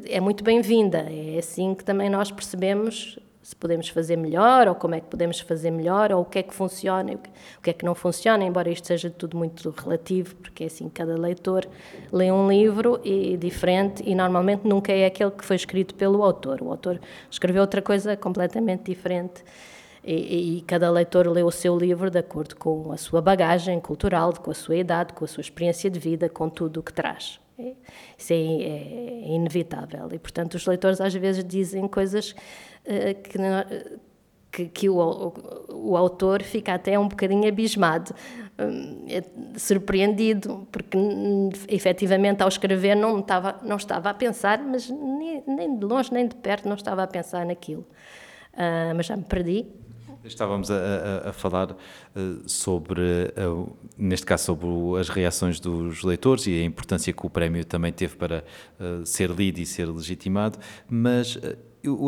é 0.09 0.19
muito 0.19 0.43
bem-vinda. 0.43 1.07
É 1.11 1.37
assim 1.39 1.75
que 1.75 1.85
também 1.85 2.09
nós 2.09 2.31
percebemos 2.31 3.19
se 3.43 3.55
podemos 3.55 3.91
fazer 3.91 4.17
melhor, 4.17 4.67
ou 4.67 4.75
como 4.75 4.95
é 4.95 5.01
que 5.01 5.07
podemos 5.07 5.39
fazer 5.41 5.71
melhor, 5.71 6.11
ou 6.11 6.23
o 6.23 6.25
que 6.25 6.39
é 6.39 6.43
que 6.43 6.55
funciona, 6.55 7.13
o 7.13 7.61
que 7.63 7.69
é 7.69 7.73
que 7.75 7.85
não 7.85 7.95
funciona, 7.95 8.43
embora 8.43 8.71
isto 8.71 8.87
seja 8.87 9.11
tudo 9.11 9.37
muito 9.37 9.69
relativo, 9.69 10.35
porque 10.37 10.65
é 10.65 10.67
assim, 10.67 10.89
cada 10.89 11.15
leitor 11.15 11.69
lê 12.11 12.33
um 12.33 12.49
livro 12.49 12.99
e 13.05 13.37
diferente 13.37 14.03
e 14.07 14.15
normalmente 14.15 14.67
nunca 14.67 14.91
é 14.91 15.05
aquele 15.05 15.31
que 15.31 15.45
foi 15.45 15.57
escrito 15.57 15.95
pelo 15.95 16.23
autor. 16.23 16.63
O 16.63 16.71
autor 16.71 16.99
escreveu 17.31 17.61
outra 17.61 17.83
coisa 17.83 18.17
completamente 18.17 18.85
diferente 18.85 19.45
e, 20.05 20.59
e, 20.59 20.61
cada 20.63 20.91
leitor 20.91 21.27
lê 21.29 21.43
o 21.43 21.51
seu 21.51 21.79
livro 21.79 22.11
de 22.11 22.19
acordo 22.19 22.57
com 22.57 22.93
a 22.93 22.97
sua 22.97 23.23
bagagem 23.23 23.81
cultural, 23.81 24.35
com 24.35 24.51
a 24.51 24.55
sua 24.55 24.77
idade, 24.77 25.15
com 25.15 25.25
a 25.25 25.29
sua 25.29 25.41
experiência 25.41 25.91
de 25.91 25.99
vida, 25.99 26.29
com 26.29 26.49
tudo 26.51 26.81
o 26.81 26.83
que 26.83 26.93
traz. 26.93 27.41
Isso 28.19 28.33
é, 28.33 28.37
é, 28.37 29.25
é 29.25 29.35
inevitável. 29.35 30.09
E, 30.13 30.19
portanto, 30.19 30.55
os 30.55 30.67
leitores 30.67 31.01
às 31.01 31.15
vezes 31.15 31.45
dizem 31.45 31.87
coisas 31.87 32.33
uh, 32.33 33.23
que, 33.23 33.39
que, 34.51 34.69
que 34.69 34.89
o, 34.89 35.33
o, 35.71 35.97
autor 35.97 36.43
fica 36.43 36.75
até 36.75 36.99
um 36.99 37.09
bocadinho 37.09 37.49
abismado, 37.49 38.15
um, 38.59 39.07
é 39.09 39.23
surpreendido, 39.59 40.67
porque 40.71 40.99
efetivamente 41.69 42.43
ao 42.43 42.49
escrever 42.49 42.95
não 42.95 43.21
estava, 43.21 43.59
não 43.63 43.77
estava 43.77 44.11
a 44.11 44.15
pensar, 44.15 44.59
mas 44.63 44.91
nem, 44.91 45.43
nem 45.47 45.79
de 45.79 45.85
longe 45.85 46.13
nem 46.13 46.29
de 46.29 46.37
perto 46.37 46.69
não 46.69 46.77
estava 46.77 47.03
a 47.03 47.07
pensar 47.07 47.47
naquilo. 47.47 47.87
Uh, 48.53 48.95
mas 48.95 49.07
já 49.07 49.17
me 49.17 49.25
perdi. 49.25 49.67
Estávamos 50.25 50.71
a, 50.71 50.75
a, 50.75 51.29
a 51.29 51.33
falar 51.33 51.73
uh, 51.73 51.77
sobre, 52.49 53.03
uh, 53.03 53.77
neste 53.97 54.25
caso, 54.25 54.45
sobre 54.45 54.67
as 54.99 55.09
reações 55.11 55.61
dos 55.61 56.03
leitores 56.03 56.47
e 56.47 56.63
a 56.63 56.65
importância 56.65 57.13
que 57.13 57.27
o 57.27 57.31
prémio 57.31 57.65
também 57.65 57.93
teve 57.93 58.17
para 58.17 58.43
uh, 58.81 59.05
ser 59.05 59.31
lido 59.31 59.59
e 59.61 59.67
ser 59.67 59.87
legitimado, 59.87 60.59
mas 60.89 61.39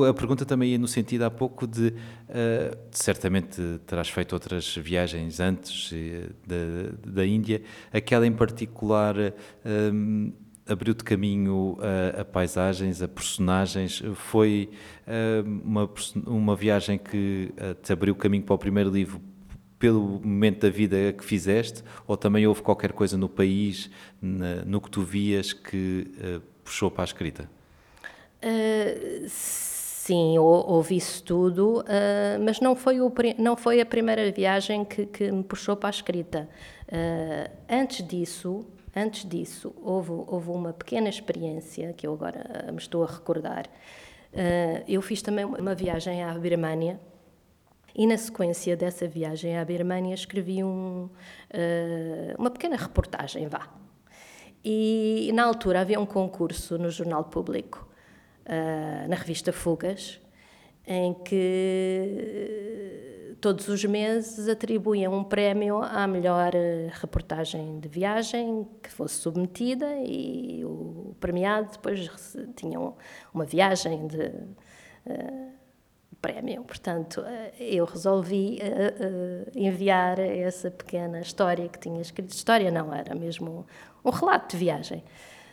a 0.08 0.14
pergunta 0.14 0.46
também 0.46 0.70
ia 0.70 0.78
no 0.78 0.88
sentido 0.88 1.24
há 1.24 1.30
pouco 1.30 1.66
de, 1.66 1.92
certamente 2.90 3.60
terás 3.86 4.08
feito 4.08 4.32
outras 4.32 4.74
viagens 4.74 5.38
antes 5.38 5.92
da, 6.46 7.12
da 7.12 7.26
Índia, 7.26 7.60
aquela 7.92 8.26
em 8.26 8.32
particular 8.32 9.14
de 10.74 11.04
caminho 11.04 11.78
a, 11.80 12.22
a, 12.22 12.24
paisagens, 12.24 13.00
a 13.00 13.06
personagens. 13.06 14.02
Foi 14.14 14.70
uh, 15.06 15.48
uma, 15.64 15.88
uma 16.26 16.56
viagem 16.56 16.98
que 16.98 17.52
uh, 17.56 17.74
te 17.74 17.92
abriu 17.92 18.14
caminho 18.16 18.42
para 18.42 18.54
o 18.54 18.58
primeiro 18.58 18.90
livro 18.90 19.20
pelo 19.78 20.00
momento 20.00 20.60
da 20.60 20.70
vida 20.70 21.12
que 21.12 21.24
fizeste, 21.24 21.84
ou 22.06 22.16
também 22.16 22.46
houve 22.46 22.62
qualquer 22.62 22.92
coisa 22.92 23.16
no 23.16 23.28
país, 23.28 23.90
na, 24.20 24.64
no 24.64 24.80
que 24.80 24.90
tu 24.90 25.02
vias, 25.02 25.52
que 25.52 26.10
uh, 26.18 26.40
puxou 26.64 26.90
para 26.90 27.04
a 27.04 27.06
escrita? 27.06 27.56
sim, 29.28 30.38
houve 30.38 30.96
isso 30.96 31.20
tudo, 31.24 31.84
mas 32.44 32.60
não 32.60 32.76
foi, 32.76 33.00
o, 33.00 33.12
não 33.38 33.56
foi 33.56 33.80
a 33.80 33.86
primeira 33.86 34.30
viagem 34.30 34.84
que, 34.84 35.04
que 35.04 35.32
me 35.32 35.42
puxou 35.42 35.74
para 35.74 35.88
a 35.88 35.90
escrita. 35.90 36.48
antes 37.68 38.06
disso, 38.06 38.64
Antes 38.98 39.28
disso, 39.28 39.74
houve, 39.82 40.10
houve 40.10 40.48
uma 40.48 40.72
pequena 40.72 41.10
experiência 41.10 41.92
que 41.92 42.06
eu 42.06 42.14
agora 42.14 42.70
me 42.72 42.78
estou 42.78 43.04
a 43.04 43.06
recordar. 43.06 43.66
Uh, 44.32 44.82
eu 44.88 45.02
fiz 45.02 45.20
também 45.20 45.44
uma 45.44 45.74
viagem 45.74 46.24
à 46.24 46.32
Birmânia 46.32 46.98
e, 47.94 48.06
na 48.06 48.16
sequência 48.16 48.74
dessa 48.74 49.06
viagem 49.06 49.58
à 49.58 49.64
Birmânia, 49.66 50.14
escrevi 50.14 50.64
um, 50.64 51.10
uh, 51.10 52.34
uma 52.38 52.50
pequena 52.50 52.76
reportagem, 52.76 53.46
vá. 53.48 53.68
E, 54.64 55.30
na 55.34 55.44
altura, 55.44 55.82
havia 55.82 56.00
um 56.00 56.06
concurso 56.06 56.78
no 56.78 56.90
Jornal 56.90 57.24
Público, 57.24 57.86
na 59.08 59.16
revista 59.16 59.52
Fugas, 59.52 60.20
em 60.86 61.12
que 61.14 63.15
todos 63.40 63.68
os 63.68 63.84
meses 63.84 64.48
atribuíam 64.48 65.12
um 65.12 65.24
prémio 65.24 65.82
à 65.82 66.06
melhor 66.06 66.54
eh, 66.54 66.90
reportagem 66.92 67.78
de 67.80 67.88
viagem 67.88 68.66
que 68.82 68.90
fosse 68.90 69.16
submetida 69.16 69.86
e 70.04 70.64
o 70.64 71.14
premiado 71.20 71.72
depois 71.72 72.36
tinha 72.56 72.78
uma 73.32 73.44
viagem 73.44 74.06
de 74.06 74.26
uh, 75.06 75.52
prémio. 76.20 76.64
Portanto, 76.64 77.20
uh, 77.20 77.62
eu 77.62 77.84
resolvi 77.84 78.58
uh, 78.60 79.50
enviar 79.54 80.18
essa 80.18 80.70
pequena 80.70 81.20
história 81.20 81.68
que 81.68 81.78
tinha 81.78 82.00
escrito. 82.00 82.30
História 82.30 82.70
não, 82.70 82.92
era 82.92 83.14
mesmo 83.14 83.66
um 84.04 84.10
relato 84.10 84.56
de 84.56 84.64
viagem 84.64 85.04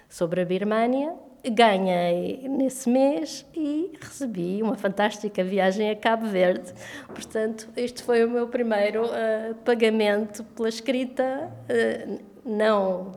sobre 0.10 0.42
a 0.42 0.46
Birmânia 0.46 1.14
ganhei 1.50 2.48
nesse 2.48 2.89
mês 2.89 3.46
e 3.54 3.91
recebi 4.02 4.62
uma 4.62 4.76
fantástica 4.76 5.44
viagem 5.44 5.89
a 5.89 5.96
Cabo 5.96 6.26
Verde. 6.28 6.74
Portanto, 7.08 7.68
este 7.76 8.02
foi 8.02 8.24
o 8.24 8.30
meu 8.30 8.48
primeiro 8.48 9.06
uh, 9.06 9.54
pagamento 9.66 10.44
pela 10.56 10.70
escrita, 10.70 11.52
uh, 11.70 12.20
não 12.46 13.12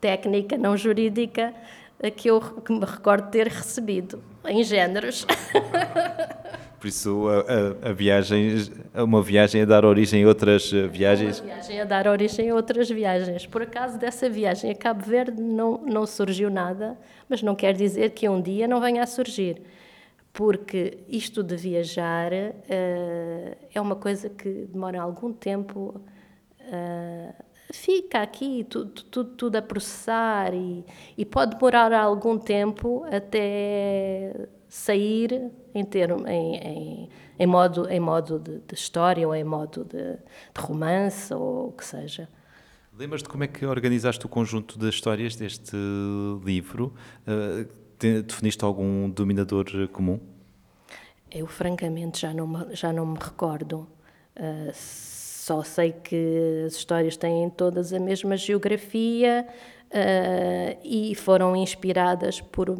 técnica, 0.00 0.58
não 0.58 0.76
jurídica, 0.76 1.54
uh, 1.98 2.10
que 2.10 2.28
eu 2.28 2.40
que 2.40 2.72
me 2.72 2.84
recordo 2.84 3.30
ter 3.30 3.48
recebido, 3.48 4.22
em 4.44 4.62
géneros. 4.62 5.26
Por 6.80 6.86
isso, 6.86 7.28
a, 7.28 7.86
a, 7.86 7.90
a, 7.90 7.92
viagem, 7.92 8.56
uma 8.94 9.22
viagem 9.22 9.60
a 9.60 9.64
dar 9.66 9.84
origem 9.84 10.24
a 10.24 10.26
outras 10.26 10.72
eh, 10.72 10.86
viagens? 10.86 11.38
Uma 11.38 11.52
viagem 11.52 11.80
a 11.82 11.84
dar 11.84 12.06
origem 12.06 12.48
a 12.48 12.54
outras 12.54 12.88
viagens. 12.88 13.44
Por 13.44 13.60
acaso, 13.60 13.98
dessa 13.98 14.30
viagem 14.30 14.70
a 14.70 14.74
Cabo 14.74 15.04
Verde 15.04 15.42
não, 15.42 15.76
não 15.84 16.06
surgiu 16.06 16.48
nada, 16.48 16.96
mas 17.28 17.42
não 17.42 17.54
quer 17.54 17.74
dizer 17.74 18.12
que 18.12 18.26
um 18.26 18.40
dia 18.40 18.66
não 18.66 18.80
venha 18.80 19.02
a 19.02 19.06
surgir. 19.06 19.60
Porque 20.32 20.96
isto 21.06 21.42
de 21.42 21.54
viajar 21.54 22.32
uh, 22.32 23.56
é 23.74 23.78
uma 23.78 23.96
coisa 23.96 24.30
que 24.30 24.66
demora 24.72 25.02
algum 25.02 25.34
tempo. 25.34 26.00
Uh, 26.60 27.34
fica 27.74 28.22
aqui 28.22 28.64
tudo, 28.64 29.02
tudo, 29.04 29.30
tudo 29.32 29.56
a 29.56 29.62
processar 29.62 30.54
e, 30.54 30.82
e 31.18 31.26
pode 31.26 31.56
demorar 31.56 31.92
algum 31.92 32.38
tempo 32.38 33.04
até 33.12 34.48
sair 34.70 35.50
em, 35.74 35.84
termo, 35.84 36.26
em, 36.28 36.56
em, 36.56 37.10
em 37.40 37.46
modo, 37.46 37.90
em 37.90 37.98
modo 37.98 38.38
de, 38.38 38.60
de, 38.60 38.74
história 38.74 39.26
ou 39.26 39.34
em 39.34 39.42
modo 39.42 39.84
de, 39.84 40.14
de 40.14 40.60
romance 40.60 41.34
ou 41.34 41.68
o 41.68 41.72
que 41.72 41.84
seja. 41.84 42.28
Lembras-te 42.96 43.28
como 43.28 43.42
é 43.42 43.48
que 43.48 43.66
organizaste 43.66 44.24
o 44.24 44.28
conjunto 44.28 44.78
de 44.78 44.88
histórias 44.88 45.34
deste 45.34 45.76
livro? 46.44 46.94
Uh, 47.26 47.68
definiste 47.98 48.64
algum 48.64 49.10
dominador 49.10 49.88
comum? 49.88 50.20
Eu, 51.32 51.46
francamente, 51.48 52.20
já 52.20 52.32
não 52.32 52.46
me, 52.46 52.74
já 52.74 52.92
não 52.92 53.06
me 53.06 53.18
recordo. 53.18 53.88
Uh, 54.36 54.70
só 54.72 55.64
sei 55.64 55.92
que 55.92 56.64
as 56.66 56.74
histórias 56.74 57.16
têm 57.16 57.50
todas 57.50 57.92
a 57.92 57.98
mesma 57.98 58.36
geografia 58.36 59.48
uh, 59.86 60.80
e 60.84 61.12
foram 61.16 61.56
inspiradas 61.56 62.40
por 62.40 62.70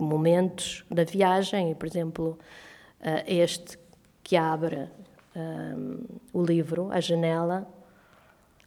momentos 0.00 0.84
da 0.90 1.04
viagem, 1.04 1.74
por 1.74 1.86
exemplo, 1.86 2.38
uh, 3.00 3.24
este 3.26 3.78
que 4.22 4.36
abre 4.36 4.88
um, 5.34 6.04
o 6.32 6.42
livro, 6.42 6.90
A 6.90 7.00
Janela, 7.00 7.66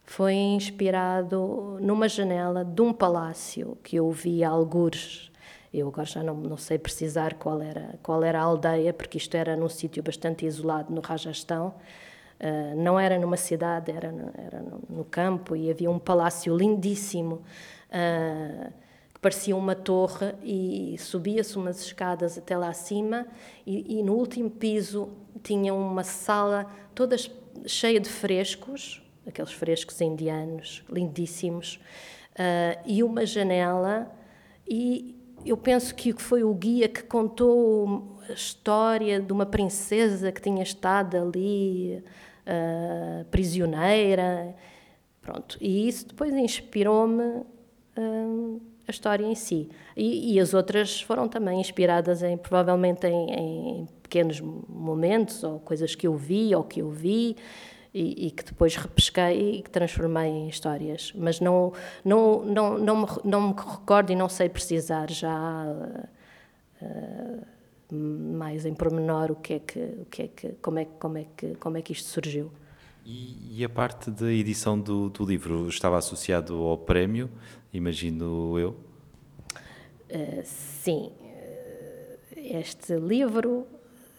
foi 0.04 0.34
inspirado 0.34 1.78
numa 1.80 2.08
janela 2.08 2.64
de 2.64 2.82
um 2.82 2.92
palácio 2.92 3.78
que 3.82 3.96
eu 3.96 4.10
vi 4.10 4.44
a 4.44 4.50
algures. 4.50 5.30
Eu 5.72 5.88
agora 5.88 6.06
já 6.06 6.22
não, 6.22 6.34
não 6.34 6.56
sei 6.56 6.78
precisar 6.78 7.34
qual 7.34 7.60
era, 7.60 7.98
qual 8.02 8.22
era 8.22 8.38
a 8.40 8.42
aldeia, 8.42 8.92
porque 8.92 9.18
isto 9.18 9.34
era 9.34 9.56
num 9.56 9.68
sítio 9.68 10.02
bastante 10.02 10.46
isolado 10.46 10.92
no 10.92 11.00
Rajastão. 11.00 11.74
Uh, 12.38 12.76
não 12.76 13.00
era 13.00 13.18
numa 13.18 13.36
cidade, 13.36 13.90
era 13.90 14.12
no, 14.12 14.30
era 14.36 14.60
no, 14.60 14.80
no, 14.90 15.04
campo 15.04 15.56
e 15.56 15.70
havia 15.70 15.90
um 15.90 15.98
palácio 15.98 16.54
lindíssimo. 16.54 17.42
Uh, 17.88 18.72
parecia 19.24 19.56
uma 19.56 19.74
torre 19.74 20.34
e 20.42 20.96
subia-se 20.98 21.56
umas 21.56 21.80
escadas 21.80 22.36
até 22.36 22.58
lá 22.58 22.68
acima 22.68 23.26
e, 23.66 23.98
e, 23.98 24.02
no 24.02 24.12
último 24.12 24.50
piso 24.50 25.08
tinha 25.42 25.72
uma 25.72 26.04
sala 26.04 26.66
toda 26.94 27.16
cheia 27.64 27.98
de 27.98 28.10
frescos, 28.10 29.02
aqueles 29.26 29.50
frescos 29.50 29.98
indianos 30.02 30.84
lindíssimos, 30.90 31.80
uh, 32.32 32.78
e 32.84 33.02
uma 33.02 33.24
janela 33.24 34.14
e 34.68 35.18
eu 35.42 35.56
penso 35.56 35.94
que 35.94 36.12
foi 36.12 36.44
o 36.44 36.52
guia 36.52 36.86
que 36.86 37.02
contou 37.02 38.20
a 38.28 38.32
história 38.34 39.22
de 39.22 39.32
uma 39.32 39.46
princesa 39.46 40.30
que 40.32 40.42
tinha 40.42 40.62
estado 40.62 41.16
ali 41.16 42.04
uh, 42.46 43.24
prisioneira, 43.30 44.54
pronto, 45.22 45.56
e 45.62 45.88
isso 45.88 46.08
depois 46.08 46.34
inspirou-me 46.34 47.22
uh, 47.96 48.73
a 48.86 48.90
história 48.90 49.24
em 49.24 49.34
si. 49.34 49.68
E, 49.96 50.34
e, 50.34 50.40
as 50.40 50.54
outras 50.54 51.00
foram 51.00 51.28
também 51.28 51.60
inspiradas 51.60 52.22
em, 52.22 52.36
provavelmente, 52.36 53.06
em, 53.06 53.30
em, 53.30 53.88
pequenos 54.02 54.40
momentos 54.40 55.42
ou 55.42 55.58
coisas 55.60 55.94
que 55.94 56.06
eu 56.06 56.14
vi 56.16 56.54
ou 56.54 56.62
que 56.62 56.80
eu 56.80 56.90
vi 56.90 57.36
e, 57.92 58.26
e, 58.26 58.30
que 58.30 58.44
depois 58.44 58.76
repesquei 58.76 59.58
e 59.58 59.62
que 59.62 59.70
transformei 59.70 60.28
em 60.28 60.48
histórias. 60.48 61.12
Mas 61.14 61.40
não, 61.40 61.72
não, 62.04 62.44
não, 62.44 62.78
não, 62.78 62.96
me, 62.96 63.06
não 63.24 63.48
me 63.48 63.54
recordo 63.54 64.12
e 64.12 64.16
não 64.16 64.28
sei 64.28 64.48
precisar 64.48 65.10
já 65.10 65.66
uh, 66.82 67.46
mais 67.92 68.66
em 68.66 68.74
pormenor 68.74 69.30
o 69.30 69.36
que 69.36 69.54
é 69.54 69.58
que, 69.60 69.78
o 69.78 70.06
que 70.06 70.22
é 70.22 70.28
que, 70.28 70.48
como 70.60 70.78
é, 70.78 70.84
como 70.84 71.18
é 71.18 71.26
que, 71.36 71.54
como 71.54 71.78
é 71.78 71.82
que 71.82 71.92
isto 71.92 72.08
surgiu. 72.08 72.50
E, 73.04 73.58
e 73.58 73.64
a 73.64 73.68
parte 73.68 74.10
da 74.10 74.32
edição 74.32 74.80
do, 74.80 75.10
do 75.10 75.26
livro 75.26 75.68
estava 75.68 75.98
associado 75.98 76.54
ao 76.54 76.78
prémio? 76.78 77.30
imagino 77.70 78.58
eu? 78.58 78.70
Uh, 80.10 80.42
sim. 80.44 81.12
Eh, 81.22 82.18
este 82.60 82.94
livro 82.96 83.66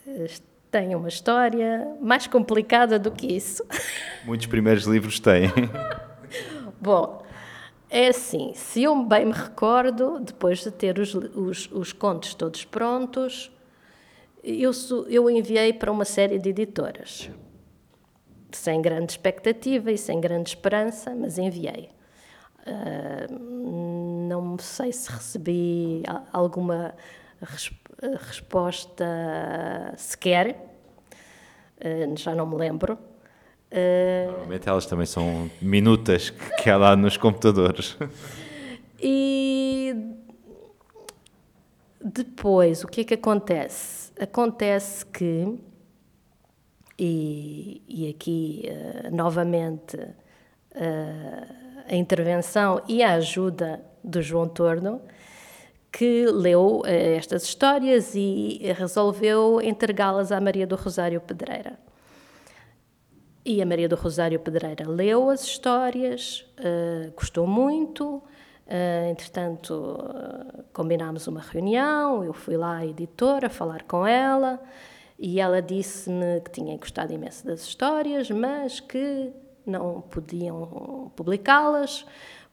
eh, 0.06 0.28
tem 0.70 0.94
uma 0.94 1.08
história 1.08 1.96
mais 2.02 2.28
complicada 2.28 3.00
do 3.00 3.12
que 3.12 3.28
isso. 3.28 3.64
Muitos 4.26 4.46
primeiros 4.48 4.84
livros 4.84 5.20
têm. 5.20 5.50
Bom, 6.80 7.26
é 7.90 8.10
assim, 8.10 8.52
se 8.54 8.84
eu 8.84 9.04
bem 9.04 9.26
me 9.26 9.32
recordo, 9.32 10.20
depois 10.20 10.60
de 10.60 10.70
ter 10.70 11.00
os, 11.00 11.16
os, 11.16 11.70
os 11.72 11.94
contos 11.94 12.36
todos 12.36 12.66
prontos, 12.66 13.50
eu, 14.44 14.72
eu 15.08 15.30
enviei 15.30 15.74
para 15.74 15.92
uma 15.92 16.06
série 16.06 16.38
de 16.38 16.50
editoras. 16.50 17.32
Sem 18.56 18.82
grande 18.82 19.12
expectativa 19.12 19.91
e 19.91 19.97
sem 19.97 20.20
grande 20.22 20.49
esperança, 20.49 21.14
mas 21.14 21.38
enviei. 21.38 21.89
Uh, 22.66 24.28
não 24.28 24.58
sei 24.58 24.91
se 24.91 25.12
recebi 25.12 26.01
alguma 26.32 26.95
res 27.41 27.72
resposta 28.28 29.06
sequer, 29.97 30.58
uh, 31.84 32.18
já 32.18 32.34
não 32.34 32.47
me 32.47 32.56
lembro. 32.56 32.97
Uh, 33.72 34.32
Normalmente 34.32 34.70
elas 34.70 34.86
também 34.86 35.06
são 35.06 35.51
minutas 35.62 36.30
que 36.30 36.70
há 36.70 36.78
lá 36.78 36.95
nos 36.95 37.18
computadores. 37.18 37.97
E 38.97 39.93
depois, 42.01 42.84
o 42.84 42.88
que 42.88 43.01
é 43.01 43.03
que 43.03 43.14
acontece? 43.14 44.12
Acontece 44.20 45.06
que, 45.06 45.60
e, 46.98 47.82
e 47.88 48.10
aqui 48.10 48.64
novamente 49.12 49.98
a 51.88 51.96
intervenção 51.96 52.82
e 52.88 53.04
a 53.04 53.14
ajuda 53.14 53.84
do 54.04 54.22
João 54.22 54.48
Torno, 54.48 55.02
que 55.91 56.26
leu 56.26 56.82
uh, 56.82 56.86
estas 56.86 57.43
histórias 57.43 58.16
e 58.16 58.60
resolveu 58.78 59.62
entregá-las 59.62 60.32
à 60.32 60.41
Maria 60.41 60.68
do 60.68 60.76
Rosário 60.76 61.22
Pedreira. 61.22 61.80
E 63.46 63.62
a 63.62 63.66
Maria 63.66 63.88
do 63.88 63.96
Rosário 63.96 64.39
Pedreira 64.39 64.89
leu 64.89 65.30
as 65.30 65.43
histórias, 65.43 66.46
uh, 66.60 67.12
gostou 67.16 67.48
muito, 67.48 68.16
uh, 68.16 69.10
entretanto 69.10 69.98
combinámos 70.74 71.28
uma 71.28 71.39
reunião, 71.41 72.24
eu 72.24 72.34
fui 72.34 72.58
lá 72.58 72.78
à 72.78 72.86
editora 72.86 73.50
falar 73.50 73.84
com 73.84 74.06
ela 74.06 74.60
e 75.18 75.39
ela 75.39 75.61
disse-me 75.61 76.41
que 76.41 76.51
tinha 76.51 76.78
gostado 76.78 77.13
imenso 77.13 77.45
das 77.45 77.61
histórias, 77.61 78.30
mas 78.30 78.80
que 78.80 79.32
não 79.66 80.01
podiam 80.01 81.11
publicá-las, 81.16 82.05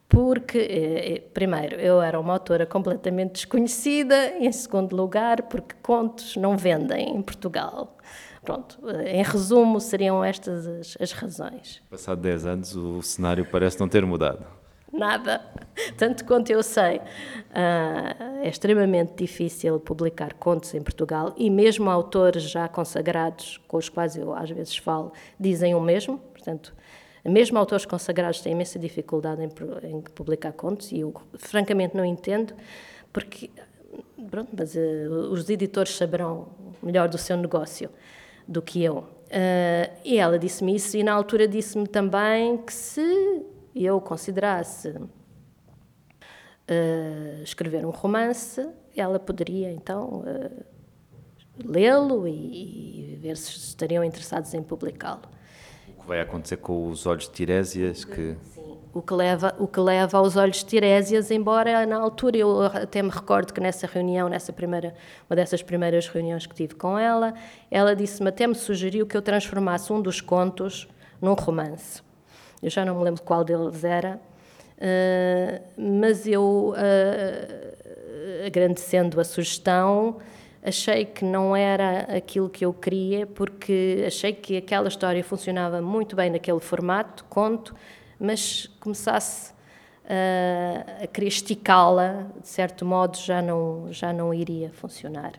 porque, 0.08 0.58
eh, 0.58 1.14
eh, 1.14 1.20
primeiro, 1.32 1.76
eu 1.76 2.00
era 2.02 2.20
uma 2.20 2.34
autora 2.34 2.66
completamente 2.66 3.32
desconhecida, 3.32 4.36
em 4.38 4.52
segundo 4.52 4.94
lugar, 4.94 5.42
porque 5.42 5.74
contos 5.82 6.36
não 6.36 6.56
vendem 6.56 7.16
em 7.16 7.22
Portugal. 7.22 7.96
Pronto, 8.44 8.78
eh, 8.88 9.20
em 9.20 9.22
resumo, 9.22 9.80
seriam 9.80 10.22
estas 10.22 10.66
as, 10.66 10.96
as 11.00 11.12
razões. 11.12 11.82
Passado 11.88 12.20
10 12.20 12.46
anos, 12.46 12.76
o 12.76 13.00
cenário 13.00 13.46
parece 13.50 13.80
não 13.80 13.88
ter 13.88 14.04
mudado. 14.04 14.44
Nada. 14.92 15.40
Tanto 15.96 16.24
quanto 16.26 16.50
eu 16.50 16.62
sei, 16.62 17.00
é 18.42 18.48
extremamente 18.48 19.14
difícil 19.16 19.80
publicar 19.80 20.34
contos 20.34 20.74
em 20.74 20.82
Portugal 20.82 21.32
e 21.36 21.48
mesmo 21.48 21.88
autores 21.88 22.42
já 22.42 22.68
consagrados, 22.68 23.58
com 23.66 23.78
os 23.78 23.88
quais 23.88 24.16
eu 24.16 24.34
às 24.34 24.50
vezes 24.50 24.76
falo, 24.76 25.12
dizem 25.40 25.74
o 25.74 25.80
mesmo. 25.80 26.18
Portanto, 26.18 26.74
mesmo 27.24 27.58
autores 27.58 27.86
consagrados 27.86 28.40
têm 28.40 28.52
imensa 28.52 28.78
dificuldade 28.78 29.42
em, 29.42 29.48
em 29.88 30.00
publicar 30.02 30.52
contos 30.52 30.92
e 30.92 31.00
eu, 31.00 31.14
francamente, 31.38 31.96
não 31.96 32.04
entendo, 32.04 32.52
porque, 33.12 33.48
pronto, 34.30 34.50
mas 34.56 34.74
uh, 34.74 34.78
os 35.30 35.48
editores 35.48 35.96
saberão 35.96 36.48
melhor 36.82 37.08
do 37.08 37.16
seu 37.16 37.36
negócio 37.36 37.88
do 38.46 38.60
que 38.60 38.82
eu. 38.82 38.98
Uh, 38.98 39.90
e 40.04 40.18
ela 40.18 40.38
disse-me 40.38 40.74
isso, 40.74 40.96
e 40.96 41.02
na 41.02 41.12
altura 41.12 41.48
disse-me 41.48 41.86
também 41.86 42.58
que 42.58 42.72
se 42.72 43.42
eu 43.74 44.00
considerasse 44.00 44.88
uh, 46.72 47.42
escrever 47.42 47.84
um 47.86 47.90
romance, 47.90 48.68
ela 48.96 49.18
poderia 49.18 49.72
então 49.72 50.24
uh, 50.24 50.64
lê-lo 51.64 52.26
e, 52.26 53.12
e, 53.12 53.16
ver 53.16 53.36
se 53.36 53.50
estariam 53.50 54.04
interessados 54.04 54.52
em 54.54 54.62
publicá-lo. 54.62 55.22
O 55.88 56.02
que 56.02 56.08
vai 56.08 56.20
acontecer 56.20 56.56
com 56.56 56.88
os 56.88 57.06
olhos 57.06 57.24
de 57.24 57.30
Tirésias? 57.30 58.04
Que... 58.04 58.36
Sim, 58.42 58.78
o 58.92 59.00
que, 59.00 59.14
leva, 59.14 59.54
o 59.58 59.66
que 59.66 59.80
leva 59.80 60.18
aos 60.18 60.36
olhos 60.36 60.58
de 60.58 60.66
Tirésias, 60.66 61.30
embora 61.30 61.86
na 61.86 61.96
altura 61.96 62.36
eu 62.36 62.62
até 62.62 63.02
me 63.02 63.08
recordo 63.08 63.52
que 63.52 63.60
nessa 63.60 63.86
reunião, 63.86 64.28
nessa 64.28 64.52
primeira, 64.52 64.94
uma 65.30 65.36
dessas 65.36 65.62
primeiras 65.62 66.08
reuniões 66.08 66.46
que 66.46 66.54
tive 66.54 66.74
com 66.74 66.98
ela, 66.98 67.32
ela 67.70 67.96
disse-me, 67.96 68.28
até 68.28 68.46
me 68.46 68.54
sugeriu 68.54 69.06
que 69.06 69.16
eu 69.16 69.22
transformasse 69.22 69.92
um 69.92 70.02
dos 70.02 70.20
contos 70.20 70.88
num 71.20 71.34
romance. 71.34 72.02
Eu 72.62 72.70
já 72.70 72.84
não 72.84 72.96
me 72.96 73.04
lembro 73.04 73.22
qual 73.22 73.42
deles 73.42 73.82
era, 73.82 74.20
uh, 74.78 75.62
mas 75.76 76.26
eu, 76.26 76.74
uh, 76.76 78.46
agradecendo 78.46 79.20
a 79.20 79.24
sugestão, 79.24 80.18
achei 80.62 81.04
que 81.04 81.24
não 81.24 81.56
era 81.56 82.02
aquilo 82.16 82.48
que 82.48 82.64
eu 82.64 82.72
queria, 82.72 83.26
porque 83.26 84.04
achei 84.06 84.32
que 84.32 84.56
aquela 84.56 84.86
história 84.86 85.22
funcionava 85.24 85.82
muito 85.82 86.14
bem 86.14 86.30
naquele 86.30 86.60
formato, 86.60 87.24
conto, 87.24 87.74
mas 88.18 88.68
começasse 88.78 89.52
uh, 90.04 91.02
a 91.02 91.06
querer 91.08 91.28
esticá-la, 91.28 92.26
de 92.40 92.48
certo 92.48 92.84
modo 92.84 93.18
já 93.18 93.42
não, 93.42 93.92
já 93.92 94.12
não 94.12 94.32
iria 94.32 94.70
funcionar. 94.70 95.32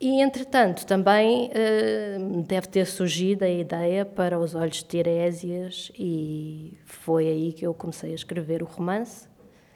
E, 0.00 0.20
entretanto, 0.22 0.86
também 0.86 1.50
uh, 1.50 2.42
deve 2.44 2.68
ter 2.68 2.86
surgido 2.86 3.44
a 3.44 3.48
ideia 3.48 4.04
para 4.04 4.38
Os 4.38 4.54
Olhos 4.54 4.76
de 4.76 4.84
Tirésias 4.84 5.90
e 5.98 6.78
foi 6.84 7.26
aí 7.26 7.52
que 7.52 7.66
eu 7.66 7.74
comecei 7.74 8.12
a 8.12 8.14
escrever 8.14 8.62
o 8.62 8.66
romance, 8.66 9.28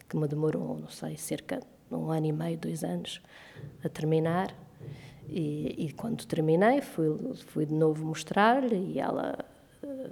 que 0.09 0.17
me 0.17 0.29
demorou, 0.29 0.79
não 0.79 0.89
sei, 0.89 1.17
cerca 1.17 1.59
de 1.91 1.97
um 1.97 2.13
ano 2.13 2.27
e 2.27 2.33
meio, 2.33 2.57
dois 2.57 2.85
anos 2.85 3.21
a 3.85 3.89
terminar. 3.89 4.55
E, 5.29 5.87
e 5.87 5.93
quando 5.93 6.25
terminei, 6.25 6.81
fui, 6.81 7.09
fui 7.49 7.67
de 7.67 7.75
novo 7.75 8.05
mostrar-lhe 8.05 8.93
e 8.93 9.01
ela, 9.01 9.37
uh, 9.83 10.11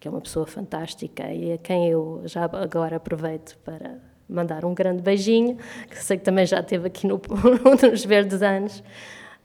que 0.00 0.08
é 0.08 0.10
uma 0.10 0.20
pessoa 0.20 0.46
fantástica 0.46 1.32
e 1.32 1.52
a 1.52 1.58
quem 1.58 1.88
eu 1.88 2.22
já 2.24 2.44
agora 2.44 2.96
aproveito 2.96 3.56
para 3.58 4.00
mandar 4.28 4.64
um 4.64 4.74
grande 4.74 5.00
beijinho, 5.00 5.58
que 5.88 6.02
sei 6.02 6.18
que 6.18 6.24
também 6.24 6.44
já 6.44 6.58
esteve 6.58 6.88
aqui 6.88 7.06
no, 7.06 7.20
nos 7.88 8.04
Verdes 8.04 8.42
Anos, 8.42 8.82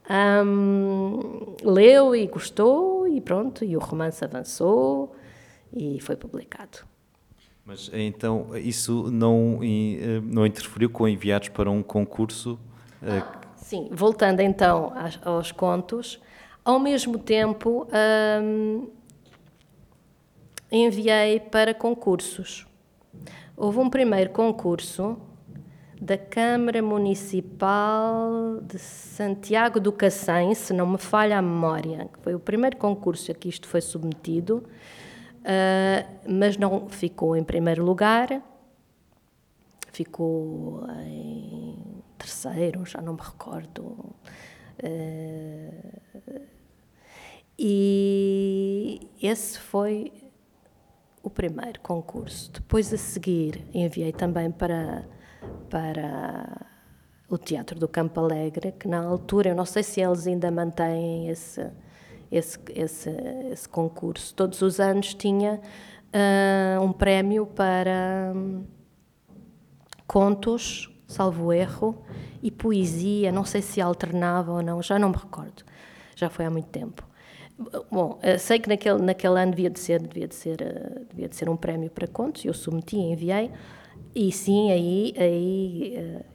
um, 0.10 1.56
leu 1.64 2.16
e 2.16 2.26
gostou 2.28 3.08
e 3.08 3.22
pronto, 3.22 3.64
e 3.64 3.78
o 3.78 3.80
romance 3.80 4.24
avançou 4.24 5.16
e 5.72 6.00
foi 6.02 6.16
publicado. 6.16 6.80
Mas 7.64 7.92
então 7.94 8.58
isso 8.58 9.12
não, 9.12 9.60
eh, 9.62 10.20
não 10.24 10.46
interferiu 10.46 10.90
com 10.90 11.08
enviados 11.08 11.50
para 11.50 11.70
um 11.70 11.84
concurso? 11.84 12.60
Ah, 13.04 13.42
sim, 13.56 13.90
voltando 13.92 14.40
então 14.40 14.92
aos 15.24 15.52
contos, 15.52 16.20
ao 16.66 16.80
mesmo 16.80 17.20
tempo 17.20 17.88
um, 18.42 18.88
enviei 20.72 21.40
para 21.40 21.74
concursos. 21.74 22.66
Houve 23.56 23.78
um 23.78 23.90
primeiro 23.90 24.32
concurso 24.32 25.18
da 26.00 26.18
Câmara 26.18 26.82
Municipal 26.82 28.62
de 28.62 28.80
Santiago 28.80 29.82
do 29.82 29.92
Cacém, 29.92 30.56
se 30.56 30.74
não 30.74 30.88
me 30.88 30.98
falha 30.98 31.38
a 31.38 31.42
memória, 31.42 32.10
foi 32.22 32.34
o 32.34 32.40
primeiro 32.40 32.78
concurso 32.78 33.32
a 33.32 33.36
que 33.36 33.50
isto 33.50 33.68
foi 33.68 33.82
submetido, 33.82 34.64
uh, 35.40 36.08
mas 36.26 36.56
não 36.56 36.88
ficou 36.88 37.36
em 37.36 37.44
primeiro 37.44 37.84
lugar, 37.84 38.42
ficou 39.92 40.86
em 41.06 41.76
terceiro, 42.18 42.86
já 42.86 43.02
não 43.02 43.14
me 43.14 43.22
recordo. 43.22 44.16
Uh, 44.82 46.00
e 47.58 49.02
esse 49.22 49.60
foi 49.60 50.14
o 51.22 51.30
primeiro 51.30 51.82
concurso. 51.82 52.50
Depois 52.54 52.94
a 52.94 52.98
seguir 52.98 53.66
enviei 53.74 54.14
também 54.14 54.50
para 54.50 55.04
para 55.70 56.66
o 57.30 57.38
Teatro 57.38 57.80
do 57.80 57.88
Campo 57.88 58.20
Alegre, 58.20 58.72
que 58.72 58.88
na 58.88 59.00
altura, 59.00 59.50
eu 59.50 59.56
não 59.56 59.66
sei 59.66 59.84
se 59.84 60.02
eles 60.02 60.26
ainda 60.26 60.50
mantêm 60.50 61.30
esse, 61.30 61.66
esse, 62.32 62.60
esse, 62.74 63.10
esse 63.52 63.70
concurso, 63.70 64.34
todos 64.34 64.62
os 64.62 64.80
anos 64.80 65.14
tinha 65.14 65.62
uh, 66.10 66.82
um 66.82 66.92
prémio 66.92 67.46
para 67.46 68.34
um, 68.36 68.64
contos, 70.08 70.90
salvo 71.08 71.54
erro, 71.54 72.04
e 72.42 72.50
poesia, 72.50 73.32
não 73.32 73.46
sei 73.46 73.62
se 73.62 73.80
alternava 73.80 74.52
ou 74.52 74.62
não, 74.62 74.82
já 74.82 74.98
não 74.98 75.10
me 75.10 75.16
recordo, 75.16 75.64
já 76.16 76.30
foi 76.30 76.46
há 76.46 76.50
muito 76.50 76.70
tempo. 76.70 77.08
Bom, 77.92 78.18
sei 78.40 78.58
que 78.58 78.70
naquele, 78.70 79.02
naquele 79.02 79.38
ano 79.38 79.52
devia 79.52 79.70
de 79.70 79.80
ser, 79.80 80.02
devia 80.02 80.28
de 80.28 80.34
ser, 80.34 80.62
uh, 80.62 81.06
devia 81.10 81.28
de 81.28 81.36
ser 81.36 81.50
um 81.50 81.58
prémio 81.58 81.92
para 81.92 82.08
contos, 82.08 82.44
eu 82.44 82.54
submeti, 82.54 82.98
enviei, 82.98 83.52
e 84.16 84.32
sim, 84.32 84.72
aí, 84.72 85.14
aí 85.18 85.96
uh, 85.98 86.26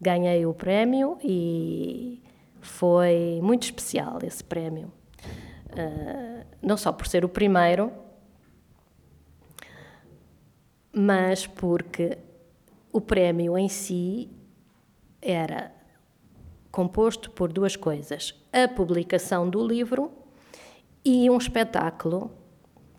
ganhei 0.00 0.44
o 0.44 0.52
prémio 0.52 1.18
e 1.22 2.22
foi 2.60 3.40
muito 3.42 3.64
especial 3.64 4.18
esse 4.22 4.42
prémio. 4.42 4.92
Uh, 5.70 6.44
não 6.62 6.76
só 6.76 6.92
por 6.92 7.06
ser 7.06 7.24
o 7.24 7.28
primeiro, 7.28 7.92
mas 10.92 11.46
porque 11.46 12.18
o 12.92 13.00
prémio 13.00 13.58
em 13.58 13.68
si 13.68 14.30
era 15.20 15.72
composto 16.70 17.30
por 17.30 17.52
duas 17.52 17.76
coisas: 17.76 18.34
a 18.52 18.68
publicação 18.68 19.48
do 19.48 19.66
livro 19.66 20.12
e 21.04 21.28
um 21.30 21.36
espetáculo 21.36 22.30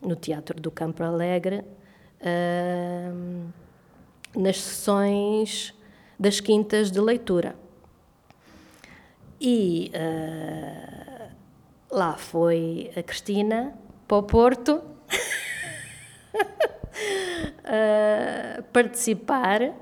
no 0.02 0.16
Teatro 0.16 0.60
do 0.60 0.72
Campo 0.72 1.04
Alegre. 1.04 1.64
Uh, 2.22 3.65
nas 4.36 4.62
sessões 4.62 5.74
das 6.20 6.40
quintas 6.40 6.92
de 6.92 7.00
leitura. 7.00 7.56
E 9.40 9.92
uh, 9.94 11.30
lá 11.92 12.18
foi 12.18 12.92
a 12.96 13.04
Cristina 13.04 13.74
para 14.08 14.18
o 14.18 14.24
Porto 14.24 14.76
uh, 14.76 14.84
participar. 18.72 19.74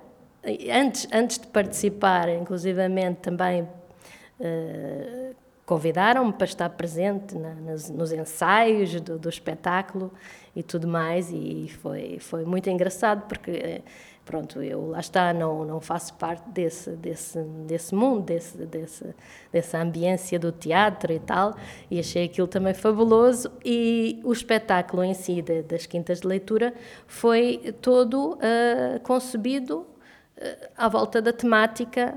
Antes, 0.71 1.07
antes 1.13 1.37
de 1.37 1.47
participar, 1.47 2.27
inclusivamente, 2.29 3.21
também 3.21 3.61
uh, 3.63 5.35
convidaram-me 5.65 6.33
para 6.33 6.45
estar 6.45 6.69
presente 6.71 7.37
na, 7.37 7.55
nas, 7.55 7.89
nos 7.89 8.11
ensaios 8.11 8.99
do, 8.99 9.17
do, 9.17 9.29
espetáculo 9.29 10.11
e 10.53 10.61
tudo 10.61 10.87
mais, 10.87 11.31
e 11.31 11.69
foi, 11.81 12.19
foi 12.19 12.43
muito 12.43 12.69
engraçado, 12.69 13.25
porque 13.27 13.81
pronto, 14.25 14.61
eu 14.61 14.89
lá 14.89 14.99
está, 14.99 15.33
não, 15.33 15.65
não 15.65 15.81
faço 15.81 16.13
parte 16.15 16.49
desse, 16.49 16.91
desse, 16.91 17.39
desse 17.67 17.93
mundo, 17.93 18.23
desse, 18.23 18.57
desse, 18.65 19.15
dessa 19.51 19.79
ambiência 19.79 20.39
do 20.39 20.51
teatro 20.51 21.11
e 21.11 21.19
tal, 21.19 21.55
e 21.91 21.99
achei 21.99 22.25
aquilo 22.25 22.47
também 22.47 22.73
fabuloso. 22.73 23.51
E 23.63 24.19
o 24.23 24.31
espetáculo 24.31 25.03
em 25.03 25.13
si, 25.13 25.41
de, 25.41 25.61
das 25.63 25.85
Quintas 25.85 26.21
de 26.21 26.27
Leitura, 26.27 26.73
foi 27.05 27.75
todo 27.81 28.33
uh, 28.33 28.99
concebido 29.03 29.79
uh, 29.79 30.69
à 30.77 30.87
volta 30.87 31.21
da 31.21 31.33
temática 31.33 32.15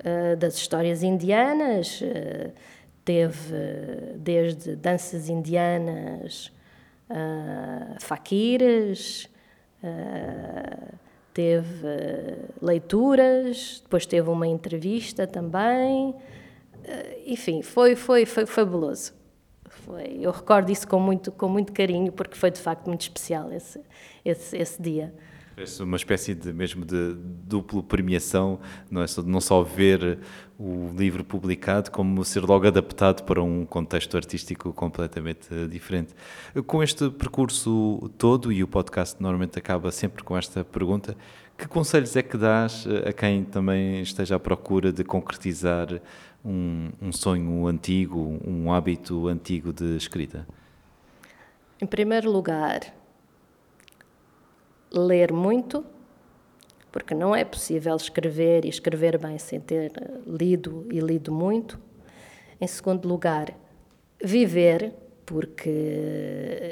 uh, 0.00 0.36
das 0.36 0.56
histórias 0.56 1.02
indianas, 1.02 2.02
teve 3.04 3.54
desde 4.16 4.76
danças 4.76 5.28
indianas, 5.28 6.50
faquires, 8.00 9.28
uh, 9.82 11.03
teve 11.34 11.88
leituras, 12.62 13.80
depois 13.82 14.06
teve 14.06 14.30
uma 14.30 14.46
entrevista 14.46 15.26
também. 15.26 16.14
Eh, 16.84 17.22
enfim, 17.26 17.60
foi, 17.60 17.96
foi, 17.96 18.24
foi 18.24 18.46
fabuloso. 18.46 19.12
Foi, 19.68 20.18
eu 20.20 20.30
recordo 20.30 20.70
isso 20.70 20.86
com 20.86 21.00
muito, 21.00 21.32
com 21.32 21.48
muito 21.48 21.72
carinho, 21.72 22.12
porque 22.12 22.36
foi 22.36 22.50
de 22.50 22.60
facto 22.60 22.86
muito 22.86 23.02
especial 23.02 23.52
esse, 23.52 23.80
esse, 24.24 24.56
esse 24.56 24.80
dia. 24.80 25.12
Parece 25.54 25.82
uma 25.82 25.96
espécie 25.96 26.34
de 26.34 26.52
mesmo 26.52 26.84
de 26.84 27.14
duplo 27.14 27.82
premiação, 27.82 28.58
não 28.90 29.02
é 29.02 29.06
só, 29.06 29.22
não 29.22 29.40
só 29.40 29.62
ver 29.62 30.18
o 30.58 30.90
livro 30.96 31.24
publicado, 31.24 31.90
como 31.90 32.24
ser 32.24 32.40
logo 32.40 32.66
adaptado 32.66 33.22
para 33.24 33.42
um 33.42 33.64
contexto 33.64 34.16
artístico 34.16 34.72
completamente 34.72 35.48
diferente. 35.68 36.12
Com 36.66 36.82
este 36.82 37.08
percurso 37.10 38.10
todo, 38.18 38.50
e 38.52 38.64
o 38.64 38.68
podcast 38.68 39.22
normalmente 39.22 39.58
acaba 39.58 39.92
sempre 39.92 40.24
com 40.24 40.36
esta 40.36 40.64
pergunta, 40.64 41.16
que 41.56 41.68
conselhos 41.68 42.16
é 42.16 42.22
que 42.22 42.36
dás 42.36 42.86
a 43.06 43.12
quem 43.12 43.44
também 43.44 44.02
esteja 44.02 44.36
à 44.36 44.40
procura 44.40 44.92
de 44.92 45.04
concretizar 45.04 45.86
um, 46.44 46.90
um 47.00 47.12
sonho 47.12 47.66
antigo, 47.68 48.40
um 48.44 48.72
hábito 48.72 49.28
antigo 49.28 49.72
de 49.72 49.96
escrita? 49.96 50.46
Em 51.80 51.86
primeiro 51.86 52.30
lugar, 52.30 52.80
ler 54.94 55.32
muito, 55.32 55.84
porque 56.92 57.14
não 57.14 57.34
é 57.34 57.44
possível 57.44 57.96
escrever 57.96 58.64
e 58.64 58.68
escrever 58.68 59.18
bem 59.18 59.38
sem 59.38 59.60
ter 59.60 59.92
lido 60.26 60.86
e 60.92 61.00
lido 61.00 61.32
muito. 61.32 61.78
Em 62.60 62.66
segundo 62.66 63.08
lugar, 63.08 63.52
viver, 64.22 64.94
porque 65.26 65.70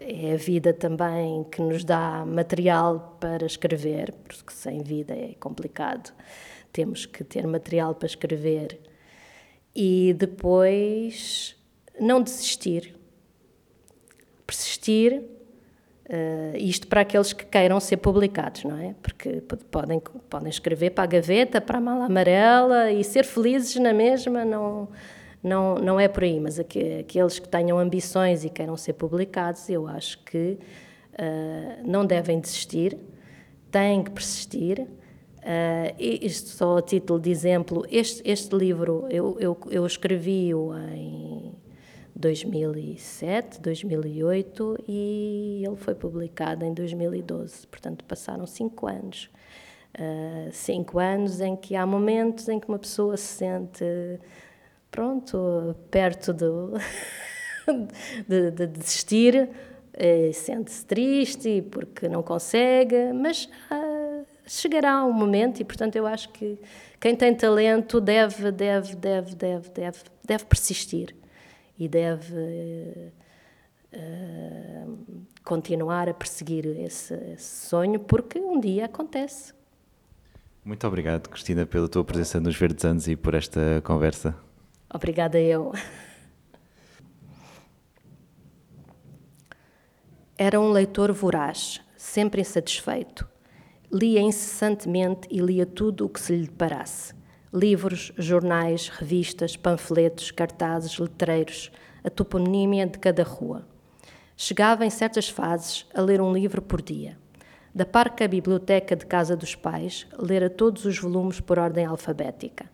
é 0.06 0.32
a 0.32 0.36
vida 0.36 0.72
também 0.72 1.44
que 1.44 1.60
nos 1.60 1.84
dá 1.84 2.24
material 2.24 3.16
para 3.20 3.44
escrever, 3.44 4.12
porque 4.24 4.52
sem 4.52 4.82
vida 4.82 5.14
é 5.14 5.34
complicado. 5.40 6.12
Temos 6.72 7.04
que 7.04 7.24
ter 7.24 7.46
material 7.46 7.94
para 7.94 8.06
escrever. 8.06 8.80
E 9.74 10.14
depois, 10.16 11.56
não 11.98 12.22
desistir. 12.22 12.94
Persistir 14.46 15.22
Uh, 16.04 16.56
isto 16.56 16.88
para 16.88 17.02
aqueles 17.02 17.32
que 17.32 17.46
queiram 17.46 17.78
ser 17.78 17.96
publicados, 17.98 18.64
não 18.64 18.76
é? 18.76 18.94
Porque 19.00 19.40
podem, 19.70 20.00
podem 20.28 20.50
escrever 20.50 20.90
para 20.90 21.04
a 21.04 21.06
gaveta, 21.06 21.60
para 21.60 21.78
a 21.78 21.80
mala 21.80 22.06
amarela 22.06 22.90
e 22.90 23.04
ser 23.04 23.24
felizes 23.24 23.76
na 23.76 23.92
mesma, 23.92 24.44
não, 24.44 24.88
não, 25.42 25.76
não 25.76 26.00
é 26.00 26.08
por 26.08 26.24
aí. 26.24 26.40
Mas 26.40 26.58
aqueles 26.58 27.38
que 27.38 27.48
tenham 27.48 27.78
ambições 27.78 28.44
e 28.44 28.50
queiram 28.50 28.76
ser 28.76 28.94
publicados, 28.94 29.68
eu 29.68 29.86
acho 29.86 30.18
que 30.24 30.58
uh, 31.12 31.88
não 31.88 32.04
devem 32.04 32.40
desistir, 32.40 32.98
têm 33.70 34.02
que 34.02 34.10
persistir. 34.10 34.80
Uh, 34.80 35.94
isto 35.98 36.50
só 36.50 36.78
a 36.78 36.82
título 36.82 37.20
de 37.20 37.30
exemplo, 37.30 37.84
este, 37.90 38.22
este 38.24 38.54
livro 38.54 39.06
eu, 39.08 39.36
eu, 39.40 39.58
eu 39.70 39.86
escrevi-o 39.86 40.72
em 40.76 41.52
2007, 42.14 43.60
2008 43.60 44.84
e 44.86 45.62
ele 45.66 45.76
foi 45.76 45.94
publicado 45.94 46.64
em 46.64 46.74
2012. 46.74 47.66
Portanto, 47.66 48.04
passaram 48.04 48.46
cinco 48.46 48.86
anos. 48.86 49.30
Uh, 49.98 50.50
cinco 50.52 50.98
anos 50.98 51.40
em 51.40 51.54
que 51.54 51.76
há 51.76 51.84
momentos 51.84 52.48
em 52.48 52.58
que 52.58 52.68
uma 52.68 52.78
pessoa 52.78 53.16
se 53.16 53.24
sente, 53.24 53.84
pronto, 54.90 55.76
perto 55.90 56.32
do, 56.32 56.72
de, 58.26 58.50
de, 58.50 58.66
desistir, 58.66 59.50
sente-se 60.32 60.86
triste 60.86 61.62
porque 61.70 62.08
não 62.08 62.22
consegue, 62.22 63.12
mas 63.12 63.44
uh, 63.70 64.24
chegará 64.46 65.04
um 65.04 65.12
momento 65.12 65.60
e, 65.60 65.64
portanto, 65.64 65.96
eu 65.96 66.06
acho 66.06 66.30
que 66.30 66.58
quem 66.98 67.14
tem 67.14 67.34
talento 67.34 68.00
deve, 68.00 68.50
deve, 68.50 68.96
deve, 68.96 69.34
deve, 69.34 69.68
deve, 69.68 69.98
deve 70.24 70.44
persistir 70.46 71.14
e 71.82 71.88
deve 71.88 73.12
uh, 73.92 74.98
continuar 75.44 76.08
a 76.08 76.14
perseguir 76.14 76.64
esse, 76.64 77.12
esse, 77.14 77.66
sonho, 77.66 77.98
porque 77.98 78.38
um 78.38 78.60
dia 78.60 78.84
acontece. 78.84 79.52
Muito 80.64 80.86
obrigado, 80.86 81.28
Cristina, 81.28 81.66
pela 81.66 81.88
tua 81.88 82.04
presença 82.04 82.38
nos 82.38 82.56
Verdes 82.56 82.84
Anos 82.84 83.08
e 83.08 83.16
por 83.16 83.34
esta 83.34 83.82
conversa. 83.82 84.36
Obrigada 84.94 85.40
eu. 85.40 85.72
Era 90.38 90.60
um 90.60 90.70
leitor 90.70 91.10
voraz, 91.12 91.80
sempre 91.96 92.42
insatisfeito. 92.42 93.28
Lia 93.92 94.20
incessantemente 94.20 95.26
e 95.30 95.40
lia 95.40 95.66
tudo 95.66 96.06
o 96.06 96.08
que 96.08 96.20
se 96.20 96.32
lhe 96.36 96.46
deparasse 96.46 97.12
livros, 97.52 98.12
jornais, 98.16 98.88
revistas, 98.88 99.56
panfletos, 99.56 100.30
cartazes, 100.30 100.98
letreiros, 100.98 101.70
a 102.02 102.08
toponímia 102.08 102.86
de 102.86 102.98
cada 102.98 103.22
rua. 103.22 103.66
Chegava 104.36 104.86
em 104.86 104.90
certas 104.90 105.28
fases 105.28 105.86
a 105.94 106.00
ler 106.00 106.20
um 106.20 106.32
livro 106.32 106.62
por 106.62 106.80
dia. 106.80 107.18
Da 107.74 107.84
parca 107.84 108.26
biblioteca 108.26 108.96
de 108.96 109.04
casa 109.04 109.36
dos 109.36 109.54
pais, 109.54 110.06
lera 110.18 110.48
todos 110.48 110.84
os 110.84 110.98
volumes 110.98 111.40
por 111.40 111.58
ordem 111.58 111.84
alfabética. 111.84 112.70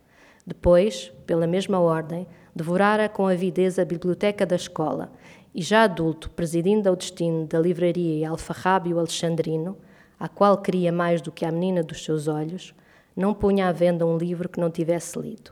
Depois, 0.46 1.12
pela 1.26 1.46
mesma 1.46 1.78
ordem, 1.80 2.26
devorara 2.54 3.08
com 3.08 3.26
avidez 3.26 3.78
a 3.78 3.84
biblioteca 3.84 4.46
da 4.46 4.56
escola 4.56 5.12
e, 5.54 5.60
já 5.60 5.82
adulto, 5.82 6.30
presidindo 6.30 6.88
ao 6.88 6.96
destino 6.96 7.46
da 7.46 7.58
livraria 7.58 8.16
e 8.16 8.24
alfarrábio 8.24 8.98
alexandrino, 8.98 9.76
a 10.18 10.28
qual 10.28 10.58
queria 10.58 10.90
mais 10.90 11.20
do 11.20 11.30
que 11.30 11.44
a 11.44 11.52
menina 11.52 11.82
dos 11.82 12.04
seus 12.04 12.28
olhos, 12.28 12.74
não 13.18 13.34
punha 13.34 13.68
à 13.68 13.72
venda 13.72 14.06
um 14.06 14.16
livro 14.16 14.48
que 14.48 14.60
não 14.60 14.70
tivesse 14.70 15.18
lido. 15.18 15.50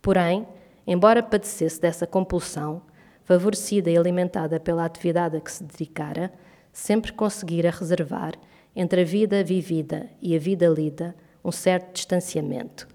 Porém, 0.00 0.48
embora 0.86 1.22
padecesse 1.22 1.78
dessa 1.78 2.06
compulsão, 2.06 2.80
favorecida 3.22 3.90
e 3.90 3.98
alimentada 3.98 4.58
pela 4.58 4.86
atividade 4.86 5.36
a 5.36 5.40
que 5.40 5.52
se 5.52 5.62
dedicara, 5.62 6.32
sempre 6.72 7.12
conseguira 7.12 7.70
reservar, 7.70 8.32
entre 8.74 9.02
a 9.02 9.04
vida 9.04 9.44
vivida 9.44 10.08
e 10.22 10.34
a 10.34 10.38
vida 10.38 10.66
lida, 10.68 11.14
um 11.44 11.52
certo 11.52 11.92
distanciamento. 11.92 12.88